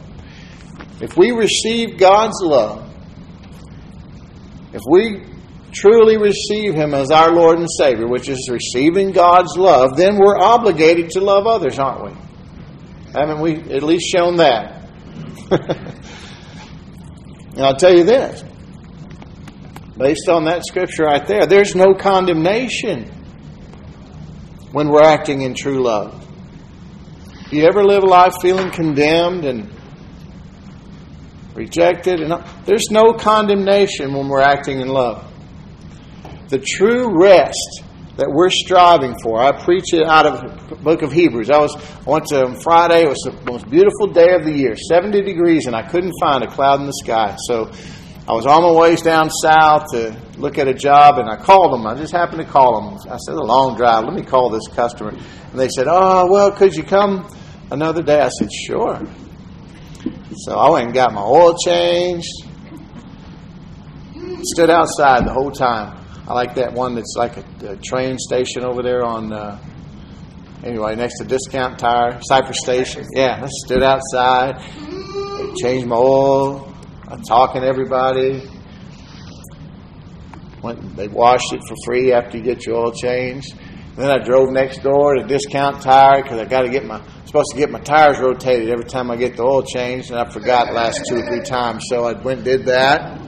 If 1.01 1.17
we 1.17 1.31
receive 1.31 1.97
God's 1.97 2.39
love, 2.41 2.83
If 4.73 4.81
we 4.89 5.23
truly 5.75 6.17
receive 6.17 6.73
Him 6.73 6.93
as 6.93 7.11
our 7.11 7.31
Lord 7.31 7.59
and 7.59 7.67
Savior, 7.69 8.07
which 8.07 8.29
is 8.29 8.49
receiving 8.49 9.11
God's 9.11 9.57
love, 9.57 9.97
then 9.97 10.17
we're 10.17 10.37
obligated 10.37 11.11
to 11.11 11.19
love 11.21 11.45
others, 11.45 11.77
aren't 11.77 12.05
we? 12.05 12.11
Haven't 13.13 13.41
we 13.41 13.55
at 13.73 13.83
least 13.83 14.09
shown 14.09 14.37
that? 14.37 14.89
and 17.51 17.59
I'll 17.59 17.75
tell 17.75 17.95
you 17.95 18.03
this 18.03 18.43
based 19.97 20.27
on 20.27 20.45
that 20.45 20.65
scripture 20.65 21.03
right 21.03 21.25
there, 21.25 21.45
there's 21.45 21.75
no 21.75 21.93
condemnation 21.93 23.05
when 24.71 24.89
we're 24.89 25.03
acting 25.03 25.41
in 25.41 25.53
true 25.53 25.81
love. 25.83 26.21
Do 27.49 27.57
you 27.57 27.65
ever 27.65 27.83
live 27.83 28.03
a 28.03 28.07
life 28.07 28.33
feeling 28.41 28.71
condemned 28.71 29.45
and 29.45 29.71
rejected? 31.53 32.19
And 32.19 32.43
there's 32.65 32.87
no 32.91 33.13
condemnation 33.13 34.13
when 34.13 34.27
we're 34.27 34.41
acting 34.41 34.81
in 34.81 34.87
love. 34.87 35.31
The 36.49 36.59
true 36.59 37.19
rest 37.19 37.83
that 38.17 38.29
we're 38.29 38.49
striving 38.49 39.15
for. 39.21 39.41
I 39.41 39.51
preach 39.63 39.93
it 39.93 40.07
out 40.07 40.25
of 40.25 40.69
the 40.69 40.75
book 40.75 41.01
of 41.01 41.11
Hebrews. 41.11 41.49
I 41.49 41.57
was 41.57 41.75
I 41.75 42.09
went 42.09 42.27
to 42.27 42.55
Friday. 42.63 43.03
It 43.03 43.09
was 43.09 43.21
the 43.25 43.51
most 43.51 43.69
beautiful 43.69 44.07
day 44.07 44.33
of 44.35 44.45
the 44.45 44.53
year, 44.53 44.75
70 44.75 45.21
degrees, 45.21 45.65
and 45.65 45.75
I 45.75 45.81
couldn't 45.81 46.13
find 46.19 46.43
a 46.43 46.47
cloud 46.47 46.79
in 46.79 46.85
the 46.85 46.93
sky. 47.03 47.35
So 47.47 47.71
I 48.27 48.33
was 48.33 48.45
on 48.45 48.63
my 48.63 48.71
ways 48.79 49.01
down 49.01 49.29
south 49.29 49.87
to 49.91 50.15
look 50.37 50.57
at 50.57 50.67
a 50.67 50.73
job, 50.73 51.17
and 51.17 51.29
I 51.29 51.35
called 51.35 51.73
them. 51.73 51.85
I 51.85 51.95
just 51.95 52.13
happened 52.13 52.39
to 52.39 52.47
call 52.47 52.79
them. 52.79 53.11
I 53.11 53.17
said, 53.17 53.35
"A 53.35 53.43
long 53.43 53.75
drive. 53.75 54.05
Let 54.05 54.13
me 54.13 54.23
call 54.23 54.49
this 54.49 54.67
customer." 54.67 55.09
And 55.09 55.59
they 55.59 55.69
said, 55.69 55.87
"Oh, 55.89 56.27
well, 56.31 56.51
could 56.51 56.73
you 56.75 56.83
come 56.83 57.27
another 57.71 58.01
day?" 58.01 58.21
I 58.21 58.29
said, 58.29 58.49
"Sure." 58.51 59.01
So 60.37 60.55
I 60.57 60.69
went 60.69 60.85
and 60.85 60.93
got 60.93 61.11
my 61.11 61.21
oil 61.21 61.55
changed. 61.65 62.31
Stood 64.43 64.69
outside 64.69 65.25
the 65.25 65.33
whole 65.33 65.51
time. 65.51 66.04
I 66.27 66.33
like 66.33 66.55
that 66.55 66.73
one 66.73 66.95
that's 66.95 67.13
like 67.17 67.37
a, 67.37 67.73
a 67.73 67.77
train 67.77 68.17
station 68.17 68.65
over 68.65 68.81
there 68.81 69.03
on, 69.05 69.31
uh, 69.31 69.59
anyway, 70.63 70.95
next 70.95 71.19
to 71.19 71.25
Discount 71.25 71.77
Tire, 71.77 72.19
Cypress 72.23 72.57
Station. 72.61 73.05
Yeah, 73.13 73.41
I 73.43 73.47
stood 73.65 73.83
outside, 73.83 74.59
changed 75.61 75.87
my 75.87 75.95
oil, 75.95 76.73
I'm 77.07 77.21
talking 77.21 77.61
to 77.61 77.67
everybody. 77.67 78.49
Went, 80.63 80.95
they 80.95 81.07
washed 81.07 81.53
it 81.53 81.61
for 81.67 81.75
free 81.85 82.11
after 82.11 82.37
you 82.37 82.43
get 82.43 82.65
your 82.65 82.77
oil 82.77 82.91
changed. 82.91 83.53
then 83.95 84.09
I 84.09 84.17
drove 84.17 84.49
next 84.49 84.81
door 84.81 85.15
to 85.15 85.23
Discount 85.27 85.83
Tire 85.83 86.23
because 86.23 86.39
I 86.39 86.45
got 86.45 86.61
to 86.61 86.69
get 86.69 86.85
my 86.85 87.01
supposed 87.35 87.51
to 87.51 87.57
get 87.57 87.69
my 87.69 87.81
tires 87.81 88.17
rotated 88.17 88.69
every 88.69 88.85
time 88.85 89.11
I 89.11 89.17
get 89.17 89.35
the 89.35 89.43
oil 89.43 89.61
changed, 89.61 90.09
and 90.09 90.19
I 90.19 90.29
forgot 90.31 90.73
last 90.73 91.01
two 91.07 91.17
or 91.17 91.27
three 91.27 91.43
times. 91.43 91.83
So 91.89 92.05
I 92.05 92.13
went 92.13 92.39
and 92.39 92.45
did 92.45 92.65
that. 92.67 93.24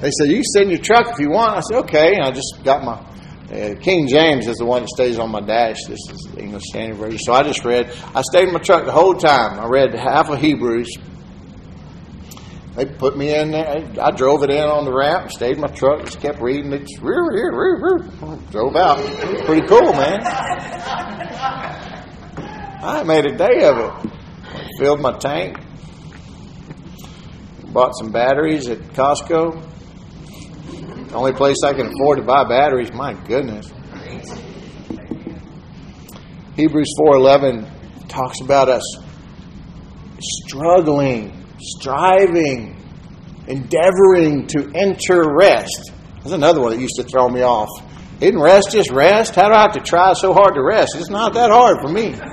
They 0.00 0.10
said, 0.10 0.28
You 0.28 0.36
can 0.36 0.44
sit 0.44 0.62
in 0.62 0.70
your 0.70 0.78
truck 0.78 1.08
if 1.12 1.18
you 1.18 1.30
want. 1.30 1.56
I 1.56 1.60
said, 1.60 1.78
Okay. 1.80 2.14
And 2.14 2.22
I 2.24 2.30
just 2.30 2.62
got 2.64 2.84
my. 2.84 3.04
Uh, 3.50 3.74
King 3.80 4.06
James 4.06 4.46
is 4.46 4.58
the 4.58 4.66
one 4.66 4.82
that 4.82 4.90
stays 4.90 5.18
on 5.18 5.30
my 5.30 5.40
dash. 5.40 5.78
This 5.88 5.98
is 6.10 6.28
the 6.34 6.42
English 6.42 6.64
Standard 6.66 6.98
Version. 6.98 7.18
So 7.18 7.32
I 7.32 7.42
just 7.42 7.64
read. 7.64 7.90
I 8.14 8.20
stayed 8.20 8.48
in 8.48 8.52
my 8.52 8.60
truck 8.60 8.84
the 8.84 8.92
whole 8.92 9.14
time. 9.14 9.58
I 9.58 9.66
read 9.66 9.94
half 9.94 10.28
of 10.28 10.38
Hebrews. 10.38 10.94
They 12.76 12.84
put 12.84 13.16
me 13.16 13.34
in 13.34 13.50
there. 13.50 13.90
I 14.00 14.10
drove 14.12 14.42
it 14.44 14.50
in 14.50 14.62
on 14.62 14.84
the 14.84 14.92
ramp, 14.92 15.32
stayed 15.32 15.56
in 15.56 15.60
my 15.62 15.68
truck, 15.68 16.04
just 16.04 16.20
kept 16.20 16.40
reading 16.40 16.72
it. 16.72 16.86
Drove 18.50 18.76
out. 18.76 18.98
Pretty 19.46 19.66
cool, 19.66 19.92
man. 19.94 20.20
I 22.80 23.02
made 23.04 23.26
a 23.26 23.36
day 23.36 23.64
of 23.64 23.78
it. 23.78 24.12
Filled 24.78 25.00
my 25.00 25.18
tank. 25.18 25.56
Bought 27.72 27.96
some 27.98 28.12
batteries 28.12 28.68
at 28.68 28.78
Costco. 28.92 29.77
The 31.08 31.14
only 31.14 31.32
place 31.32 31.56
I 31.64 31.72
can 31.72 31.86
afford 31.86 32.18
to 32.18 32.24
buy 32.24 32.44
batteries, 32.44 32.92
my 32.92 33.14
goodness. 33.14 33.72
Hebrews 36.54 36.92
4:11 36.98 37.66
talks 38.08 38.40
about 38.40 38.68
us 38.68 38.82
struggling, 40.20 41.32
striving, 41.60 42.76
endeavoring 43.46 44.46
to 44.48 44.70
enter 44.74 45.34
rest. 45.34 45.92
That's 46.16 46.32
another 46.32 46.60
one 46.60 46.72
that 46.72 46.80
used 46.80 46.96
to 46.96 47.04
throw 47.04 47.28
me 47.28 47.42
off. 47.42 47.68
Isn't 48.20 48.40
rest 48.40 48.72
just 48.72 48.90
rest? 48.90 49.34
How 49.34 49.48
do 49.48 49.54
I 49.54 49.62
have 49.62 49.72
to 49.74 49.80
try 49.80 50.12
so 50.12 50.32
hard 50.32 50.54
to 50.54 50.62
rest? 50.62 50.96
It's 50.96 51.10
not 51.10 51.34
that 51.34 51.50
hard 51.50 51.78
for 51.80 51.88
me. 51.88 52.12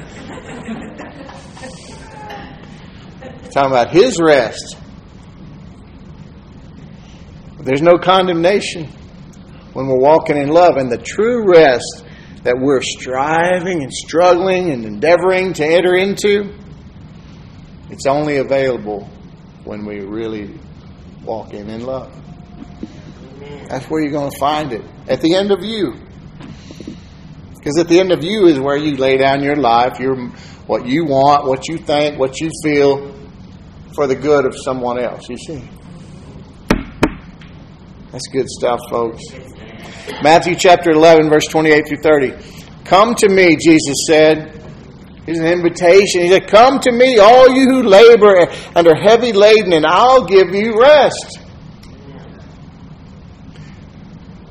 talking 3.56 3.72
about 3.72 3.92
his 3.92 4.20
rest. 4.22 4.76
There's 7.66 7.82
no 7.82 7.98
condemnation 7.98 8.88
when 9.74 9.88
we're 9.88 10.00
walking 10.00 10.38
in 10.38 10.50
love. 10.50 10.78
And 10.78 10.92
the 10.92 11.00
true 11.00 11.52
rest 11.52 12.06
that 12.44 12.56
we're 12.60 12.82
striving 12.82 13.82
and 13.82 13.92
struggling 13.92 14.70
and 14.70 14.86
endeavoring 14.86 15.54
to 15.54 15.66
enter 15.66 15.96
into, 15.96 16.54
it's 17.90 18.06
only 18.06 18.38
available 18.38 19.10
when 19.64 19.84
we 19.84 20.02
really 20.02 20.60
walk 21.24 21.56
in 21.56 21.68
in 21.68 21.84
love. 21.84 22.16
That's 23.68 23.90
where 23.90 24.04
you're 24.04 24.12
going 24.12 24.30
to 24.30 24.40
find 24.40 24.72
it. 24.72 24.84
At 25.08 25.22
the 25.22 25.34
end 25.34 25.52
of 25.52 25.64
you. 25.64 25.96
Because 27.56 27.80
at 27.80 27.88
the 27.88 28.00
end 28.00 28.12
of 28.12 28.24
you 28.24 28.46
is 28.46 28.60
where 28.60 28.78
you 28.78 28.96
lay 28.96 29.18
down 29.18 29.42
your 29.42 29.56
life, 29.56 30.00
your, 30.00 30.16
what 30.68 30.86
you 30.86 31.06
want, 31.06 31.48
what 31.48 31.68
you 31.68 31.80
think, 31.80 32.20
what 32.20 32.40
you 32.40 32.52
feel 32.64 33.12
for 33.96 34.06
the 34.06 34.16
good 34.16 34.46
of 34.46 34.54
someone 34.56 35.00
else, 35.00 35.28
you 35.30 35.38
see. 35.38 35.68
That's 38.16 38.30
good 38.30 38.48
stuff, 38.48 38.80
folks. 38.90 39.22
Matthew 40.24 40.56
chapter 40.56 40.92
11, 40.92 41.30
verse 41.30 41.48
28 41.48 41.86
through 41.86 41.98
30. 41.98 42.34
Come 42.86 43.14
to 43.14 43.28
me, 43.28 43.58
Jesus 43.58 44.06
said. 44.08 44.54
Here's 45.26 45.40
an 45.40 45.48
invitation. 45.48 46.22
He 46.22 46.30
said, 46.30 46.48
Come 46.48 46.80
to 46.80 46.94
me, 46.94 47.18
all 47.18 47.50
you 47.50 47.66
who 47.70 47.84
labor 47.84 48.48
and 48.74 48.88
are 48.88 48.96
heavy 48.96 49.34
laden, 49.34 49.74
and 49.74 49.86
I'll 49.86 50.24
give 50.24 50.56
you 50.56 50.80
rest. 50.80 51.40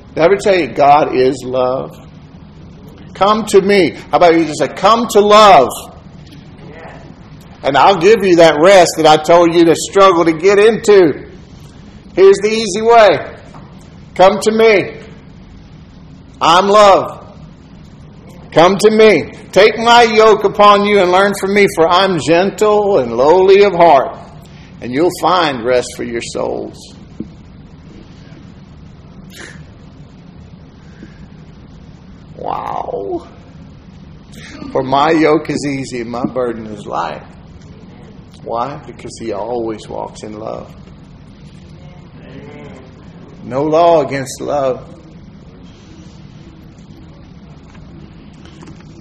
Did 0.08 0.18
I 0.18 0.24
ever 0.26 0.36
tell 0.36 0.60
you 0.60 0.66
God 0.66 1.16
is 1.16 1.42
love? 1.42 1.96
Come 3.14 3.46
to 3.46 3.62
me. 3.62 3.92
How 3.92 4.18
about 4.18 4.34
you 4.34 4.44
just 4.44 4.58
say, 4.58 4.68
Come 4.76 5.08
to 5.12 5.20
love? 5.20 5.70
And 7.62 7.78
I'll 7.78 7.96
give 7.96 8.22
you 8.26 8.36
that 8.36 8.58
rest 8.62 8.90
that 8.98 9.06
I 9.06 9.16
told 9.16 9.54
you 9.54 9.64
to 9.64 9.74
struggle 9.74 10.26
to 10.26 10.34
get 10.34 10.58
into. 10.58 11.30
Here's 12.14 12.36
the 12.42 12.50
easy 12.50 12.82
way 12.82 13.33
Come 14.14 14.38
to 14.40 14.52
me. 14.52 15.00
I'm 16.40 16.68
love. 16.68 17.36
Come 18.52 18.76
to 18.78 18.90
me. 18.90 19.32
Take 19.50 19.76
my 19.78 20.02
yoke 20.02 20.44
upon 20.44 20.84
you 20.84 21.00
and 21.00 21.10
learn 21.10 21.32
from 21.40 21.54
me, 21.54 21.66
for 21.74 21.88
I'm 21.88 22.20
gentle 22.20 22.98
and 22.98 23.16
lowly 23.16 23.64
of 23.64 23.72
heart, 23.74 24.16
and 24.80 24.92
you'll 24.92 25.10
find 25.20 25.64
rest 25.64 25.94
for 25.96 26.04
your 26.04 26.20
souls. 26.20 26.78
Wow. 32.36 33.28
For 34.70 34.82
my 34.82 35.10
yoke 35.12 35.50
is 35.50 35.66
easy 35.66 36.00
and 36.00 36.10
my 36.10 36.24
burden 36.24 36.66
is 36.66 36.84
light. 36.84 37.22
Why? 38.42 38.82
Because 38.86 39.16
he 39.20 39.32
always 39.32 39.88
walks 39.88 40.22
in 40.22 40.38
love. 40.38 40.83
No 43.44 43.62
law 43.62 44.00
against 44.00 44.40
love. 44.40 44.90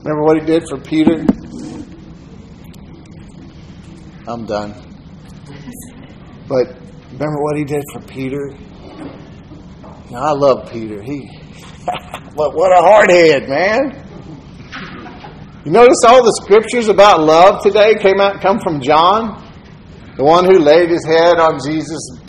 Remember 0.03 0.23
what 0.23 0.37
he 0.41 0.45
did 0.45 0.63
for 0.67 0.77
Peter? 0.77 1.25
I'm 4.27 4.45
done. 4.45 4.73
But 6.49 6.75
remember 7.13 7.41
what 7.41 7.55
he 7.55 7.63
did 7.63 7.83
for 7.93 8.01
Peter? 8.01 8.53
Now, 10.11 10.19
I 10.19 10.31
love 10.31 10.69
Peter. 10.69 11.01
He, 11.01 11.29
but 12.35 12.53
what 12.53 12.77
a 12.77 12.81
hardhead, 12.81 13.47
man. 13.47 14.03
You 15.63 15.71
notice 15.71 16.03
all 16.05 16.21
the 16.21 16.37
scriptures 16.43 16.89
about 16.89 17.21
love 17.21 17.63
today 17.63 17.95
came 17.95 18.19
out 18.19 18.41
come 18.41 18.59
from 18.59 18.81
John, 18.81 19.41
the 20.17 20.25
one 20.25 20.43
who 20.43 20.59
laid 20.59 20.89
his 20.89 21.05
head 21.05 21.39
on 21.39 21.59
Jesus' 21.65 22.19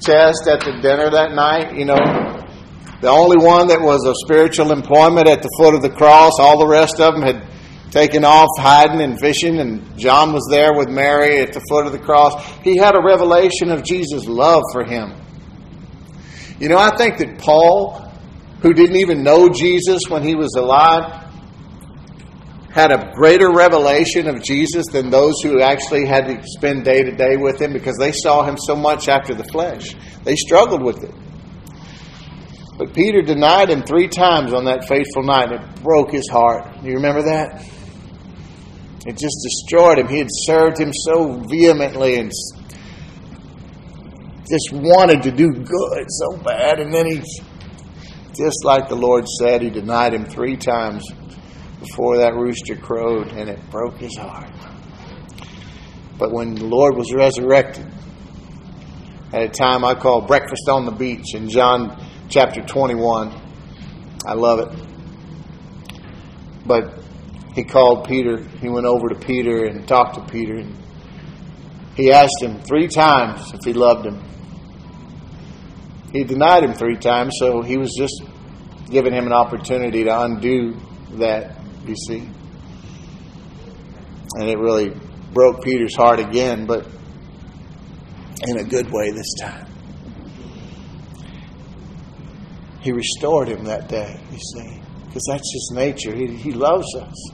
chest 0.00 0.46
at 0.48 0.60
the 0.60 0.78
dinner 0.80 1.10
that 1.10 1.32
night, 1.32 1.76
you 1.76 1.84
know, 1.84 1.96
the 3.00 3.10
only 3.10 3.36
one 3.36 3.68
that 3.68 3.80
was 3.80 4.04
of 4.06 4.14
spiritual 4.24 4.72
employment 4.72 5.28
at 5.28 5.42
the 5.42 5.50
foot 5.58 5.74
of 5.74 5.82
the 5.82 5.90
cross. 5.90 6.32
All 6.38 6.58
the 6.58 6.66
rest 6.66 7.00
of 7.00 7.14
them 7.14 7.22
had 7.22 7.46
taken 7.90 8.24
off 8.24 8.48
hiding 8.58 9.00
and 9.00 9.20
fishing, 9.20 9.60
and 9.60 9.98
John 9.98 10.32
was 10.32 10.46
there 10.50 10.74
with 10.74 10.88
Mary 10.88 11.40
at 11.40 11.52
the 11.52 11.60
foot 11.68 11.86
of 11.86 11.92
the 11.92 11.98
cross. 11.98 12.34
He 12.62 12.76
had 12.76 12.96
a 12.96 13.02
revelation 13.02 13.70
of 13.70 13.84
Jesus' 13.84 14.26
love 14.26 14.62
for 14.72 14.84
him. 14.84 15.12
You 16.58 16.68
know, 16.68 16.78
I 16.78 16.96
think 16.96 17.18
that 17.18 17.38
Paul, 17.38 18.10
who 18.62 18.72
didn't 18.72 18.96
even 18.96 19.22
know 19.22 19.48
Jesus 19.48 20.02
when 20.08 20.22
he 20.22 20.34
was 20.34 20.54
alive, 20.56 21.23
had 22.74 22.90
a 22.90 23.12
greater 23.14 23.52
revelation 23.52 24.26
of 24.26 24.42
Jesus 24.42 24.86
than 24.90 25.08
those 25.08 25.40
who 25.44 25.62
actually 25.62 26.06
had 26.06 26.26
to 26.26 26.42
spend 26.42 26.84
day 26.84 27.04
to 27.04 27.12
day 27.12 27.36
with 27.36 27.62
him 27.62 27.72
because 27.72 27.96
they 27.98 28.10
saw 28.10 28.42
him 28.42 28.56
so 28.58 28.74
much 28.74 29.08
after 29.08 29.32
the 29.32 29.44
flesh. 29.44 29.94
They 30.24 30.34
struggled 30.34 30.82
with 30.82 31.04
it. 31.04 31.14
But 32.76 32.92
Peter 32.92 33.22
denied 33.22 33.70
him 33.70 33.84
three 33.84 34.08
times 34.08 34.52
on 34.52 34.64
that 34.64 34.88
fateful 34.88 35.22
night, 35.22 35.52
it 35.52 35.82
broke 35.84 36.10
his 36.10 36.28
heart. 36.28 36.82
You 36.82 36.94
remember 36.94 37.22
that? 37.22 37.64
It 39.06 39.18
just 39.18 39.38
destroyed 39.44 40.00
him. 40.00 40.08
He 40.08 40.18
had 40.18 40.28
served 40.28 40.76
him 40.76 40.90
so 40.92 41.34
vehemently 41.48 42.16
and 42.16 42.32
just 44.50 44.72
wanted 44.72 45.22
to 45.22 45.30
do 45.30 45.52
good 45.52 46.06
so 46.08 46.36
bad, 46.38 46.80
and 46.80 46.92
then 46.92 47.06
he, 47.06 47.22
just 48.36 48.64
like 48.64 48.88
the 48.88 48.96
Lord 48.96 49.28
said, 49.28 49.62
he 49.62 49.70
denied 49.70 50.12
him 50.12 50.24
three 50.24 50.56
times 50.56 51.08
before 51.84 52.18
that 52.18 52.34
rooster 52.34 52.76
crowed, 52.76 53.28
and 53.28 53.48
it 53.48 53.70
broke 53.70 53.98
his 53.98 54.16
heart. 54.16 54.50
But 56.18 56.32
when 56.32 56.54
the 56.54 56.64
Lord 56.64 56.96
was 56.96 57.12
resurrected, 57.12 57.86
at 59.32 59.42
a 59.42 59.48
time 59.48 59.84
I 59.84 59.94
call 59.94 60.20
breakfast 60.20 60.68
on 60.68 60.84
the 60.84 60.92
beach 60.92 61.34
in 61.34 61.48
John 61.48 62.00
chapter 62.28 62.62
21. 62.62 63.32
I 64.26 64.34
love 64.34 64.60
it. 64.60 64.68
But 66.64 67.02
he 67.54 67.64
called 67.64 68.06
Peter. 68.06 68.38
He 68.60 68.68
went 68.68 68.86
over 68.86 69.08
to 69.08 69.16
Peter 69.16 69.64
and 69.64 69.86
talked 69.86 70.14
to 70.14 70.32
Peter. 70.32 70.56
And 70.56 70.76
he 71.96 72.12
asked 72.12 72.40
him 72.40 72.60
three 72.62 72.88
times 72.88 73.52
if 73.52 73.64
he 73.64 73.72
loved 73.72 74.06
him. 74.06 74.22
He 76.12 76.22
denied 76.22 76.62
him 76.62 76.74
three 76.74 76.96
times, 76.96 77.34
so 77.38 77.60
he 77.60 77.76
was 77.76 77.92
just 77.98 78.22
giving 78.88 79.12
him 79.12 79.26
an 79.26 79.32
opportunity 79.32 80.04
to 80.04 80.20
undo 80.20 80.76
that, 81.14 81.56
you 81.88 81.96
see. 82.08 82.28
And 84.36 84.48
it 84.48 84.58
really 84.58 84.92
broke 85.32 85.62
Peter's 85.62 85.94
heart 85.94 86.20
again, 86.20 86.66
but 86.66 86.86
in 88.46 88.58
a 88.58 88.64
good 88.64 88.90
way 88.90 89.10
this 89.10 89.32
time. 89.40 89.66
He 92.80 92.92
restored 92.92 93.48
him 93.48 93.64
that 93.64 93.88
day, 93.88 94.20
you 94.30 94.38
see, 94.38 94.80
because 95.06 95.24
that's 95.28 95.50
his 95.52 95.72
nature. 95.74 96.14
He, 96.14 96.26
he 96.26 96.52
loves 96.52 96.94
us. 96.96 97.30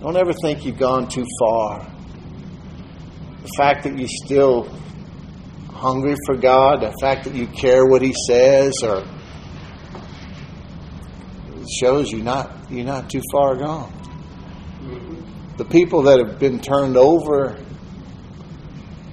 Don't 0.00 0.16
ever 0.16 0.32
think 0.32 0.64
you've 0.64 0.78
gone 0.78 1.08
too 1.08 1.26
far. 1.38 1.86
The 3.42 3.50
fact 3.56 3.84
that 3.84 3.98
you're 3.98 4.08
still 4.08 4.68
hungry 5.68 6.16
for 6.26 6.36
God, 6.36 6.82
the 6.82 6.92
fact 7.00 7.24
that 7.24 7.34
you 7.34 7.46
care 7.46 7.86
what 7.86 8.02
He 8.02 8.14
says, 8.26 8.72
or 8.82 9.04
shows 11.78 12.10
you 12.10 12.22
not 12.22 12.70
you're 12.70 12.84
not 12.84 13.10
too 13.10 13.22
far 13.32 13.56
gone. 13.56 13.92
The 15.56 15.64
people 15.64 16.02
that 16.02 16.18
have 16.18 16.38
been 16.38 16.60
turned 16.60 16.96
over 16.96 17.58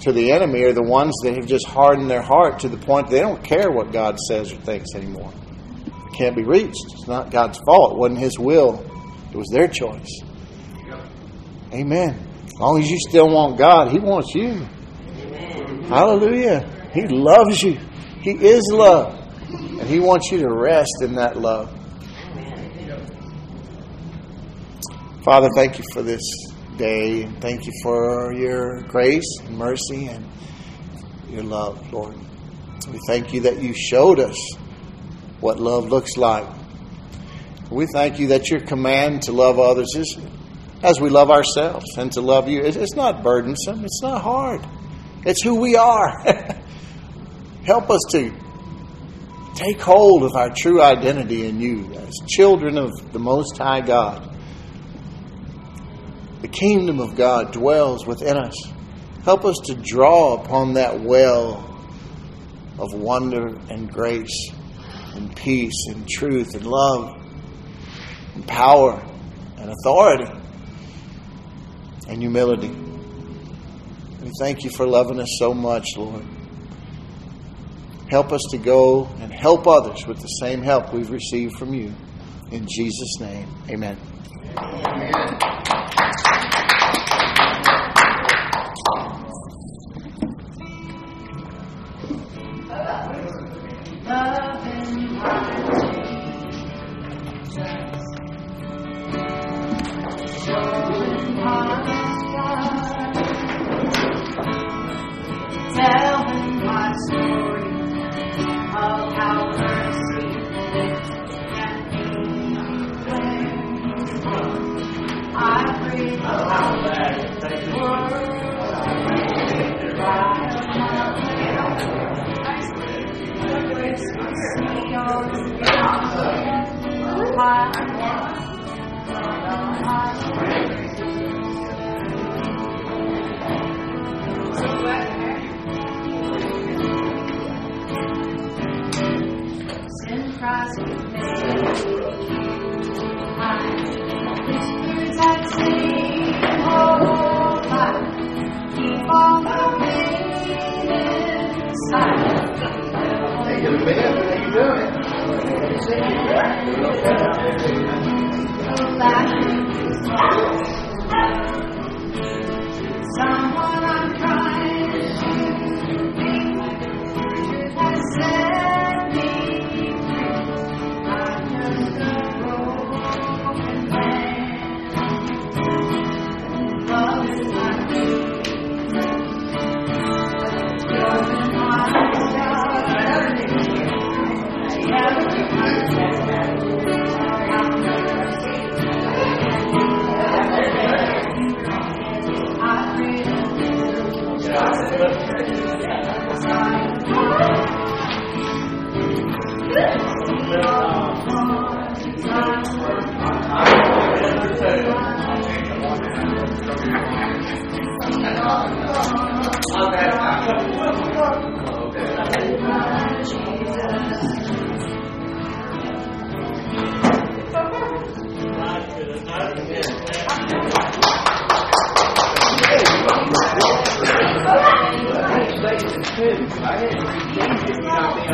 to 0.02 0.12
the 0.14 0.32
enemy 0.32 0.64
are 0.64 0.74
the 0.74 0.84
ones 0.84 1.14
that 1.24 1.36
have 1.36 1.46
just 1.46 1.68
hardened 1.68 2.10
their 2.10 2.22
heart 2.22 2.60
to 2.60 2.70
the 2.70 2.78
point 2.78 3.10
they 3.10 3.20
don't 3.20 3.44
care 3.44 3.72
what 3.72 3.92
God 3.92 4.18
says 4.20 4.54
or 4.54 4.58
thinks 4.58 4.96
anymore. 4.96 5.34
It 5.86 6.14
can't 6.14 6.36
be 6.36 6.44
reached. 6.44 6.86
It's 6.92 7.08
not 7.08 7.32
God's 7.32 7.60
fault. 7.66 7.94
It 7.94 7.98
wasn't 7.98 8.20
His 8.20 8.40
will. 8.40 8.86
It 9.32 9.36
was 9.36 9.50
their 9.52 9.68
choice. 9.68 10.22
Amen. 11.74 12.28
As 12.46 12.54
long 12.54 12.82
as 12.82 12.90
you 12.90 12.98
still 13.10 13.28
want 13.30 13.58
God, 13.58 13.92
He 13.92 14.00
wants 14.00 14.34
you. 14.34 14.66
Hallelujah. 15.90 16.90
He 16.94 17.08
loves 17.08 17.62
you. 17.62 17.78
He 18.22 18.32
is 18.32 18.64
love. 18.72 19.14
And 19.50 19.84
He 19.84 20.00
wants 20.00 20.32
you 20.32 20.40
to 20.40 20.50
rest 20.50 21.02
in 21.02 21.16
that 21.16 21.38
love. 21.38 21.77
Father, 25.28 25.50
thank 25.58 25.78
you 25.78 25.84
for 25.92 26.02
this 26.02 26.24
day. 26.78 27.24
And 27.24 27.42
thank 27.42 27.66
you 27.66 27.74
for 27.84 28.32
your 28.32 28.80
grace 28.84 29.26
and 29.44 29.58
mercy 29.58 30.08
and 30.08 30.26
your 31.30 31.44
love, 31.44 31.92
Lord. 31.92 32.16
We 32.90 32.98
thank 33.08 33.34
you 33.34 33.42
that 33.42 33.62
you 33.62 33.74
showed 33.74 34.22
us 34.22 34.38
what 35.42 35.60
love 35.60 35.90
looks 35.90 36.16
like. 36.16 36.48
We 37.70 37.88
thank 37.88 38.20
you 38.20 38.28
that 38.28 38.50
your 38.50 38.62
command 38.62 39.24
to 39.24 39.34
love 39.34 39.60
others 39.60 39.94
is 39.98 40.18
as 40.82 41.02
we 41.02 41.10
love 41.10 41.30
ourselves 41.30 41.98
and 41.98 42.10
to 42.14 42.22
love 42.22 42.48
you. 42.48 42.62
It's 42.62 42.96
not 42.96 43.22
burdensome, 43.22 43.84
it's 43.84 44.02
not 44.02 44.22
hard. 44.22 44.66
It's 45.26 45.44
who 45.44 45.56
we 45.56 45.76
are. 45.76 46.10
Help 47.66 47.90
us 47.90 48.02
to 48.12 48.32
take 49.56 49.82
hold 49.82 50.24
of 50.24 50.38
our 50.38 50.52
true 50.56 50.82
identity 50.82 51.50
in 51.50 51.60
you 51.60 51.94
as 51.96 52.14
children 52.30 52.78
of 52.78 53.12
the 53.12 53.20
Most 53.20 53.58
High 53.58 53.82
God. 53.82 54.36
The 56.48 56.54
kingdom 56.54 57.02
of 57.02 57.16
God 57.16 57.52
dwells 57.52 58.08
within 58.08 58.38
us. 58.38 58.56
Help 59.24 59.44
us 59.44 59.58
to 59.66 59.76
draw 59.76 60.42
upon 60.42 60.76
that 60.76 61.02
well 61.02 61.58
of 62.80 62.94
wonder 62.94 63.48
and 63.70 63.92
grace 63.92 64.50
and 65.14 65.36
peace 65.36 65.88
and 65.90 66.08
truth 66.08 66.56
and 66.56 66.66
love 66.66 67.22
and 68.36 68.48
power 68.48 69.04
and 69.58 69.72
authority 69.72 70.32
and 72.08 72.22
humility. 72.22 72.70
We 74.22 74.32
thank 74.40 74.64
you 74.64 74.70
for 74.70 74.88
loving 74.88 75.20
us 75.20 75.36
so 75.40 75.54
much, 75.54 75.98
Lord. 75.98 76.24
Help 78.10 78.32
us 78.32 78.42
to 78.52 78.58
go 78.58 79.06
and 79.20 79.34
help 79.34 79.68
others 79.68 80.08
with 80.08 80.22
the 80.22 80.28
same 80.28 80.62
help 80.62 80.94
we've 80.94 81.12
received 81.12 81.58
from 81.58 81.74
you. 81.74 81.94
In 82.52 82.66
Jesus' 82.70 83.20
name, 83.20 83.50
amen. 83.70 83.98
amen. 84.58 85.87